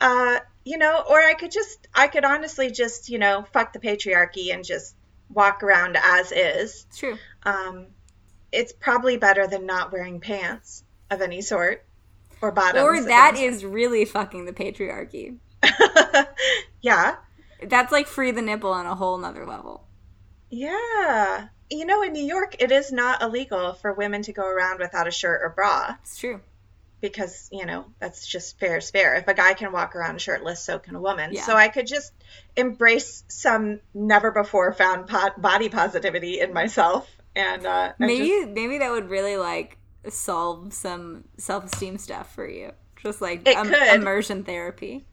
Uh, 0.00 0.38
you 0.68 0.76
know, 0.76 1.02
or 1.08 1.18
I 1.18 1.32
could 1.32 1.50
just, 1.50 1.88
I 1.94 2.08
could 2.08 2.26
honestly 2.26 2.70
just, 2.70 3.08
you 3.08 3.18
know, 3.18 3.46
fuck 3.54 3.72
the 3.72 3.78
patriarchy 3.78 4.52
and 4.52 4.62
just 4.62 4.94
walk 5.30 5.62
around 5.62 5.96
as 5.96 6.30
is. 6.30 6.84
It's 6.88 6.98
true. 6.98 7.16
Um, 7.42 7.86
it's 8.52 8.74
probably 8.74 9.16
better 9.16 9.46
than 9.46 9.64
not 9.64 9.92
wearing 9.92 10.20
pants 10.20 10.84
of 11.10 11.22
any 11.22 11.40
sort 11.40 11.86
or 12.42 12.52
bottoms. 12.52 12.84
Or 12.84 13.02
that 13.02 13.36
is 13.38 13.64
really 13.64 14.04
fucking 14.04 14.44
the 14.44 14.52
patriarchy. 14.52 15.38
yeah. 16.82 17.16
That's 17.62 17.90
like 17.90 18.06
free 18.06 18.30
the 18.30 18.42
nipple 18.42 18.72
on 18.72 18.84
a 18.84 18.94
whole 18.94 19.16
nother 19.16 19.46
level. 19.46 19.86
Yeah. 20.50 21.48
You 21.70 21.86
know, 21.86 22.02
in 22.02 22.12
New 22.12 22.24
York, 22.24 22.56
it 22.58 22.70
is 22.70 22.92
not 22.92 23.22
illegal 23.22 23.72
for 23.72 23.94
women 23.94 24.20
to 24.24 24.34
go 24.34 24.46
around 24.46 24.80
without 24.80 25.08
a 25.08 25.12
shirt 25.12 25.40
or 25.42 25.48
bra 25.48 25.96
It's 26.02 26.18
true. 26.18 26.42
Because, 27.00 27.48
you 27.52 27.64
know, 27.66 27.86
that's 28.00 28.26
just 28.26 28.58
fair 28.58 28.78
is 28.78 28.90
fair. 28.90 29.14
If 29.14 29.28
a 29.28 29.34
guy 29.34 29.54
can 29.54 29.72
walk 29.72 29.94
around 29.94 30.20
shirtless, 30.20 30.62
so 30.62 30.78
can 30.78 30.94
a 30.94 31.00
woman. 31.00 31.30
Yeah. 31.32 31.42
So 31.44 31.54
I 31.54 31.68
could 31.68 31.86
just 31.86 32.12
embrace 32.56 33.24
some 33.28 33.80
never 33.94 34.30
before 34.32 34.72
found 34.72 35.08
body 35.38 35.68
positivity 35.68 36.40
in 36.40 36.52
myself. 36.52 37.08
And, 37.36 37.64
uh, 37.66 37.92
Maybe 37.98 38.28
just- 38.28 38.48
maybe 38.48 38.78
that 38.78 38.90
would 38.90 39.08
really 39.10 39.36
like 39.36 39.78
solve 40.08 40.72
some 40.72 41.24
self 41.36 41.64
esteem 41.64 41.98
stuff 41.98 42.34
for 42.34 42.48
you. 42.48 42.72
Just 43.02 43.20
like 43.20 43.46
It 43.46 43.56
um, 43.56 43.68
could. 43.68 43.94
immersion 43.94 44.42
therapy. 44.44 45.04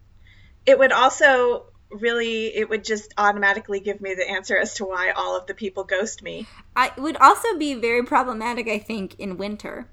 it 0.66 0.80
would 0.80 0.92
also 0.92 1.68
really, 1.92 2.48
it 2.48 2.68
would 2.68 2.84
just 2.84 3.14
automatically 3.18 3.80
give 3.80 4.02
me 4.02 4.16
the 4.16 4.28
answer 4.28 4.58
as 4.58 4.74
to 4.76 4.86
why 4.86 5.12
all 5.12 5.38
of 5.38 5.46
the 5.46 5.54
people 5.54 5.84
ghost 5.84 6.24
me. 6.24 6.48
I 6.76 6.88
it 6.88 7.00
would 7.00 7.18
also 7.18 7.56
be 7.60 7.76
very 7.76 8.04
problematic, 8.04 8.68
I 8.68 8.80
think, 8.80 9.20
in 9.20 9.38
winter. 9.38 9.88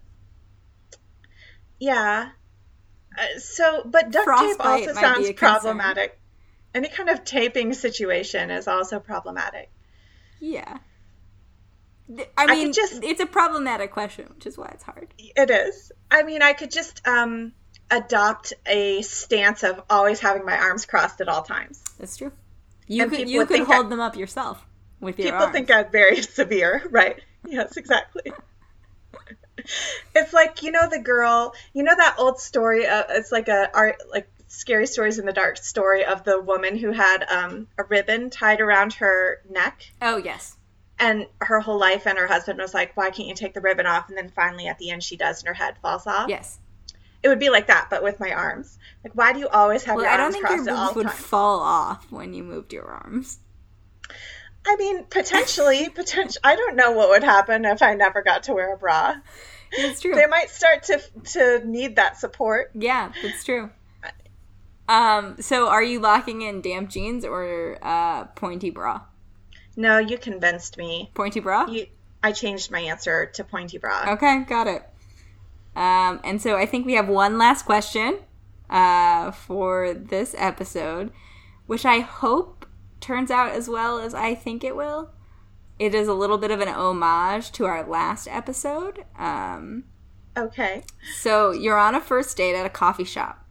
Yeah. 1.82 2.28
Uh, 3.18 3.38
so, 3.40 3.82
but 3.84 4.10
duct 4.12 4.24
Frostbite 4.24 4.78
tape 4.78 4.88
also 4.88 5.00
sounds 5.00 5.32
problematic. 5.32 6.18
Any 6.74 6.88
kind 6.88 7.08
of 7.10 7.24
taping 7.24 7.72
situation 7.74 8.50
is 8.52 8.68
also 8.68 9.00
problematic. 9.00 9.68
Yeah. 10.40 10.78
I 12.08 12.26
I 12.38 12.46
mean, 12.46 12.66
could 12.68 12.74
just- 12.74 13.02
it's 13.02 13.20
a 13.20 13.26
problematic 13.26 13.90
question, 13.90 14.26
which 14.34 14.46
is 14.46 14.56
why 14.56 14.70
it's 14.72 14.84
hard. 14.84 15.08
It 15.18 15.50
is. 15.50 15.90
I 16.10 16.22
mean, 16.22 16.40
I 16.42 16.52
could 16.52 16.70
just 16.70 17.06
um, 17.06 17.52
adopt 17.90 18.52
a 18.64 19.02
stance 19.02 19.64
of 19.64 19.82
always 19.90 20.20
having 20.20 20.44
my 20.44 20.56
arms 20.56 20.86
crossed 20.86 21.20
at 21.20 21.28
all 21.28 21.42
times. 21.42 21.82
That's 21.98 22.16
true. 22.16 22.32
You 22.86 23.02
And 23.02 23.10
could 23.12 23.28
you 23.28 23.44
could 23.46 23.60
hold 23.66 23.86
I- 23.86 23.88
them 23.88 24.00
up 24.00 24.16
yourself 24.16 24.64
with 25.00 25.18
your 25.18 25.26
People 25.32 25.42
arms. 25.46 25.52
think 25.52 25.70
I'm 25.70 25.90
very 25.90 26.22
severe, 26.40 26.82
right? 26.90 27.20
Yes, 27.46 27.76
exactly. 27.76 28.32
it's 30.14 30.32
like 30.32 30.62
you 30.62 30.70
know 30.72 30.88
the 30.88 30.98
girl, 30.98 31.54
you 31.72 31.82
know 31.82 31.94
that 31.96 32.16
old 32.18 32.40
story. 32.40 32.86
Uh, 32.86 33.04
it's 33.10 33.32
like 33.32 33.48
a 33.48 33.68
art, 33.74 33.96
like 34.10 34.28
scary 34.48 34.86
stories 34.86 35.18
in 35.18 35.26
the 35.26 35.32
dark 35.32 35.56
story 35.56 36.04
of 36.04 36.24
the 36.24 36.40
woman 36.40 36.76
who 36.76 36.92
had 36.92 37.24
um, 37.30 37.66
a 37.78 37.84
ribbon 37.84 38.30
tied 38.30 38.60
around 38.60 38.94
her 38.94 39.40
neck, 39.48 39.90
oh 40.00 40.16
yes. 40.16 40.56
and 40.98 41.26
her 41.40 41.60
whole 41.60 41.78
life, 41.78 42.06
and 42.06 42.18
her 42.18 42.26
husband 42.26 42.58
was 42.58 42.74
like, 42.74 42.96
"Why 42.96 43.10
can't 43.10 43.28
you 43.28 43.34
take 43.34 43.54
the 43.54 43.60
ribbon 43.60 43.86
off?" 43.86 44.08
And 44.08 44.16
then 44.16 44.30
finally, 44.30 44.66
at 44.68 44.78
the 44.78 44.90
end, 44.90 45.02
she 45.02 45.16
does, 45.16 45.40
and 45.40 45.48
her 45.48 45.54
head 45.54 45.76
falls 45.82 46.06
off. 46.06 46.28
Yes. 46.28 46.58
It 47.22 47.28
would 47.28 47.38
be 47.38 47.50
like 47.50 47.68
that, 47.68 47.86
but 47.88 48.02
with 48.02 48.18
my 48.18 48.32
arms. 48.32 48.78
Like, 49.04 49.12
why 49.14 49.32
do 49.32 49.38
you 49.38 49.46
always 49.48 49.84
have 49.84 49.94
Well, 49.94 50.04
your 50.04 50.12
I 50.12 50.16
don't 50.16 50.24
arms 50.24 50.34
think 50.34 50.48
your 50.48 50.64
crossed 50.64 50.94
boobs 50.94 50.96
would 50.96 51.06
times? 51.06 51.24
fall 51.24 51.60
off 51.60 52.10
when 52.10 52.34
you 52.34 52.42
moved 52.42 52.72
your 52.72 52.84
arms. 52.86 53.38
I 54.66 54.76
mean, 54.76 55.04
potentially, 55.04 55.88
potential. 55.94 56.40
I 56.44 56.56
don't 56.56 56.76
know 56.76 56.92
what 56.92 57.08
would 57.10 57.24
happen 57.24 57.64
if 57.64 57.82
I 57.82 57.94
never 57.94 58.22
got 58.22 58.44
to 58.44 58.54
wear 58.54 58.74
a 58.74 58.76
bra. 58.76 59.16
It's 59.72 60.00
true. 60.00 60.14
They 60.14 60.26
might 60.26 60.50
start 60.50 60.82
to 60.84 61.00
to 61.32 61.62
need 61.64 61.96
that 61.96 62.18
support. 62.18 62.70
Yeah, 62.74 63.12
that's 63.22 63.44
true. 63.44 63.70
Um, 64.88 65.36
so 65.40 65.68
are 65.68 65.82
you 65.82 66.00
locking 66.00 66.42
in 66.42 66.60
damp 66.60 66.90
jeans 66.90 67.24
or 67.24 67.78
uh, 67.80 68.24
pointy 68.24 68.70
bra? 68.70 69.02
No, 69.76 69.98
you 69.98 70.18
convinced 70.18 70.76
me. 70.76 71.10
Pointy 71.14 71.40
bra? 71.40 71.66
You, 71.66 71.86
I 72.22 72.32
changed 72.32 72.70
my 72.70 72.80
answer 72.80 73.26
to 73.26 73.44
pointy 73.44 73.78
bra. 73.78 74.12
Okay, 74.12 74.44
got 74.46 74.66
it. 74.66 74.82
Um, 75.74 76.20
and 76.24 76.42
so 76.42 76.56
I 76.56 76.66
think 76.66 76.84
we 76.84 76.94
have 76.94 77.08
one 77.08 77.38
last 77.38 77.64
question 77.64 78.18
uh, 78.68 79.30
for 79.30 79.94
this 79.94 80.34
episode, 80.36 81.10
which 81.66 81.86
I 81.86 82.00
hope 82.00 82.61
turns 83.02 83.30
out 83.30 83.52
as 83.52 83.68
well 83.68 83.98
as 83.98 84.14
I 84.14 84.34
think 84.34 84.64
it 84.64 84.74
will. 84.74 85.10
It 85.78 85.94
is 85.94 86.08
a 86.08 86.14
little 86.14 86.38
bit 86.38 86.50
of 86.50 86.60
an 86.60 86.68
homage 86.68 87.50
to 87.52 87.66
our 87.66 87.86
last 87.86 88.28
episode. 88.28 89.04
Um, 89.18 89.84
Okay. 90.36 90.82
So 91.20 91.50
you're 91.50 91.78
on 91.78 91.94
a 91.94 92.00
first 92.00 92.36
date 92.36 92.54
at 92.54 92.66
a 92.66 92.70
coffee 92.70 93.04
shop, 93.04 93.46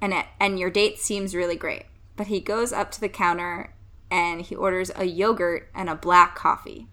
and 0.00 0.12
it, 0.14 0.26
and 0.40 0.58
your 0.58 0.70
date 0.70 0.98
seems 0.98 1.34
really 1.34 1.56
great. 1.56 1.84
But 2.16 2.28
he 2.28 2.40
goes 2.40 2.72
up 2.72 2.90
to 2.92 3.00
the 3.00 3.08
counter 3.08 3.74
and 4.10 4.42
he 4.42 4.54
orders 4.54 4.90
a 4.94 5.04
yogurt 5.04 5.70
and 5.74 5.88
a 5.88 5.94
black 5.94 6.34
coffee. 6.34 6.88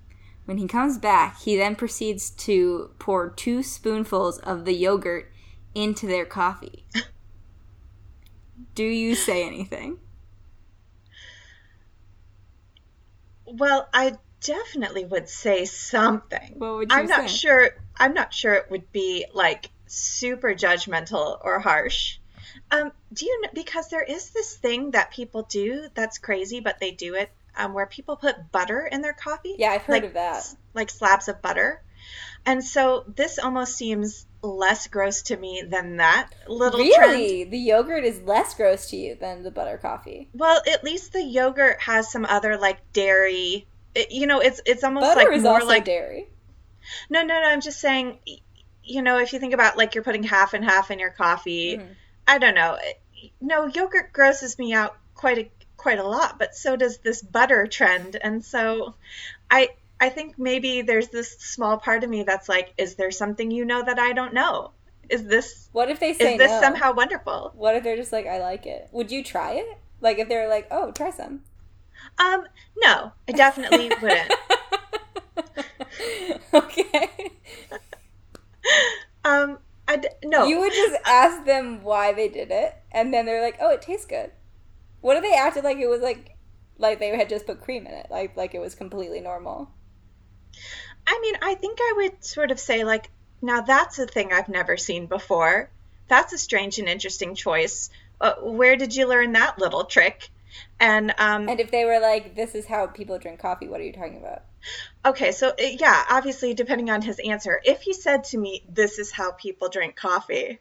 When 0.46 0.58
he 0.58 0.68
comes 0.68 0.98
back, 0.98 1.40
he 1.42 1.56
then 1.58 1.76
proceeds 1.76 2.30
to 2.32 2.92
pour 2.98 3.30
two 3.30 3.62
spoonfuls 3.62 4.40
of 4.40 4.66
the 4.66 4.74
yogurt 4.74 5.32
into 5.76 6.08
their 6.08 6.26
coffee. 6.26 6.86
Do 8.74 8.86
you 8.86 9.16
say 9.16 9.46
anything? 9.46 10.00
Well, 13.54 13.88
I 13.94 14.16
definitely 14.42 15.06
would 15.06 15.30
say 15.30 15.66
something. 15.66 16.56
What 16.58 16.76
would 16.76 16.92
you 16.92 16.98
I'm 16.98 17.08
not 17.08 17.30
say? 17.30 17.36
sure. 17.36 17.70
I'm 17.98 18.14
not 18.14 18.34
sure 18.34 18.54
it 18.54 18.72
would 18.72 18.92
be 18.92 19.26
like 19.34 19.70
super 19.88 20.54
judgmental 20.54 21.38
or 21.42 21.60
harsh. 21.60 22.20
Um, 22.72 22.92
do 23.12 23.26
you 23.26 23.42
know 23.42 23.50
because 23.54 23.90
there 23.90 24.04
is 24.04 24.30
this 24.30 24.56
thing 24.56 24.92
that 24.92 25.12
people 25.12 25.44
do 25.44 25.88
that's 25.94 26.20
crazy, 26.20 26.60
but 26.60 26.80
they 26.80 26.92
do 26.92 27.16
it 27.16 27.32
um, 27.56 27.74
where 27.74 27.86
people 27.86 28.16
put 28.16 28.52
butter 28.52 28.88
in 28.90 29.02
their 29.02 29.14
coffee. 29.14 29.56
Yeah, 29.58 29.72
I've 29.72 29.82
heard 29.82 29.94
like, 29.94 30.04
of 30.06 30.14
that. 30.14 30.56
Like 30.74 30.90
slabs 30.90 31.28
of 31.28 31.42
butter. 31.42 31.82
And 32.46 32.64
so 32.64 33.04
this 33.08 33.38
almost 33.40 33.76
seems 33.76 34.26
less 34.42 34.88
gross 34.88 35.22
to 35.24 35.38
me 35.38 35.64
than 35.68 35.98
that 35.98 36.30
little 36.48 36.80
trend. 36.80 37.12
Really? 37.12 37.44
The 37.44 37.58
yogurt 37.58 38.04
is 38.06 38.22
less 38.22 38.54
gross 38.54 38.90
to 38.92 38.96
you 38.98 39.16
than 39.16 39.44
the 39.44 39.52
butter 39.52 39.78
coffee. 39.78 40.30
Well, 40.34 40.62
at 40.72 40.84
least 40.84 41.12
the 41.14 41.22
yogurt 41.24 41.82
has 41.82 42.12
some 42.12 42.26
other 42.26 42.58
like 42.58 42.80
dairy. 42.94 43.68
It, 43.96 44.12
you 44.12 44.28
know, 44.28 44.40
it's 44.40 44.62
it's 44.66 44.84
almost 44.84 45.04
Butter 45.06 45.30
like 45.30 45.38
is 45.38 45.44
more 45.44 45.56
also 45.56 45.68
like 45.68 45.86
dairy. 45.86 46.28
no, 47.10 47.22
no, 47.22 47.42
no. 47.42 47.48
I'm 47.48 47.62
just 47.62 47.80
saying. 47.80 48.20
You 48.84 49.04
know, 49.04 49.20
if 49.20 49.34
you 49.34 49.40
think 49.40 49.54
about 49.54 49.78
like 49.78 49.94
you're 49.94 50.04
putting 50.04 50.24
half 50.24 50.54
and 50.56 50.64
half 50.66 50.90
in 50.90 50.98
your 51.00 51.12
coffee, 51.12 51.78
Mhm. 51.78 51.88
I 52.28 52.38
don't 52.40 52.56
know. 52.56 52.78
No, 53.40 53.68
yogurt 53.68 54.14
grosses 54.14 54.58
me 54.58 54.74
out 54.74 54.96
quite 55.14 55.38
a 55.38 55.50
quite 55.78 56.00
a 56.00 56.04
lot, 56.04 56.40
but 56.40 56.56
so 56.56 56.76
does 56.76 56.98
this 57.00 57.22
butter 57.22 57.68
trend, 57.68 58.18
and 58.22 58.44
so 58.44 58.96
I 59.52 59.70
I 60.02 60.10
think 60.10 60.40
maybe 60.40 60.82
there's 60.82 61.10
this 61.10 61.32
small 61.40 61.78
part 61.78 62.04
of 62.04 62.10
me 62.10 62.24
that's 62.24 62.48
like, 62.48 62.74
is 62.78 62.96
there 62.96 63.12
something 63.12 63.52
you 63.52 63.66
know 63.66 63.84
that 63.84 64.00
I 64.00 64.14
don't 64.14 64.34
know? 64.34 64.72
Is 65.10 65.26
this 65.26 65.68
What 65.72 65.90
if 65.90 66.00
they 66.00 66.14
say 66.14 66.34
is 66.34 66.38
this 66.40 66.52
no? 66.52 66.62
somehow 66.62 66.94
wonderful? 66.94 67.52
What 67.56 67.76
if 67.76 67.84
they're 67.84 67.98
just 67.98 68.14
like, 68.14 68.28
I 68.28 68.40
like 68.40 68.66
it? 68.66 68.88
Would 68.92 69.12
you 69.12 69.24
try 69.24 69.54
it? 69.54 69.78
Like 70.02 70.20
if 70.20 70.30
they're 70.30 70.48
like, 70.48 70.68
oh, 70.72 70.92
try 70.92 71.10
some. 71.12 71.42
Um, 72.18 72.46
no, 72.78 73.12
I 73.28 73.32
definitely 73.34 73.90
wouldn't. 74.02 74.34
okay. 76.54 77.10
Um, 79.26 79.60
I 79.88 79.98
d- 79.98 80.08
no. 80.24 80.46
You 80.46 80.60
would 80.60 80.72
just 80.74 80.96
ask 81.06 81.46
them 81.46 81.84
why 81.84 82.14
they 82.14 82.30
did 82.30 82.52
it, 82.52 82.76
and 82.92 83.14
then 83.14 83.26
they're 83.26 83.42
like, 83.42 83.58
oh, 83.60 83.72
it 83.72 83.82
tastes 83.82 84.06
good. 84.06 84.32
What 85.02 85.18
if 85.18 85.24
they 85.24 85.34
acted 85.34 85.64
like 85.64 85.78
it 85.78 85.88
was 85.88 86.02
like, 86.02 86.38
like 86.78 87.00
they 87.00 87.10
had 87.10 87.30
just 87.30 87.46
put 87.48 87.62
cream 87.62 87.86
in 87.86 87.94
it, 87.94 88.08
like 88.10 88.38
like 88.38 88.54
it 88.54 88.60
was 88.60 88.76
completely 88.76 89.20
normal? 89.22 89.70
I 91.08 91.20
mean, 91.22 91.36
I 91.42 91.56
think 91.56 91.80
I 91.82 91.94
would 91.98 92.24
sort 92.24 92.52
of 92.52 92.60
say, 92.60 92.84
like, 92.84 93.10
now 93.42 93.62
that's 93.62 94.00
a 94.00 94.06
thing 94.06 94.32
I've 94.32 94.50
never 94.50 94.78
seen 94.78 95.08
before. 95.08 95.70
That's 96.08 96.34
a 96.34 96.38
strange 96.38 96.80
and 96.80 96.90
interesting 96.90 97.36
choice. 97.36 97.90
Uh, 98.20 98.36
where 98.42 98.76
did 98.76 98.96
you 98.96 99.08
learn 99.08 99.32
that 99.34 99.60
little 99.60 99.86
trick? 99.86 100.30
And, 100.80 101.14
um, 101.18 101.48
And 101.48 101.60
if 101.60 101.72
they 101.72 101.86
were 101.86 102.00
like, 102.00 102.36
this 102.36 102.56
is 102.56 102.66
how 102.66 102.88
people 102.88 103.18
drink 103.20 103.40
coffee, 103.40 103.68
what 103.68 103.80
are 103.80 103.84
you 103.84 103.94
talking 103.94 104.18
about? 104.18 104.44
okay, 105.06 105.32
so 105.32 105.50
uh, 105.50 105.54
yeah, 105.60 106.04
obviously, 106.10 106.54
depending 106.54 106.90
on 106.90 107.02
his 107.02 107.20
answer, 107.20 107.62
if 107.64 107.82
he 107.82 107.94
said 107.94 108.26
to 108.26 108.38
me, 108.38 108.64
this 108.70 109.00
is 109.00 109.12
how 109.12 109.32
people 109.32 109.70
drink 109.70 109.96
coffee, 109.96 110.60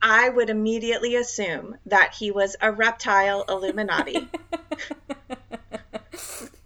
I 0.00 0.28
would 0.28 0.50
immediately 0.50 1.16
assume 1.16 1.76
that 1.86 2.14
he 2.14 2.30
was 2.30 2.56
a 2.60 2.70
reptile 2.70 3.44
Illuminati 3.48 4.28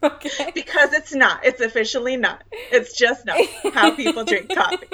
okay. 0.14 0.50
because 0.54 0.92
it's 0.92 1.14
not. 1.14 1.44
It's 1.44 1.60
officially 1.60 2.16
not. 2.16 2.42
It's 2.70 2.96
just 2.96 3.24
not 3.26 3.38
how 3.72 3.94
people 3.94 4.24
drink 4.24 4.48
coffee. 4.54 4.86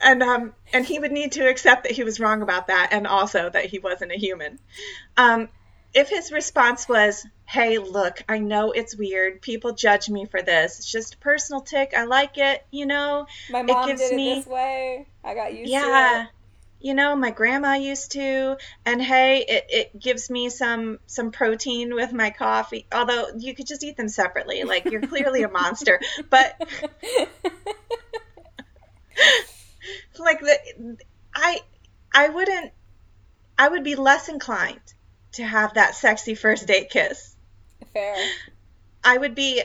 and 0.00 0.22
um 0.22 0.52
and 0.72 0.84
he 0.84 0.98
would 0.98 1.12
need 1.12 1.32
to 1.32 1.48
accept 1.48 1.84
that 1.84 1.92
he 1.92 2.04
was 2.04 2.20
wrong 2.20 2.42
about 2.42 2.66
that 2.66 2.88
and 2.92 3.06
also 3.06 3.48
that 3.50 3.66
he 3.66 3.78
wasn't 3.78 4.12
a 4.12 4.16
human 4.16 4.58
um 5.16 5.48
if 5.94 6.08
his 6.08 6.32
response 6.32 6.88
was 6.88 7.24
hey, 7.46 7.78
look, 7.78 8.22
I 8.28 8.38
know 8.38 8.72
it's 8.72 8.96
weird. 8.96 9.42
People 9.42 9.74
judge 9.74 10.08
me 10.08 10.24
for 10.24 10.42
this. 10.42 10.78
It's 10.78 10.90
just 10.90 11.14
a 11.14 11.18
personal 11.18 11.60
tic. 11.60 11.92
I 11.96 12.04
like 12.04 12.38
it, 12.38 12.66
you 12.70 12.86
know. 12.86 13.26
My 13.50 13.62
mom 13.62 13.84
it 13.84 13.92
gives 13.92 14.08
did 14.08 14.16
me... 14.16 14.32
it 14.32 14.36
this 14.36 14.46
way. 14.46 15.06
I 15.22 15.34
got 15.34 15.54
used 15.54 15.70
yeah, 15.70 15.80
to 15.80 16.22
it. 16.22 16.28
You 16.84 16.92
know, 16.92 17.16
my 17.16 17.30
grandma 17.30 17.76
used 17.76 18.12
to, 18.12 18.58
and 18.84 19.00
hey, 19.00 19.42
it, 19.48 19.64
it 19.70 19.98
gives 19.98 20.28
me 20.28 20.50
some 20.50 20.98
some 21.06 21.30
protein 21.30 21.94
with 21.94 22.12
my 22.12 22.28
coffee. 22.28 22.86
Although 22.92 23.28
you 23.38 23.54
could 23.54 23.66
just 23.66 23.82
eat 23.82 23.96
them 23.96 24.10
separately. 24.10 24.64
Like 24.64 24.84
you're 24.84 25.00
clearly 25.00 25.44
a 25.44 25.48
monster, 25.48 25.98
but 26.28 26.60
like 30.18 30.40
the 30.40 30.98
I 31.34 31.60
I 32.12 32.28
wouldn't 32.28 32.72
I 33.56 33.66
would 33.66 33.82
be 33.82 33.94
less 33.94 34.28
inclined 34.28 34.92
to 35.32 35.42
have 35.42 35.72
that 35.74 35.94
sexy 35.94 36.34
first 36.34 36.66
date 36.66 36.90
kiss. 36.90 37.34
Fair. 37.94 38.14
I 39.02 39.16
would 39.16 39.34
be 39.34 39.62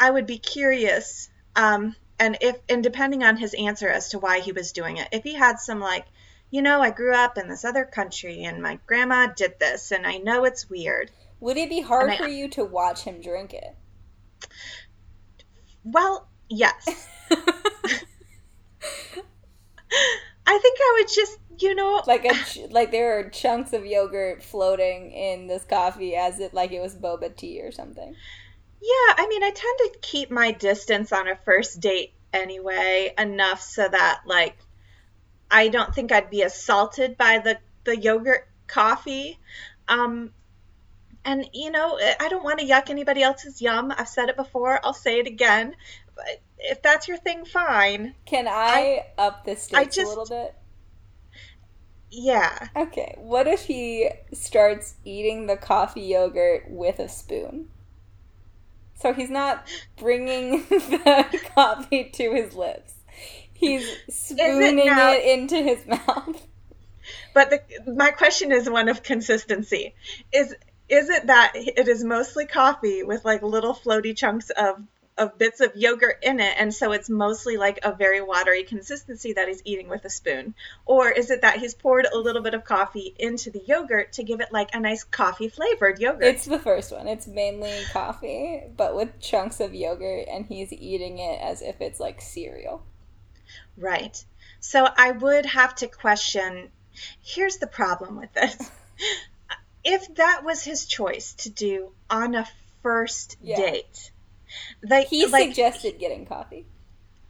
I 0.00 0.10
would 0.10 0.26
be 0.26 0.38
curious 0.38 1.28
um 1.54 1.94
and 2.18 2.38
if 2.40 2.56
and 2.70 2.82
depending 2.82 3.24
on 3.24 3.36
his 3.36 3.52
answer 3.52 3.90
as 3.90 4.08
to 4.08 4.18
why 4.18 4.40
he 4.40 4.52
was 4.52 4.72
doing 4.72 4.96
it. 4.96 5.08
If 5.12 5.22
he 5.22 5.34
had 5.34 5.60
some 5.60 5.78
like 5.78 6.06
you 6.52 6.60
know, 6.60 6.82
I 6.82 6.90
grew 6.90 7.14
up 7.14 7.38
in 7.38 7.48
this 7.48 7.64
other 7.64 7.86
country 7.86 8.44
and 8.44 8.62
my 8.62 8.78
grandma 8.86 9.26
did 9.26 9.58
this 9.58 9.90
and 9.90 10.06
I 10.06 10.18
know 10.18 10.44
it's 10.44 10.68
weird. 10.68 11.10
Would 11.40 11.56
it 11.56 11.70
be 11.70 11.80
hard 11.80 12.10
I, 12.10 12.18
for 12.18 12.28
you 12.28 12.48
to 12.50 12.62
watch 12.62 13.04
him 13.04 13.22
drink 13.22 13.54
it? 13.54 13.74
Well, 15.82 16.28
yes. 16.50 17.08
I 20.46 20.58
think 20.58 20.78
I 20.78 20.98
would 20.98 21.08
just, 21.08 21.38
you 21.58 21.74
know, 21.74 22.02
like 22.06 22.26
a 22.26 22.34
ch- 22.34 22.70
like 22.70 22.90
there 22.90 23.18
are 23.18 23.30
chunks 23.30 23.72
of 23.72 23.86
yogurt 23.86 24.42
floating 24.42 25.10
in 25.10 25.46
this 25.46 25.64
coffee 25.64 26.14
as 26.16 26.38
it 26.38 26.52
like 26.52 26.70
it 26.70 26.80
was 26.80 26.94
boba 26.94 27.34
tea 27.34 27.62
or 27.62 27.72
something. 27.72 28.14
Yeah, 28.82 29.14
I 29.16 29.26
mean, 29.26 29.42
I 29.42 29.50
tend 29.50 29.78
to 29.78 29.98
keep 30.02 30.30
my 30.30 30.50
distance 30.50 31.12
on 31.12 31.28
a 31.28 31.36
first 31.46 31.80
date 31.80 32.12
anyway, 32.30 33.14
enough 33.16 33.62
so 33.62 33.88
that 33.88 34.22
like 34.26 34.58
I 35.52 35.68
don't 35.68 35.94
think 35.94 36.10
I'd 36.10 36.30
be 36.30 36.42
assaulted 36.42 37.16
by 37.16 37.38
the 37.38 37.58
the 37.84 37.96
yogurt 37.96 38.48
coffee. 38.66 39.38
Um 39.88 40.32
and 41.24 41.48
you 41.52 41.70
know, 41.70 41.98
I 42.18 42.28
don't 42.28 42.42
want 42.42 42.58
to 42.58 42.66
yuck 42.66 42.90
anybody 42.90 43.22
else's 43.22 43.62
yum. 43.62 43.92
I've 43.96 44.08
said 44.08 44.28
it 44.28 44.36
before, 44.36 44.80
I'll 44.84 44.94
say 44.94 45.20
it 45.20 45.26
again. 45.26 45.76
But 46.16 46.40
if 46.58 46.82
that's 46.82 47.08
your 47.08 47.16
thing, 47.16 47.44
fine. 47.44 48.14
Can 48.24 48.48
I, 48.48 49.04
I 49.18 49.22
up 49.22 49.44
the 49.44 49.56
stakes 49.56 49.96
just, 49.96 50.06
a 50.06 50.08
little 50.08 50.26
bit? 50.26 50.54
Yeah. 52.10 52.68
Okay. 52.76 53.14
What 53.18 53.46
if 53.46 53.64
he 53.64 54.10
starts 54.32 54.96
eating 55.04 55.46
the 55.46 55.56
coffee 55.56 56.02
yogurt 56.02 56.64
with 56.68 56.98
a 56.98 57.08
spoon? 57.08 57.68
So 58.94 59.12
he's 59.12 59.30
not 59.30 59.66
bringing 59.96 60.64
the 60.68 61.40
coffee 61.54 62.04
to 62.04 62.32
his 62.32 62.54
lips. 62.54 62.94
He's 63.62 63.88
spooning 64.10 64.80
it, 64.80 64.86
now, 64.86 65.12
it, 65.12 65.24
into 65.24 65.56
his 65.56 65.86
mouth. 65.86 66.46
But 67.32 67.50
the, 67.50 67.92
my 67.92 68.10
question 68.10 68.50
is 68.50 68.68
one 68.68 68.88
of 68.88 69.02
consistency. 69.02 69.94
Is 70.32 70.54
is 70.88 71.08
it 71.08 71.28
that 71.28 71.52
it 71.54 71.88
is 71.88 72.02
mostly 72.02 72.46
coffee 72.46 73.02
with 73.04 73.24
like 73.24 73.42
little 73.42 73.72
floaty 73.72 74.16
chunks 74.16 74.50
of 74.50 74.82
of 75.18 75.38
bits 75.38 75.60
of 75.60 75.76
yogurt 75.76 76.18
in 76.22 76.40
it, 76.40 76.54
and 76.58 76.74
so 76.74 76.92
it's 76.92 77.08
mostly 77.08 77.56
like 77.56 77.78
a 77.82 77.94
very 77.94 78.20
watery 78.20 78.64
consistency 78.64 79.34
that 79.34 79.46
he's 79.46 79.62
eating 79.64 79.88
with 79.88 80.04
a 80.04 80.10
spoon? 80.10 80.54
Or 80.86 81.10
is 81.10 81.30
it 81.30 81.42
that 81.42 81.58
he's 81.58 81.74
poured 81.74 82.06
a 82.12 82.18
little 82.18 82.42
bit 82.42 82.54
of 82.54 82.64
coffee 82.64 83.14
into 83.18 83.50
the 83.50 83.62
yogurt 83.66 84.14
to 84.14 84.24
give 84.24 84.40
it 84.40 84.48
like 84.52 84.70
a 84.74 84.80
nice 84.80 85.04
coffee 85.04 85.48
flavored 85.48 85.98
yogurt? 85.98 86.24
It's 86.24 86.46
the 86.46 86.58
first 86.58 86.92
one. 86.92 87.06
It's 87.06 87.26
mainly 87.26 87.78
coffee, 87.92 88.62
but 88.76 88.96
with 88.96 89.20
chunks 89.20 89.60
of 89.60 89.74
yogurt, 89.74 90.26
and 90.28 90.46
he's 90.46 90.72
eating 90.72 91.18
it 91.18 91.40
as 91.40 91.62
if 91.62 91.80
it's 91.80 92.00
like 92.00 92.20
cereal. 92.20 92.82
Right. 93.76 94.24
So 94.60 94.86
I 94.96 95.12
would 95.12 95.46
have 95.46 95.74
to 95.76 95.88
question 95.88 96.70
here's 97.22 97.56
the 97.58 97.66
problem 97.66 98.16
with 98.16 98.32
this. 98.32 98.56
if 99.84 100.14
that 100.16 100.42
was 100.44 100.62
his 100.62 100.86
choice 100.86 101.34
to 101.34 101.50
do 101.50 101.92
on 102.08 102.34
a 102.34 102.46
first 102.82 103.36
yeah. 103.42 103.56
date, 103.56 104.12
like 104.82 105.08
he 105.08 105.26
like, 105.26 105.48
suggested 105.48 105.98
getting 105.98 106.26
coffee. 106.26 106.66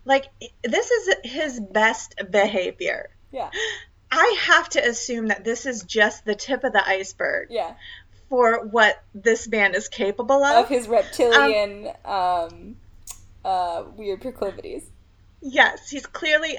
Like 0.05 0.27
this 0.63 0.91
is 0.91 1.15
his 1.25 1.61
best 1.61 2.15
behavior. 2.31 3.11
Yeah. 3.31 3.51
I 4.11 4.37
have 4.41 4.69
to 4.71 4.87
assume 4.87 5.29
that 5.29 5.45
this 5.45 5.65
is 5.65 5.85
just 5.85 6.25
the 6.25 6.35
tip 6.35 6.65
of 6.65 6.73
the 6.73 6.87
iceberg. 6.87 7.49
Yeah. 7.51 7.75
For 8.29 8.65
what 8.65 9.03
this 9.15 9.47
man 9.49 9.75
is 9.75 9.89
capable 9.89 10.43
of. 10.43 10.65
Of 10.65 10.69
his 10.69 10.89
reptilian 10.89 11.91
um, 12.05 12.13
um 12.13 12.77
uh 13.45 13.85
weird 13.97 14.21
proclivities. 14.21 14.85
Yes, 15.43 15.91
he's 15.91 16.07
clearly 16.07 16.57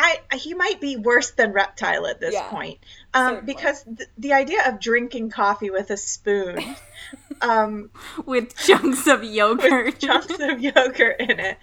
I, 0.00 0.20
I, 0.30 0.36
he 0.36 0.54
might 0.54 0.80
be 0.80 0.96
worse 0.96 1.32
than 1.32 1.52
reptile 1.52 2.06
at 2.06 2.20
this 2.20 2.32
yeah, 2.32 2.48
point. 2.48 2.78
Um, 3.12 3.44
because 3.44 3.82
th- 3.82 4.08
the 4.16 4.32
idea 4.32 4.66
of 4.66 4.80
drinking 4.80 5.28
coffee 5.28 5.68
with 5.68 5.90
a 5.90 5.98
spoon 5.98 6.58
um, 7.42 7.90
with 8.24 8.56
chunks 8.56 9.06
of 9.06 9.22
yogurt. 9.22 9.84
with 9.84 9.98
chunks 9.98 10.40
of 10.40 10.60
yogurt 10.60 11.16
in 11.20 11.38
it. 11.38 11.58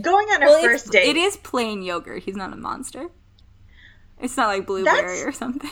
Going 0.00 0.26
on 0.28 0.42
a 0.42 0.62
first 0.62 0.90
date. 0.90 1.08
it 1.08 1.16
is 1.16 1.36
plain 1.36 1.82
yogurt. 1.82 2.22
He's 2.22 2.36
not 2.36 2.54
a 2.54 2.56
monster. 2.56 3.08
It's 4.18 4.38
not 4.38 4.46
like 4.46 4.66
blueberry 4.66 5.02
That's 5.02 5.24
or 5.24 5.32
something. 5.32 5.70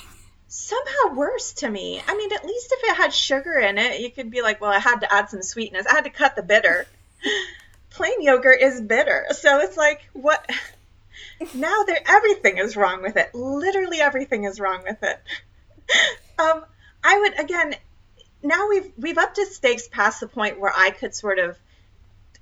somehow 0.48 1.14
worse 1.14 1.54
to 1.54 1.70
me. 1.70 2.02
I 2.06 2.14
mean 2.14 2.32
at 2.34 2.44
least 2.44 2.70
if 2.70 2.84
it 2.84 2.96
had 2.96 3.14
sugar 3.14 3.58
in 3.58 3.78
it 3.78 4.00
you 4.00 4.10
could 4.10 4.30
be 4.30 4.42
like 4.42 4.60
well 4.60 4.72
i 4.72 4.78
had 4.78 5.00
to 5.00 5.12
add 5.12 5.30
some 5.30 5.42
sweetness. 5.42 5.86
I 5.86 5.94
had 5.94 6.04
to 6.04 6.10
cut 6.10 6.36
the 6.36 6.42
bitter 6.42 6.86
plain 7.90 8.22
yogurt 8.22 8.60
is 8.60 8.80
bitter 8.80 9.26
so 9.32 9.60
it's 9.60 9.76
like 9.76 10.08
what 10.12 10.48
now 11.54 11.82
there 11.86 12.00
everything 12.06 12.58
is 12.58 12.76
wrong 12.76 13.02
with 13.02 13.16
it. 13.16 13.34
Literally 13.34 14.00
everything 14.00 14.44
is 14.44 14.60
wrong 14.60 14.82
with 14.84 15.02
it. 15.02 15.20
um, 16.38 16.64
I 17.02 17.18
would 17.18 17.38
again 17.38 17.74
now 18.42 18.68
we've 18.68 18.92
we've 18.96 19.18
upped 19.18 19.36
to 19.36 19.46
stakes 19.46 19.88
past 19.88 20.20
the 20.20 20.28
point 20.28 20.60
where 20.60 20.72
I 20.74 20.90
could 20.90 21.14
sort 21.14 21.38
of 21.38 21.56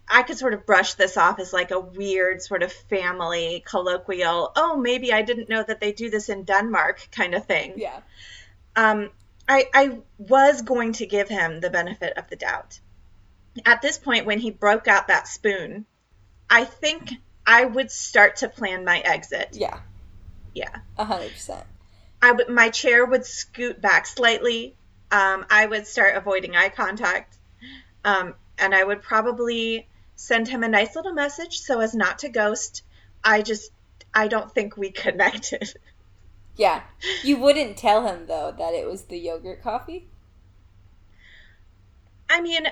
I 0.08 0.22
could 0.22 0.38
sort 0.38 0.54
of 0.54 0.64
brush 0.64 0.94
this 0.94 1.16
off 1.16 1.38
as 1.38 1.52
like 1.52 1.70
a 1.70 1.80
weird 1.80 2.40
sort 2.40 2.62
of 2.62 2.72
family 2.72 3.62
colloquial, 3.66 4.52
oh, 4.56 4.78
maybe 4.78 5.12
I 5.12 5.20
didn't 5.20 5.50
know 5.50 5.62
that 5.62 5.80
they 5.80 5.92
do 5.92 6.08
this 6.08 6.30
in 6.30 6.44
Denmark 6.44 7.08
kind 7.12 7.34
of 7.34 7.44
thing. 7.44 7.74
Yeah. 7.76 8.00
Um, 8.74 9.10
I, 9.46 9.66
I 9.74 9.98
was 10.16 10.62
going 10.62 10.94
to 10.94 11.06
give 11.06 11.28
him 11.28 11.60
the 11.60 11.68
benefit 11.68 12.16
of 12.16 12.26
the 12.30 12.36
doubt. 12.36 12.80
At 13.64 13.82
this 13.82 13.98
point, 13.98 14.26
when 14.26 14.38
he 14.38 14.50
broke 14.50 14.88
out 14.88 15.08
that 15.08 15.28
spoon, 15.28 15.86
I 16.48 16.64
think 16.64 17.12
I 17.46 17.64
would 17.64 17.90
start 17.90 18.36
to 18.36 18.48
plan 18.48 18.84
my 18.84 18.98
exit. 19.00 19.50
Yeah. 19.52 19.78
Yeah. 20.54 20.76
A 20.96 21.04
hundred 21.04 21.32
percent. 21.32 21.64
I 22.20 22.32
would. 22.32 22.48
My 22.48 22.70
chair 22.70 23.04
would 23.04 23.24
scoot 23.24 23.80
back 23.80 24.06
slightly. 24.06 24.74
Um, 25.10 25.46
I 25.50 25.66
would 25.66 25.86
start 25.86 26.16
avoiding 26.16 26.56
eye 26.56 26.68
contact, 26.68 27.36
um, 28.04 28.34
and 28.58 28.74
I 28.74 28.84
would 28.84 29.02
probably 29.02 29.88
send 30.16 30.48
him 30.48 30.62
a 30.62 30.68
nice 30.68 30.96
little 30.96 31.14
message 31.14 31.60
so 31.60 31.80
as 31.80 31.94
not 31.94 32.18
to 32.20 32.28
ghost. 32.28 32.82
I 33.24 33.40
just, 33.42 33.70
I 34.12 34.28
don't 34.28 34.52
think 34.52 34.76
we 34.76 34.90
connected. 35.04 35.74
Yeah, 36.56 36.82
you 37.22 37.38
wouldn't 37.38 37.76
tell 37.76 38.06
him 38.06 38.26
though 38.26 38.52
that 38.58 38.74
it 38.74 38.86
was 38.86 39.04
the 39.04 39.18
yogurt 39.18 39.62
coffee. 39.62 40.08
I 42.28 42.40
mean, 42.40 42.66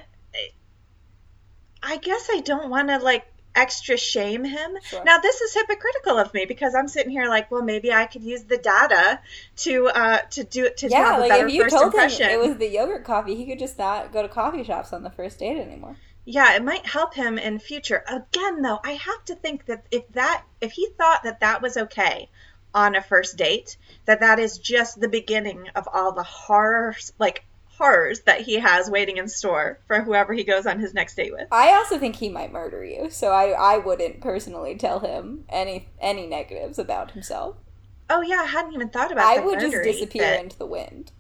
I 1.87 1.99
guess 1.99 2.29
I 2.31 2.41
don't 2.41 2.69
want 2.69 2.89
to 2.89 2.99
like 2.99 3.25
extra 3.55 3.97
shame 3.97 4.45
him. 4.45 4.77
Sure. 4.83 5.03
Now 5.05 5.19
this 5.19 5.41
is 5.41 5.55
hypocritical 5.55 6.19
of 6.19 6.35
me 6.35 6.45
because 6.45 6.75
I'm 6.75 6.89
sitting 6.89 7.11
here 7.11 7.29
like, 7.29 7.51
well, 7.51 7.63
maybe 7.63 7.93
I 7.93 8.07
could 8.07 8.23
use 8.23 8.43
the 8.45 8.59
data 8.59 9.21
to 9.59 9.87
uh 9.87 10.19
to 10.33 10.45
do 10.45 10.67
it 10.67 10.77
to 10.79 10.89
yeah, 10.89 10.99
have 10.99 11.19
a 11.19 11.21
like 11.21 11.31
better 11.31 11.47
if 11.47 11.55
you 11.55 11.63
first 11.63 11.75
told 11.75 11.87
impression. 11.87 12.29
him 12.29 12.41
it 12.41 12.49
was 12.49 12.57
the 12.59 12.69
yogurt 12.69 13.05
coffee, 13.05 13.35
he 13.35 13.47
could 13.47 13.59
just 13.59 13.79
not 13.79 14.13
go 14.13 14.23
to 14.23 14.29
coffee 14.29 14.65
shops 14.65 14.93
on 14.93 15.03
the 15.03 15.11
first 15.11 15.39
date 15.39 15.59
anymore. 15.59 15.97
Yeah, 16.25 16.57
it 16.57 16.65
might 16.65 16.85
help 16.85 17.15
him 17.15 17.39
in 17.39 17.61
future. 17.61 18.03
Again, 18.09 18.61
though, 18.61 18.81
I 18.83 18.93
have 18.93 19.25
to 19.27 19.37
think 19.37 19.67
that 19.67 19.87
if 19.93 20.09
that 20.13 20.45
if 20.61 20.73
he 20.73 20.89
thought 20.99 21.23
that 21.23 21.41
that 21.41 21.63
was 21.63 21.77
okay 21.77 22.29
on 22.75 22.97
a 22.97 23.01
first 23.01 23.37
date, 23.37 23.77
that 24.07 24.21
that 24.21 24.39
is 24.39 24.59
just 24.59 25.01
the 25.01 25.09
beginning 25.09 25.69
of 25.77 25.89
all 25.93 26.13
the 26.13 26.25
horrors 26.25 27.13
like 27.19 27.45
horrors 27.77 28.21
that 28.23 28.41
he 28.41 28.59
has 28.59 28.91
waiting 28.91 29.17
in 29.19 29.29
store 29.29 29.79
for 29.87 30.01
whoever 30.01 30.33
he 30.33 30.45
goes 30.45 30.67
on 30.67 30.81
his 30.81 30.95
next 30.95 31.15
date 31.15 31.33
with. 31.33 31.49
I 31.53 31.73
also 31.75 31.99
think 31.99 32.17
he 32.17 32.29
might 32.29 32.53
murder 32.53 32.85
you, 32.85 33.11
so 33.11 33.33
I, 33.33 33.51
I 33.51 33.79
wouldn't 33.79 34.21
personally 34.21 34.77
tell 34.77 35.01
him 35.01 35.45
any 35.49 35.89
any 36.01 36.27
negatives 36.27 36.79
about 36.79 37.13
himself. 37.13 37.57
Oh 38.09 38.23
yeah, 38.23 38.43
I 38.43 38.47
hadn't 38.47 38.75
even 38.75 38.89
thought 38.89 39.13
about. 39.13 39.27
I 39.27 39.41
would 39.41 39.61
just 39.61 39.83
disappear 39.83 40.35
into 40.35 40.59
the 40.59 40.67
wind, 40.67 41.13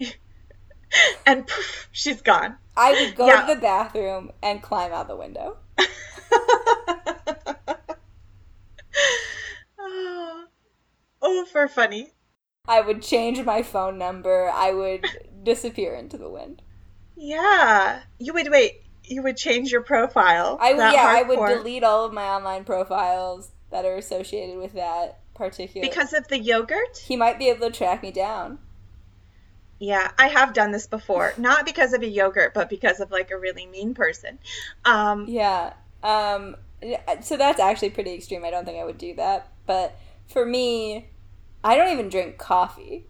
and 1.26 1.46
poof, 1.46 1.88
she's 1.92 2.20
gone. 2.20 2.56
I 2.76 2.92
would 2.92 3.14
go 3.14 3.26
yeah. 3.26 3.46
to 3.46 3.54
the 3.54 3.60
bathroom 3.60 4.32
and 4.42 4.62
climb 4.62 4.92
out 4.92 5.08
the 5.08 5.16
window. 5.16 5.58
oh, 9.78 10.44
oh, 11.22 11.44
for 11.46 11.68
funny. 11.68 12.12
I 12.68 12.80
would 12.80 13.02
change 13.02 13.42
my 13.44 13.62
phone 13.62 13.98
number. 13.98 14.50
I 14.52 14.72
would 14.72 15.04
disappear 15.42 15.94
into 15.94 16.16
the 16.16 16.28
wind. 16.28 16.62
Yeah. 17.16 18.02
You 18.18 18.32
would 18.34 18.50
wait. 18.50 18.82
You 19.04 19.22
would 19.22 19.36
change 19.36 19.72
your 19.72 19.82
profile. 19.82 20.58
I 20.60 20.72
would, 20.72 20.78
yeah, 20.92 21.04
I 21.06 21.22
would 21.22 21.48
delete 21.48 21.82
all 21.82 22.04
of 22.04 22.12
my 22.12 22.24
online 22.26 22.64
profiles 22.64 23.50
that 23.70 23.84
are 23.84 23.96
associated 23.96 24.58
with 24.58 24.74
that 24.74 25.18
particular. 25.34 25.86
because 25.86 26.12
of 26.12 26.28
the 26.28 26.38
yogurt. 26.38 26.98
he 26.98 27.16
might 27.16 27.38
be 27.38 27.48
able 27.48 27.68
to 27.68 27.76
track 27.76 28.02
me 28.02 28.12
down. 28.12 28.58
Yeah, 29.80 30.12
I 30.16 30.28
have 30.28 30.54
done 30.54 30.70
this 30.70 30.86
before. 30.86 31.34
Not 31.38 31.66
because 31.66 31.92
of 31.92 32.02
a 32.02 32.08
yogurt, 32.08 32.54
but 32.54 32.70
because 32.70 33.00
of 33.00 33.10
like 33.10 33.32
a 33.32 33.36
really 33.38 33.66
mean 33.66 33.94
person. 33.94 34.38
Um, 34.84 35.26
Yeah. 35.28 35.72
Um. 36.04 36.56
So 37.22 37.36
that's 37.36 37.60
actually 37.60 37.90
pretty 37.90 38.14
extreme. 38.14 38.44
I 38.44 38.50
don't 38.50 38.64
think 38.64 38.78
I 38.78 38.84
would 38.84 38.98
do 38.98 39.14
that. 39.16 39.48
But 39.66 39.96
for 40.28 40.44
me, 40.44 41.08
I 41.64 41.76
don't 41.76 41.92
even 41.92 42.08
drink 42.08 42.38
coffee. 42.38 43.06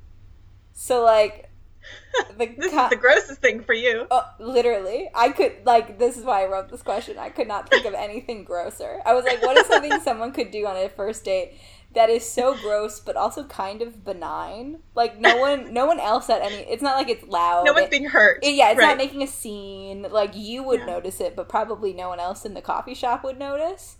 So 0.72 1.02
like, 1.02 1.48
the 2.38 2.46
this 2.58 2.70
co- 2.72 2.84
is 2.84 2.90
the 2.90 2.96
grossest 2.96 3.40
thing 3.40 3.62
for 3.62 3.72
you. 3.74 4.06
Oh, 4.10 4.24
literally, 4.38 5.10
I 5.14 5.30
could 5.30 5.56
like. 5.64 5.98
This 5.98 6.16
is 6.16 6.24
why 6.24 6.42
I 6.44 6.46
wrote 6.46 6.68
this 6.70 6.82
question. 6.82 7.18
I 7.18 7.28
could 7.30 7.48
not 7.48 7.68
think 7.70 7.84
of 7.86 7.94
anything 7.94 8.44
grosser. 8.44 9.00
I 9.04 9.14
was 9.14 9.24
like, 9.24 9.42
what 9.42 9.56
is 9.56 9.66
something 9.66 10.00
someone 10.04 10.32
could 10.32 10.50
do 10.50 10.66
on 10.66 10.76
a 10.76 10.88
first 10.88 11.24
date 11.24 11.54
that 11.94 12.08
is 12.08 12.26
so 12.26 12.56
gross 12.56 13.00
but 13.00 13.16
also 13.16 13.44
kind 13.44 13.82
of 13.82 14.04
benign? 14.04 14.78
Like 14.94 15.18
no 15.18 15.36
one, 15.38 15.72
no 15.74 15.86
one 15.86 15.98
else 16.00 16.30
at 16.30 16.40
any. 16.42 16.56
It's 16.70 16.82
not 16.82 16.96
like 16.96 17.08
it's 17.08 17.26
loud. 17.26 17.64
No 17.66 17.72
one's 17.72 17.86
It- 17.86 17.90
being 17.90 18.06
hurt. 18.06 18.38
it- 18.44 18.54
yeah, 18.54 18.70
it's 18.70 18.78
Right. 18.78 18.88
not 18.88 18.96
making 18.98 19.22
a 19.22 19.26
scene. 19.26 20.06
Like 20.10 20.36
you 20.36 20.62
would 20.62 20.80
Yeah. 20.80 20.86
notice 20.86 21.20
it, 21.20 21.34
but 21.34 21.48
probably 21.48 21.92
no 21.92 22.08
one 22.08 22.20
else 22.20 22.44
in 22.44 22.54
the 22.54 22.62
coffee 22.62 22.94
shop 22.94 23.24
would 23.24 23.38
notice. 23.38 23.96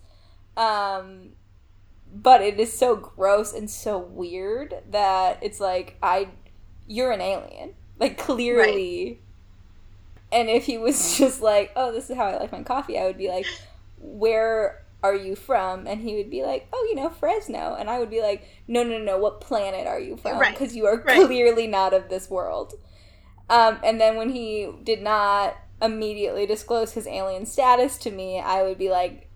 Um, 0.57 1.30
but 2.13 2.41
it 2.43 2.61
is 2.61 2.77
so 2.77 2.97
gross 2.97 3.53
and 3.55 3.71
so 3.71 3.99
weird 3.99 4.75
that 4.91 5.39
it's 5.43 5.61
like 5.61 5.97
I, 6.03 6.29
you're 6.87 7.11
an 7.13 7.21
alien. 7.21 7.75
Like 7.99 8.19
clearly. 8.19 9.21
And 10.31 10.49
if 10.49 10.65
he 10.65 10.79
was 10.79 11.17
just 11.19 11.41
like, 11.41 11.73
"Oh, 11.77 11.93
this 11.93 12.11
is 12.11 12.17
how 12.17 12.27
I 12.27 12.37
like 12.39 12.53
my 12.53 12.63
coffee," 12.63 12.99
I 12.99 13.05
would 13.05 13.19
be 13.19 13.29
like, 13.29 13.47
"Where 13.99 14.83
are 15.03 15.15
you 15.15 15.37
from?" 15.37 15.87
And 15.87 16.01
he 16.01 16.17
would 16.17 16.31
be 16.31 16.43
like, 16.43 16.67
"Oh, 16.73 16.87
you 16.91 16.97
know, 16.97 17.11
Fresno." 17.11 17.77
And 17.79 17.89
I 17.89 17.99
would 17.99 18.11
be 18.11 18.21
like, 18.21 18.49
"No, 18.67 18.83
no, 18.83 18.99
no. 18.99 19.19
What 19.19 19.41
planet 19.41 19.87
are 19.87 20.01
you 20.01 20.17
from? 20.17 20.39
Right. 20.39 20.53
Because 20.53 20.75
you 20.75 20.87
are 20.87 20.97
Right. 21.03 21.27
clearly 21.27 21.67
not 21.67 21.93
of 21.95 22.09
this 22.09 22.29
world." 22.29 22.75
Um, 23.51 23.79
and 23.85 24.01
then 24.01 24.17
when 24.17 24.31
he 24.31 24.71
did 24.83 25.03
not 25.03 25.57
immediately 25.83 26.47
disclose 26.47 26.93
his 26.93 27.07
alien 27.07 27.45
status 27.45 27.99
to 27.99 28.11
me, 28.11 28.41
I 28.41 28.63
would 28.63 28.79
be 28.79 28.89
like, 28.89 29.29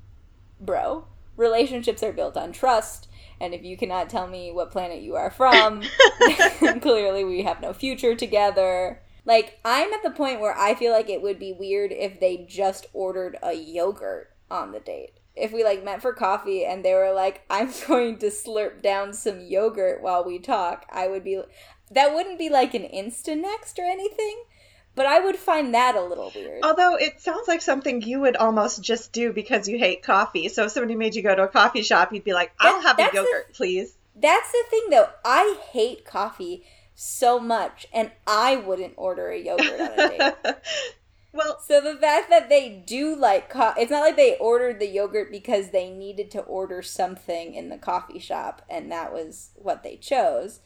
bro, 0.61 1.05
relationships 1.37 2.03
are 2.03 2.12
built 2.12 2.37
on 2.37 2.53
trust. 2.53 3.09
And 3.41 3.53
if 3.53 3.64
you 3.64 3.76
cannot 3.76 4.09
tell 4.09 4.26
me 4.26 4.51
what 4.51 4.70
planet 4.70 5.03
you 5.03 5.14
are 5.16 5.30
from, 5.30 5.82
clearly 6.80 7.24
we 7.24 7.43
have 7.43 7.61
no 7.61 7.72
future 7.72 8.14
together. 8.14 9.03
Like, 9.26 9.59
I'm 9.64 9.93
at 9.93 10.03
the 10.03 10.11
point 10.11 10.41
where 10.41 10.57
I 10.57 10.74
feel 10.74 10.93
like 10.93 11.11
it 11.11 11.20
would 11.20 11.39
be 11.39 11.53
weird 11.53 11.93
if 11.93 12.18
they 12.20 12.47
just 12.49 12.87
ordered 12.93 13.37
a 13.43 13.53
yogurt 13.53 14.30
on 14.51 14.72
the 14.72 14.80
date. 14.80 15.18
If 15.34 15.53
we 15.53 15.64
like 15.64 15.84
met 15.84 16.01
for 16.01 16.14
coffee 16.14 16.64
and 16.64 16.82
they 16.82 16.95
were 16.95 17.12
like, 17.12 17.43
I'm 17.51 17.70
going 17.89 18.18
to 18.18 18.26
slurp 18.26 18.80
down 18.82 19.12
some 19.12 19.41
yogurt 19.41 20.01
while 20.01 20.24
we 20.24 20.39
talk, 20.39 20.87
I 20.91 21.09
would 21.09 21.24
be 21.24 21.43
that 21.91 22.14
wouldn't 22.14 22.39
be 22.39 22.49
like 22.49 22.74
an 22.74 22.82
insta 22.82 23.39
next 23.39 23.78
or 23.78 23.84
anything, 23.84 24.45
but 24.97 25.07
I 25.07 25.20
would 25.20 25.36
find 25.36 25.72
that 25.74 25.94
a 25.94 26.03
little 26.03 26.32
weird. 26.34 26.64
Although 26.64 26.97
it 26.97 27.20
sounds 27.20 27.47
like 27.47 27.62
something 27.62 28.03
you 28.03 28.18
would 28.20 28.34
almost 28.36 28.82
just 28.82 29.12
do 29.12 29.32
because 29.32 29.68
you 29.68 29.78
hate 29.78 30.03
coffee. 30.03 30.49
So 30.49 30.64
if 30.64 30.72
somebody 30.72 30.97
made 30.97 31.14
you 31.14 31.22
go 31.22 31.34
to 31.36 31.42
a 31.44 31.49
coffee 31.49 31.82
shop, 31.82 32.12
you'd 32.12 32.24
be 32.24 32.32
like, 32.34 32.51
"I'll 32.59 32.72
That- 32.80 32.82
have 32.82 32.99
a 32.99 33.03
that's 33.03 33.12
the- 33.12 33.18
yogurt, 33.22 33.53
please." 33.55 33.97
That's 34.16 34.51
the 34.51 34.64
thing 34.70 34.82
though. 34.90 35.09
I 35.24 35.59
hate 35.70 36.05
coffee 36.05 36.64
so 36.94 37.38
much 37.38 37.86
and 37.92 38.11
I 38.26 38.57
wouldn't 38.57 38.94
order 38.97 39.28
a 39.30 39.38
yogurt 39.38 39.78
on 39.78 39.90
a 40.01 40.09
date. 40.09 40.55
well, 41.34 41.61
So 41.61 41.82
the 41.82 41.97
fact 41.97 42.30
that 42.30 42.49
they 42.49 42.82
do 42.86 43.14
like 43.14 43.51
co- 43.51 43.74
it's 43.76 43.90
not 43.90 44.01
like 44.01 44.16
they 44.16 44.38
ordered 44.38 44.80
the 44.80 44.86
yogurt 44.88 45.30
because 45.30 45.68
they 45.70 45.90
needed 45.90 46.30
to 46.30 46.40
order 46.40 46.80
something 46.80 47.53
in 47.55 47.68
the 47.68 47.76
coffee 47.76 48.18
shop 48.18 48.62
and 48.70 48.90
that 48.90 49.12
was 49.12 49.51
what 49.57 49.82
they 49.82 49.97
chose. 49.97 50.61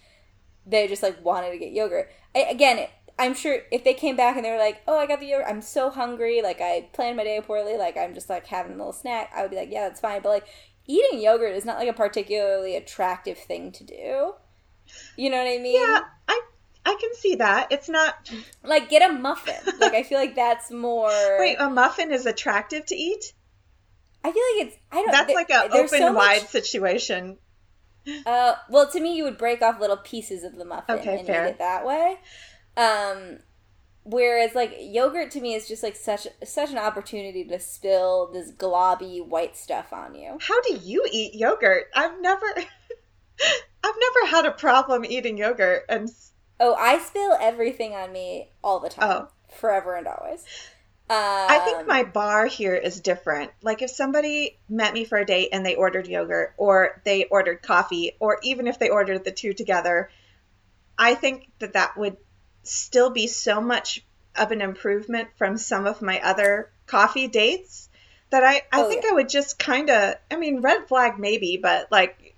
They 0.65 0.87
just 0.87 1.03
like 1.03 1.25
wanted 1.25 1.51
to 1.51 1.59
get 1.59 1.73
yogurt. 1.73 2.09
I, 2.37 2.41
again, 2.43 2.79
it, 2.79 2.91
I'm 3.21 3.35
sure 3.35 3.59
if 3.71 3.85
they 3.85 3.95
came 3.95 4.17
back 4.17 4.35
and 4.37 4.45
they 4.45 4.51
were 4.51 4.59
like, 4.59 4.83
"Oh, 4.89 4.99
I 4.99 5.07
got 5.07 5.21
the 5.21 5.27
yogurt. 5.27 5.47
I'm 5.49 5.61
so 5.63 5.91
hungry. 5.91 6.41
Like 6.43 6.61
I 6.61 6.89
planned 6.93 7.17
my 7.17 7.25
day 7.25 7.41
poorly. 7.41 7.77
Like 7.77 7.97
I'm 7.97 8.15
just 8.15 8.29
like 8.29 8.47
having 8.47 8.73
a 8.73 8.77
little 8.77 8.93
snack." 8.93 9.31
I 9.37 9.43
would 9.43 9.51
be 9.51 9.57
like, 9.57 9.71
"Yeah, 9.71 9.87
that's 9.89 10.01
fine." 10.01 10.23
But 10.23 10.31
like 10.31 10.47
eating 10.87 11.21
yogurt 11.21 11.55
is 11.55 11.65
not 11.65 11.79
like 11.79 11.89
a 11.89 11.93
particularly 11.93 12.75
attractive 12.77 13.39
thing 13.39 13.71
to 13.73 13.85
do. 13.85 14.33
You 15.17 15.31
know 15.31 15.37
what 15.39 15.47
I 15.47 15.59
mean? 15.59 15.81
yeah, 15.81 16.01
I 16.27 16.41
I 16.85 16.97
can 17.01 17.15
see 17.15 17.37
that. 17.37 17.71
It's 17.71 17.89
not. 17.89 18.31
Like 18.65 18.89
get 18.89 19.09
a 19.09 19.13
muffin. 19.13 19.55
like 19.81 19.93
I 19.95 20.03
feel 20.03 20.19
like 20.19 20.35
that's 20.35 20.71
more. 20.71 21.11
Wait, 21.39 21.57
a 21.61 21.71
muffin 21.71 22.11
is 22.11 22.27
attractive 22.27 22.87
to 22.87 22.95
eat? 22.97 23.33
I 24.25 24.33
feel 24.33 24.43
like 24.57 24.67
it's. 24.69 24.77
I 24.91 24.97
don't. 24.97 25.11
That's 25.13 25.27
there- 25.29 25.37
like 25.37 25.51
an 25.51 25.71
open 25.73 25.89
so 25.89 26.13
much- 26.13 26.17
wide 26.17 26.49
situation. 26.49 27.39
Uh, 28.25 28.55
well, 28.71 28.91
to 28.91 28.99
me, 28.99 29.15
you 29.15 29.25
would 29.25 29.37
break 29.37 29.61
off 29.61 29.79
little 29.79 29.99
pieces 29.99 30.43
of 30.43 30.57
the 30.57 30.65
muffin 30.65 30.99
Okay, 30.99 31.19
and 31.19 31.27
fair. 31.27 31.47
eat 31.47 31.51
it 31.51 31.59
that 31.59 31.87
way. 31.87 32.19
Um, 32.81 33.39
whereas 34.05 34.55
like 34.55 34.75
yogurt 34.81 35.31
to 35.33 35.41
me 35.41 35.55
is 35.55 35.69
just 35.69 35.83
like 35.83 35.97
such 35.97 36.27
such 36.45 36.71
an 36.71 36.79
opportunity 36.79 37.45
to 37.45 37.59
spill 37.61 38.31
this 38.33 38.51
globby 38.53 39.25
white 39.25 39.57
stuff 39.57 39.93
on 39.93 40.15
you. 40.15 40.39
How 40.41 40.61
do 40.63 40.79
you 40.83 41.07
eat 41.13 41.35
yogurt? 41.35 41.85
I've 41.95 42.21
never 42.21 42.47
I've 43.85 43.95
never 44.01 44.27
had 44.31 44.47
a 44.47 44.53
problem 44.53 45.05
eating 45.05 45.37
yogurt 45.37 45.85
and 45.89 46.09
Oh, 46.59 46.75
I 46.75 46.99
spill 46.99 47.37
everything 47.41 47.95
on 47.95 48.13
me 48.13 48.51
all 48.63 48.81
the 48.81 48.91
time, 48.91 49.11
Oh. 49.11 49.29
forever 49.51 49.95
and 49.97 50.07
always. 50.07 50.45
Um, 51.09 51.17
I 51.19 51.59
think 51.65 51.89
my 51.89 52.05
bar 52.05 52.47
here 52.47 52.75
is 52.75 53.01
different. 53.01 53.51
Like 53.63 53.83
if 53.83 53.91
somebody 53.91 54.59
met 54.69 54.95
me 54.95 55.05
for 55.05 55.19
a 55.19 55.25
date 55.27 55.49
and 55.53 55.67
they 55.67 55.75
ordered 55.75 56.07
yogurt 56.07 56.55
or 56.57 57.01
they 57.05 57.25
ordered 57.25 57.63
coffee 57.63 58.13
or 58.21 58.39
even 58.43 58.67
if 58.67 58.79
they 58.79 58.91
ordered 58.91 59.25
the 59.25 59.33
two 59.33 59.53
together, 59.55 60.11
I 60.99 61.15
think 61.15 61.51
that 61.59 61.73
that 61.73 61.97
would 61.97 62.17
still 62.63 63.11
be 63.11 63.27
so 63.27 63.61
much 63.61 64.05
of 64.37 64.53
an 64.53 64.61
improvement 64.61 65.29
from 65.37 65.57
some 65.57 65.87
of 65.87 66.03
my 66.03 66.21
other 66.21 66.71
coffee 66.87 67.29
dates 67.29 67.89
that 68.31 68.45
I 68.45 68.63
I 68.73 68.83
Oh, 68.83 68.89
think 68.89 69.05
yeah. 69.05 69.11
I 69.11 69.15
would 69.15 69.29
just 69.29 69.59
kind 69.59 69.91
of 69.91 70.15
I 70.31 70.37
mean 70.37 70.61
red 70.61 70.87
flag 70.89 71.19
maybe, 71.19 71.59
but 71.61 71.91
like 71.91 72.37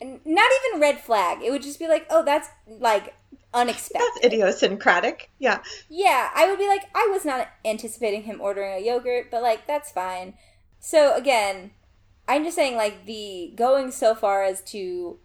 not 0.00 0.50
even 0.70 0.80
red 0.80 1.00
flag. 1.00 1.42
It 1.42 1.50
would 1.50 1.62
just 1.62 1.78
be 1.78 1.86
like, 1.88 2.06
oh, 2.10 2.24
that's 2.24 2.48
like 2.66 3.14
unexpected. 3.52 4.06
that's 4.14 4.24
idiosyncratic. 4.26 5.30
Yeah. 5.38 5.58
Yeah, 5.88 6.30
I 6.34 6.48
would 6.48 6.58
be 6.58 6.66
like, 6.68 6.84
I 6.94 7.08
was 7.10 7.24
not 7.24 7.48
anticipating 7.64 8.22
him 8.22 8.40
ordering 8.40 8.72
a 8.74 8.84
yogurt, 8.84 9.30
but 9.30 9.42
like, 9.42 9.66
that's 9.66 9.90
fine. 9.92 10.34
So 10.78 11.14
again, 11.14 11.72
I'm 12.26 12.44
just 12.44 12.56
saying, 12.56 12.76
like, 12.76 13.04
the 13.06 13.52
going 13.56 13.90
so 13.90 14.14
far 14.14 14.42
as 14.44 14.62
to, 14.62 15.18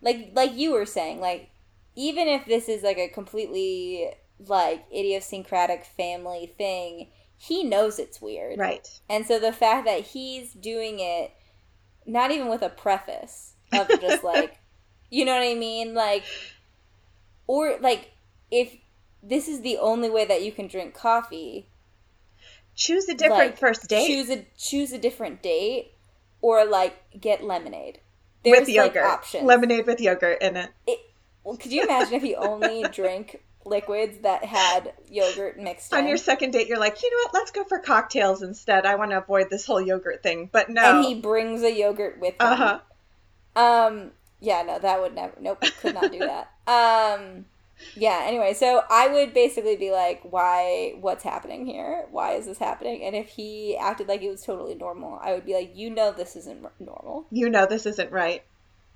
like, 0.00 0.30
like 0.34 0.54
you 0.54 0.72
were 0.72 0.86
saying, 0.86 1.20
like, 1.20 1.50
even 1.96 2.28
if 2.28 2.46
this 2.46 2.68
is 2.68 2.82
like 2.82 2.98
a 2.98 3.08
completely 3.08 4.10
like 4.46 4.84
idiosyncratic 4.94 5.84
family 5.84 6.52
thing, 6.56 7.08
he 7.36 7.64
knows 7.64 7.98
it's 7.98 8.20
weird, 8.20 8.58
Right. 8.58 8.86
and 9.08 9.26
so 9.26 9.38
the 9.38 9.52
fact 9.52 9.86
that 9.86 10.00
he's 10.00 10.52
doing 10.52 10.98
it, 11.00 11.32
not 12.06 12.30
even 12.30 12.48
with 12.48 12.62
a 12.62 12.68
preface 12.68 13.54
of 13.72 13.88
just 14.00 14.22
like, 14.24 14.58
you 15.10 15.24
know 15.24 15.34
what 15.34 15.42
I 15.46 15.54
mean, 15.54 15.94
like, 15.94 16.24
or 17.46 17.76
like 17.80 18.12
if 18.50 18.76
this 19.22 19.48
is 19.48 19.60
the 19.60 19.78
only 19.78 20.08
way 20.10 20.24
that 20.24 20.42
you 20.42 20.52
can 20.52 20.66
drink 20.68 20.94
coffee, 20.94 21.66
Choose 22.76 23.08
a 23.10 23.14
different 23.14 23.38
like, 23.38 23.58
first 23.58 23.88
date 23.88 24.06
Choose 24.06 24.30
a 24.30 24.46
choose 24.56 24.92
a 24.92 24.98
different 24.98 25.42
date, 25.42 25.92
or 26.40 26.64
like 26.64 26.94
get 27.20 27.44
lemonade. 27.44 28.00
There's 28.42 28.60
with 28.60 28.68
yogurt. 28.70 29.02
like 29.02 29.12
options. 29.12 29.44
Lemonade 29.44 29.86
with 29.86 30.00
yogurt 30.00 30.40
in 30.40 30.56
it. 30.56 30.70
It, 30.86 30.98
well, 31.44 31.56
could 31.56 31.72
you 31.72 31.82
imagine 31.84 32.14
if 32.14 32.22
he 32.22 32.34
only 32.34 32.82
drank 32.92 33.42
liquids 33.64 34.18
that 34.22 34.44
had 34.44 34.92
yogurt 35.10 35.58
mixed 35.58 35.92
On 35.92 36.00
in? 36.00 36.08
your 36.08 36.16
second 36.16 36.52
date, 36.52 36.66
you're 36.68 36.78
like, 36.78 37.02
you 37.02 37.10
know 37.10 37.16
what? 37.24 37.34
Let's 37.34 37.50
go 37.50 37.64
for 37.64 37.78
cocktails 37.78 38.42
instead. 38.42 38.86
I 38.86 38.94
want 38.96 39.10
to 39.10 39.18
avoid 39.18 39.50
this 39.50 39.66
whole 39.66 39.80
yogurt 39.80 40.22
thing. 40.22 40.48
But 40.50 40.68
no. 40.70 40.98
And 40.98 41.04
he 41.04 41.20
brings 41.20 41.62
a 41.62 41.72
yogurt 41.72 42.18
with 42.20 42.34
him. 42.34 42.40
uh 42.40 42.56
huh. 42.56 42.80
Um, 43.56 44.12
yeah, 44.40 44.62
no, 44.62 44.78
that 44.78 45.00
would 45.00 45.14
never. 45.14 45.34
Nope, 45.40 45.64
could 45.80 45.94
not 45.94 46.12
do 46.12 46.18
that. 46.20 46.50
Um, 46.66 47.46
yeah. 47.96 48.22
Anyway, 48.24 48.54
so 48.54 48.82
I 48.88 49.08
would 49.08 49.34
basically 49.34 49.76
be 49.76 49.90
like, 49.90 50.20
"Why? 50.22 50.94
What's 51.00 51.24
happening 51.24 51.66
here? 51.66 52.06
Why 52.10 52.34
is 52.34 52.46
this 52.46 52.58
happening?" 52.58 53.02
And 53.02 53.16
if 53.16 53.28
he 53.28 53.76
acted 53.76 54.06
like 54.08 54.22
it 54.22 54.30
was 54.30 54.42
totally 54.42 54.74
normal, 54.76 55.18
I 55.20 55.32
would 55.34 55.44
be 55.44 55.54
like, 55.54 55.76
"You 55.76 55.90
know, 55.90 56.12
this 56.12 56.36
isn't 56.36 56.64
normal." 56.78 57.26
You 57.30 57.50
know 57.50 57.66
this 57.66 57.86
isn't 57.86 58.12
right. 58.12 58.42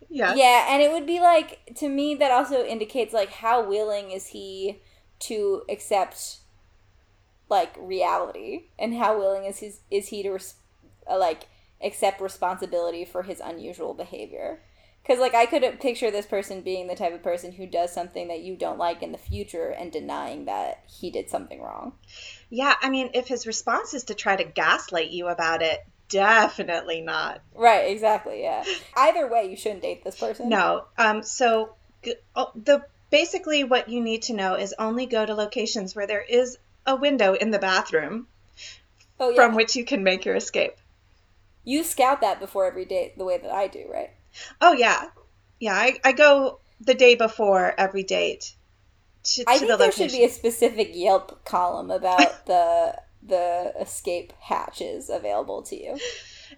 Yeah. 0.08 0.34
Yeah, 0.34 0.66
and 0.70 0.82
it 0.82 0.92
would 0.92 1.06
be 1.06 1.20
like 1.20 1.74
to 1.76 1.88
me 1.88 2.14
that 2.16 2.30
also 2.30 2.64
indicates 2.64 3.12
like 3.12 3.30
how 3.30 3.66
willing 3.66 4.10
is 4.10 4.28
he 4.28 4.80
to 5.20 5.62
accept 5.68 6.38
like 7.48 7.74
reality, 7.78 8.64
and 8.78 8.94
how 8.94 9.18
willing 9.18 9.44
is 9.44 9.58
his 9.58 9.80
is 9.90 10.08
he 10.08 10.22
to 10.22 10.30
res- 10.32 10.54
uh, 11.08 11.18
like 11.18 11.48
accept 11.82 12.20
responsibility 12.20 13.04
for 13.04 13.22
his 13.22 13.40
unusual 13.40 13.94
behavior. 13.94 14.60
Because, 15.02 15.20
like, 15.20 15.34
I 15.34 15.44
could 15.44 15.80
picture 15.80 16.10
this 16.10 16.24
person 16.24 16.62
being 16.62 16.86
the 16.86 16.94
type 16.94 17.12
of 17.12 17.22
person 17.22 17.52
who 17.52 17.66
does 17.66 17.92
something 17.92 18.28
that 18.28 18.40
you 18.40 18.56
don't 18.56 18.78
like 18.78 19.02
in 19.02 19.12
the 19.12 19.18
future 19.18 19.68
and 19.68 19.92
denying 19.92 20.46
that 20.46 20.82
he 20.86 21.10
did 21.10 21.28
something 21.28 21.60
wrong. 21.60 21.92
Yeah, 22.48 22.74
I 22.80 22.88
mean, 22.88 23.10
if 23.12 23.28
his 23.28 23.46
response 23.46 23.92
is 23.92 24.04
to 24.04 24.14
try 24.14 24.34
to 24.34 24.44
gaslight 24.44 25.10
you 25.10 25.28
about 25.28 25.60
it, 25.60 25.86
definitely 26.08 27.00
not. 27.00 27.40
Right, 27.54 27.90
exactly, 27.90 28.42
yeah. 28.42 28.64
Either 28.96 29.28
way, 29.28 29.48
you 29.50 29.56
shouldn't 29.56 29.82
date 29.82 30.04
this 30.04 30.18
person. 30.18 30.48
No. 30.48 30.84
Um, 30.96 31.22
so, 31.22 31.74
oh, 32.36 32.50
the 32.54 32.84
basically 33.10 33.64
what 33.64 33.88
you 33.88 34.02
need 34.02 34.22
to 34.22 34.32
know 34.32 34.54
is 34.54 34.74
only 34.78 35.06
go 35.06 35.24
to 35.24 35.34
locations 35.34 35.94
where 35.94 36.06
there 36.06 36.22
is 36.22 36.58
a 36.86 36.96
window 36.96 37.34
in 37.34 37.50
the 37.50 37.58
bathroom 37.58 38.26
oh, 39.20 39.30
yeah. 39.30 39.36
from 39.36 39.54
which 39.54 39.76
you 39.76 39.84
can 39.84 40.02
make 40.02 40.24
your 40.24 40.34
escape. 40.34 40.76
You 41.64 41.82
scout 41.82 42.20
that 42.20 42.40
before 42.40 42.66
every 42.66 42.84
date 42.84 43.16
the 43.16 43.24
way 43.24 43.38
that 43.38 43.50
I 43.50 43.68
do, 43.68 43.86
right? 43.90 44.10
Oh 44.60 44.72
yeah, 44.72 45.06
yeah. 45.60 45.74
I, 45.74 45.98
I 46.04 46.12
go 46.12 46.58
the 46.80 46.94
day 46.94 47.14
before 47.14 47.72
every 47.78 48.02
date. 48.02 48.54
To, 49.22 49.44
I 49.46 49.54
to 49.54 49.58
think 49.60 49.70
the 49.70 49.76
there 49.78 49.92
should 49.92 50.12
be 50.12 50.24
a 50.24 50.28
specific 50.28 50.90
Yelp 50.92 51.44
column 51.44 51.90
about 51.90 52.46
the 52.46 52.96
the 53.26 53.72
escape 53.80 54.32
hatches 54.40 55.08
available 55.08 55.62
to 55.62 55.76
you. 55.76 55.98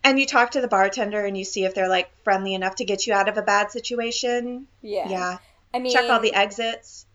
And 0.02 0.18
you 0.18 0.26
talk 0.26 0.50
to 0.52 0.60
the 0.60 0.68
bartender 0.68 1.24
and 1.24 1.36
you 1.36 1.44
see 1.44 1.64
if 1.64 1.74
they're 1.74 1.88
like 1.88 2.10
friendly 2.24 2.54
enough 2.54 2.76
to 2.76 2.84
get 2.84 3.06
you 3.06 3.14
out 3.14 3.28
of 3.28 3.38
a 3.38 3.42
bad 3.42 3.70
situation. 3.70 4.66
Yeah. 4.82 5.08
Yeah. 5.08 5.38
I 5.72 5.78
mean, 5.78 5.92
check 5.92 6.10
all 6.10 6.20
the 6.20 6.34
exits. 6.34 7.06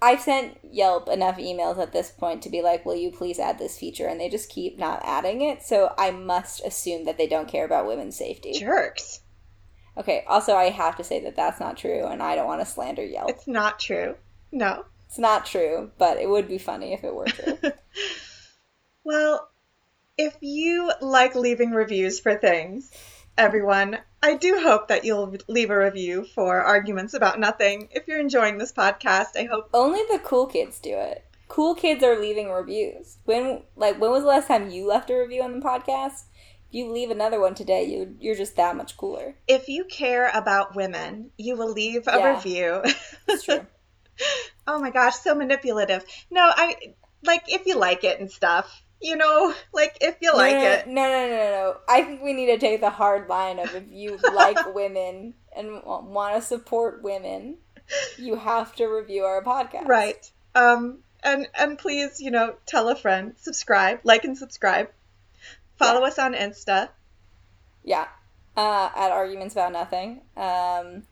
I've 0.00 0.20
sent 0.20 0.58
Yelp 0.62 1.08
enough 1.08 1.38
emails 1.38 1.78
at 1.78 1.92
this 1.92 2.10
point 2.10 2.42
to 2.42 2.50
be 2.50 2.60
like, 2.60 2.84
will 2.84 2.96
you 2.96 3.10
please 3.10 3.38
add 3.38 3.58
this 3.58 3.78
feature? 3.78 4.06
And 4.06 4.20
they 4.20 4.28
just 4.28 4.50
keep 4.50 4.78
not 4.78 5.00
adding 5.04 5.40
it. 5.40 5.62
So 5.62 5.94
I 5.96 6.10
must 6.10 6.64
assume 6.64 7.04
that 7.04 7.16
they 7.16 7.26
don't 7.26 7.48
care 7.48 7.64
about 7.64 7.86
women's 7.86 8.16
safety. 8.16 8.52
Jerks. 8.52 9.20
Okay, 9.98 10.24
also, 10.28 10.54
I 10.54 10.68
have 10.68 10.96
to 10.96 11.04
say 11.04 11.20
that 11.20 11.36
that's 11.36 11.58
not 11.58 11.78
true, 11.78 12.04
and 12.04 12.22
I 12.22 12.34
don't 12.34 12.46
want 12.46 12.60
to 12.60 12.66
slander 12.66 13.02
Yelp. 13.02 13.30
It's 13.30 13.48
not 13.48 13.80
true. 13.80 14.16
No. 14.52 14.84
It's 15.06 15.18
not 15.18 15.46
true, 15.46 15.90
but 15.96 16.18
it 16.18 16.28
would 16.28 16.48
be 16.48 16.58
funny 16.58 16.92
if 16.92 17.02
it 17.02 17.14
were 17.14 17.24
true. 17.24 17.58
well, 19.06 19.48
if 20.18 20.36
you 20.40 20.90
like 21.00 21.36
leaving 21.36 21.70
reviews 21.70 22.18
for 22.18 22.34
things, 22.34 22.90
everyone, 23.38 23.98
I 24.20 24.34
do 24.34 24.58
hope 24.60 24.88
that 24.88 25.04
you'll 25.04 25.36
leave 25.46 25.70
a 25.70 25.78
review 25.78 26.26
for 26.34 26.60
Arguments 26.60 27.14
About 27.14 27.38
Nothing. 27.38 27.88
If 27.92 28.08
you're 28.08 28.18
enjoying 28.18 28.58
this 28.58 28.72
podcast, 28.72 29.36
I 29.36 29.44
hope. 29.44 29.70
Only 29.72 30.00
the 30.10 30.18
cool 30.18 30.46
kids 30.46 30.80
do 30.80 30.90
it. 30.90 31.24
Cool 31.46 31.76
kids 31.76 32.02
are 32.02 32.18
leaving 32.18 32.50
reviews. 32.50 33.18
When, 33.24 33.62
like, 33.76 34.00
when 34.00 34.10
was 34.10 34.22
the 34.22 34.28
last 34.28 34.48
time 34.48 34.70
you 34.70 34.88
left 34.88 35.08
a 35.10 35.14
review 35.14 35.42
on 35.42 35.60
the 35.60 35.64
podcast? 35.64 36.24
If 36.68 36.74
you 36.74 36.90
leave 36.90 37.10
another 37.10 37.40
one 37.40 37.54
today, 37.54 37.84
you 37.84 38.16
you're 38.18 38.34
just 38.34 38.56
that 38.56 38.74
much 38.74 38.96
cooler. 38.96 39.36
If 39.46 39.68
you 39.68 39.84
care 39.84 40.32
about 40.34 40.74
women, 40.74 41.30
you 41.38 41.54
will 41.54 41.70
leave 41.70 42.08
a 42.08 42.18
yeah, 42.18 42.34
review. 42.34 42.82
That's 43.28 43.44
true. 43.44 43.64
oh 44.66 44.80
my 44.80 44.90
gosh, 44.90 45.14
so 45.14 45.36
manipulative. 45.36 46.04
No, 46.28 46.42
I 46.44 46.74
like 47.22 47.44
if 47.52 47.66
you 47.66 47.78
like 47.78 48.02
it 48.02 48.18
and 48.18 48.28
stuff. 48.28 48.82
You 49.06 49.14
know, 49.16 49.54
like 49.72 49.98
if 50.00 50.16
you 50.20 50.32
no, 50.32 50.36
like 50.36 50.56
no, 50.56 50.62
it. 50.62 50.88
No, 50.88 51.02
no, 51.02 51.28
no, 51.28 51.36
no. 51.36 51.76
I 51.88 52.02
think 52.02 52.22
we 52.22 52.32
need 52.32 52.46
to 52.46 52.58
take 52.58 52.80
the 52.80 52.90
hard 52.90 53.28
line 53.28 53.60
of 53.60 53.72
if 53.72 53.84
you 53.88 54.18
like 54.34 54.74
women 54.74 55.34
and 55.56 55.80
want 55.84 56.34
to 56.34 56.42
support 56.42 57.04
women, 57.04 57.58
you 58.18 58.34
have 58.34 58.74
to 58.76 58.86
review 58.86 59.22
our 59.22 59.44
podcast. 59.44 59.86
Right. 59.86 60.28
Um 60.56 61.04
and 61.22 61.46
and 61.56 61.78
please, 61.78 62.20
you 62.20 62.32
know, 62.32 62.56
tell 62.66 62.88
a 62.88 62.96
friend, 62.96 63.34
subscribe, 63.36 64.00
like 64.02 64.24
and 64.24 64.36
subscribe. 64.36 64.90
Follow 65.76 66.00
yeah. 66.00 66.06
us 66.06 66.18
on 66.18 66.34
Insta. 66.34 66.88
Yeah, 67.84 68.08
uh, 68.56 68.90
at 68.96 69.12
Arguments 69.12 69.54
About 69.54 69.72
Nothing. 69.72 70.22
Um, 70.36 71.04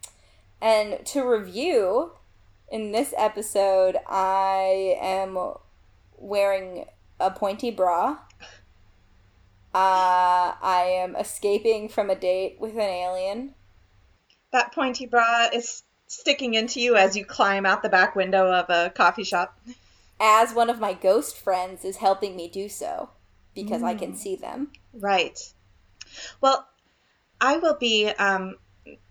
and 0.61 1.05
to 1.07 1.22
review, 1.22 2.12
in 2.72 2.90
this 2.90 3.14
episode, 3.16 3.97
I 4.09 4.97
am 5.01 5.38
wearing 6.18 6.86
a 7.21 7.31
pointy 7.31 7.71
bra. 7.71 8.19
Uh, 9.75 10.55
I 10.62 11.01
am 11.03 11.17
escaping 11.17 11.89
from 11.89 12.11
a 12.11 12.15
date 12.15 12.57
with 12.61 12.75
an 12.75 12.81
alien. 12.81 13.55
That 14.53 14.73
pointy 14.73 15.07
bra 15.07 15.49
is 15.53 15.83
sticking 16.07 16.55
into 16.55 16.81
you 16.81 16.97
as 16.97 17.17
you 17.17 17.25
climb 17.25 17.67
out 17.67 17.83
the 17.83 17.89
back 17.89 18.15
window 18.15 18.53
of 18.53 18.71
a 18.71 18.91
coffee 18.91 19.25
shop. 19.25 19.59
As 20.21 20.55
one 20.55 20.71
of 20.71 20.79
my 20.79 20.95
ghost 20.95 21.37
friends 21.37 21.85
is 21.85 21.97
helping 21.97 22.37
me 22.37 22.49
do 22.49 22.69
so 22.69 23.11
because 23.55 23.83
mm. 23.83 23.87
I 23.87 23.95
can 23.95 24.12
mm. 24.12 24.17
see 24.17 24.37
them. 24.37 24.71
Right. 24.93 25.39
Well, 26.41 26.67
I 27.41 27.57
will 27.57 27.75
be 27.75 28.09
um, 28.09 28.57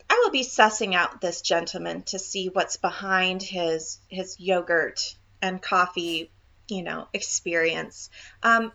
I 0.10 0.22
will 0.24 0.32
be 0.32 0.44
sussing 0.44 0.94
out 0.94 1.22
this 1.22 1.42
gentleman 1.42 2.04
to 2.04 2.20
see 2.20 2.48
what's 2.48 2.78
behind 2.78 3.42
his 3.42 4.00
his 4.08 4.40
yogurt 4.40 5.16
and 5.42 5.62
coffee, 5.62 6.32
you 6.68 6.84
know, 6.84 7.08
experience. 7.14 8.10
Um, 8.42 8.72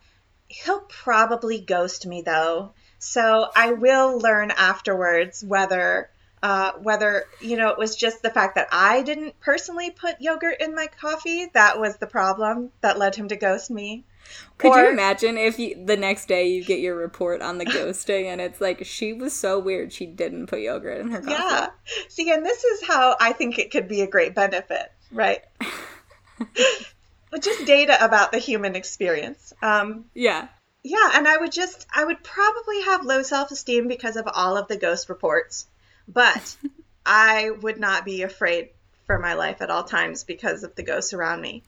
he'll 0.48 0.80
probably 0.80 1.60
ghost 1.60 2.06
me 2.06 2.22
though, 2.22 2.72
so 2.98 3.48
I 3.54 3.72
will 3.72 4.18
learn 4.18 4.50
afterwards 4.50 5.44
whether 5.44 6.10
uh, 6.42 6.72
whether 6.82 7.24
you 7.40 7.56
know 7.56 7.70
it 7.70 7.78
was 7.78 7.96
just 7.96 8.22
the 8.22 8.30
fact 8.30 8.54
that 8.54 8.68
I 8.70 9.02
didn't 9.02 9.40
personally 9.40 9.90
put 9.90 10.20
yogurt 10.20 10.60
in 10.60 10.74
my 10.74 10.86
coffee 10.86 11.46
that 11.54 11.80
was 11.80 11.96
the 11.96 12.06
problem 12.06 12.70
that 12.80 12.98
led 12.98 13.14
him 13.14 13.28
to 13.28 13.36
ghost 13.36 13.70
me, 13.70 14.04
could 14.56 14.72
or, 14.72 14.84
you 14.84 14.90
imagine 14.90 15.38
if 15.38 15.58
you, 15.58 15.84
the 15.84 15.96
next 15.96 16.26
day 16.26 16.48
you 16.48 16.64
get 16.64 16.80
your 16.80 16.96
report 16.96 17.42
on 17.42 17.58
the 17.58 17.64
ghosting 17.66 18.26
and 18.26 18.40
it's 18.40 18.60
like 18.60 18.84
she 18.84 19.12
was 19.12 19.32
so 19.32 19.58
weird 19.58 19.92
she 19.92 20.06
didn't 20.06 20.46
put 20.46 20.60
yogurt 20.60 21.00
in 21.00 21.10
her 21.10 21.20
coffee? 21.20 21.32
Yeah. 21.32 21.68
See, 22.08 22.30
and 22.30 22.44
this 22.44 22.64
is 22.64 22.86
how 22.86 23.16
I 23.20 23.32
think 23.32 23.58
it 23.58 23.70
could 23.70 23.88
be 23.88 24.02
a 24.02 24.06
great 24.06 24.34
benefit, 24.34 24.92
right? 25.12 25.40
but 27.30 27.42
just 27.42 27.66
data 27.66 28.02
about 28.04 28.32
the 28.32 28.38
human 28.38 28.76
experience. 28.76 29.52
Um, 29.62 30.06
yeah. 30.14 30.48
Yeah, 30.82 31.10
and 31.14 31.26
I 31.26 31.36
would 31.36 31.52
just, 31.52 31.86
I 31.94 32.04
would 32.04 32.22
probably 32.22 32.82
have 32.82 33.04
low 33.04 33.22
self 33.22 33.50
esteem 33.50 33.88
because 33.88 34.16
of 34.16 34.28
all 34.32 34.56
of 34.56 34.68
the 34.68 34.76
ghost 34.76 35.08
reports, 35.08 35.66
but 36.06 36.56
I 37.06 37.50
would 37.50 37.78
not 37.78 38.04
be 38.04 38.22
afraid 38.22 38.70
for 39.06 39.18
my 39.18 39.34
life 39.34 39.60
at 39.60 39.70
all 39.70 39.84
times 39.84 40.24
because 40.24 40.62
of 40.62 40.74
the 40.74 40.82
ghosts 40.82 41.12
around 41.12 41.40
me. 41.40 41.62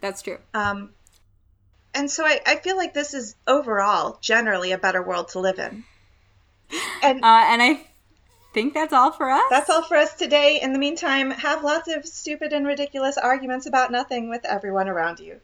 That's 0.00 0.22
true. 0.22 0.38
Um, 0.54 0.90
and 1.94 2.10
so 2.10 2.24
I, 2.24 2.40
I 2.46 2.56
feel 2.56 2.76
like 2.76 2.94
this 2.94 3.14
is 3.14 3.34
overall 3.46 4.18
generally 4.20 4.72
a 4.72 4.78
better 4.78 5.02
world 5.02 5.28
to 5.28 5.40
live 5.40 5.58
in. 5.58 5.84
And 7.02 7.18
uh, 7.24 7.44
and 7.48 7.62
I 7.62 7.86
think 8.52 8.74
that's 8.74 8.92
all 8.92 9.12
for 9.12 9.30
us. 9.30 9.44
That's 9.50 9.70
all 9.70 9.82
for 9.82 9.96
us 9.96 10.14
today. 10.14 10.60
In 10.60 10.72
the 10.72 10.78
meantime, 10.78 11.30
have 11.30 11.62
lots 11.62 11.88
of 11.88 12.06
stupid 12.06 12.52
and 12.52 12.66
ridiculous 12.66 13.18
arguments 13.18 13.66
about 13.66 13.92
nothing 13.92 14.28
with 14.28 14.44
everyone 14.44 14.88
around 14.88 15.20
you. 15.20 15.40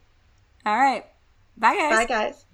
All 0.65 0.77
right. 0.77 1.05
Bye 1.57 1.77
guys. 1.77 1.91
Bye 1.91 2.05
guys. 2.07 2.46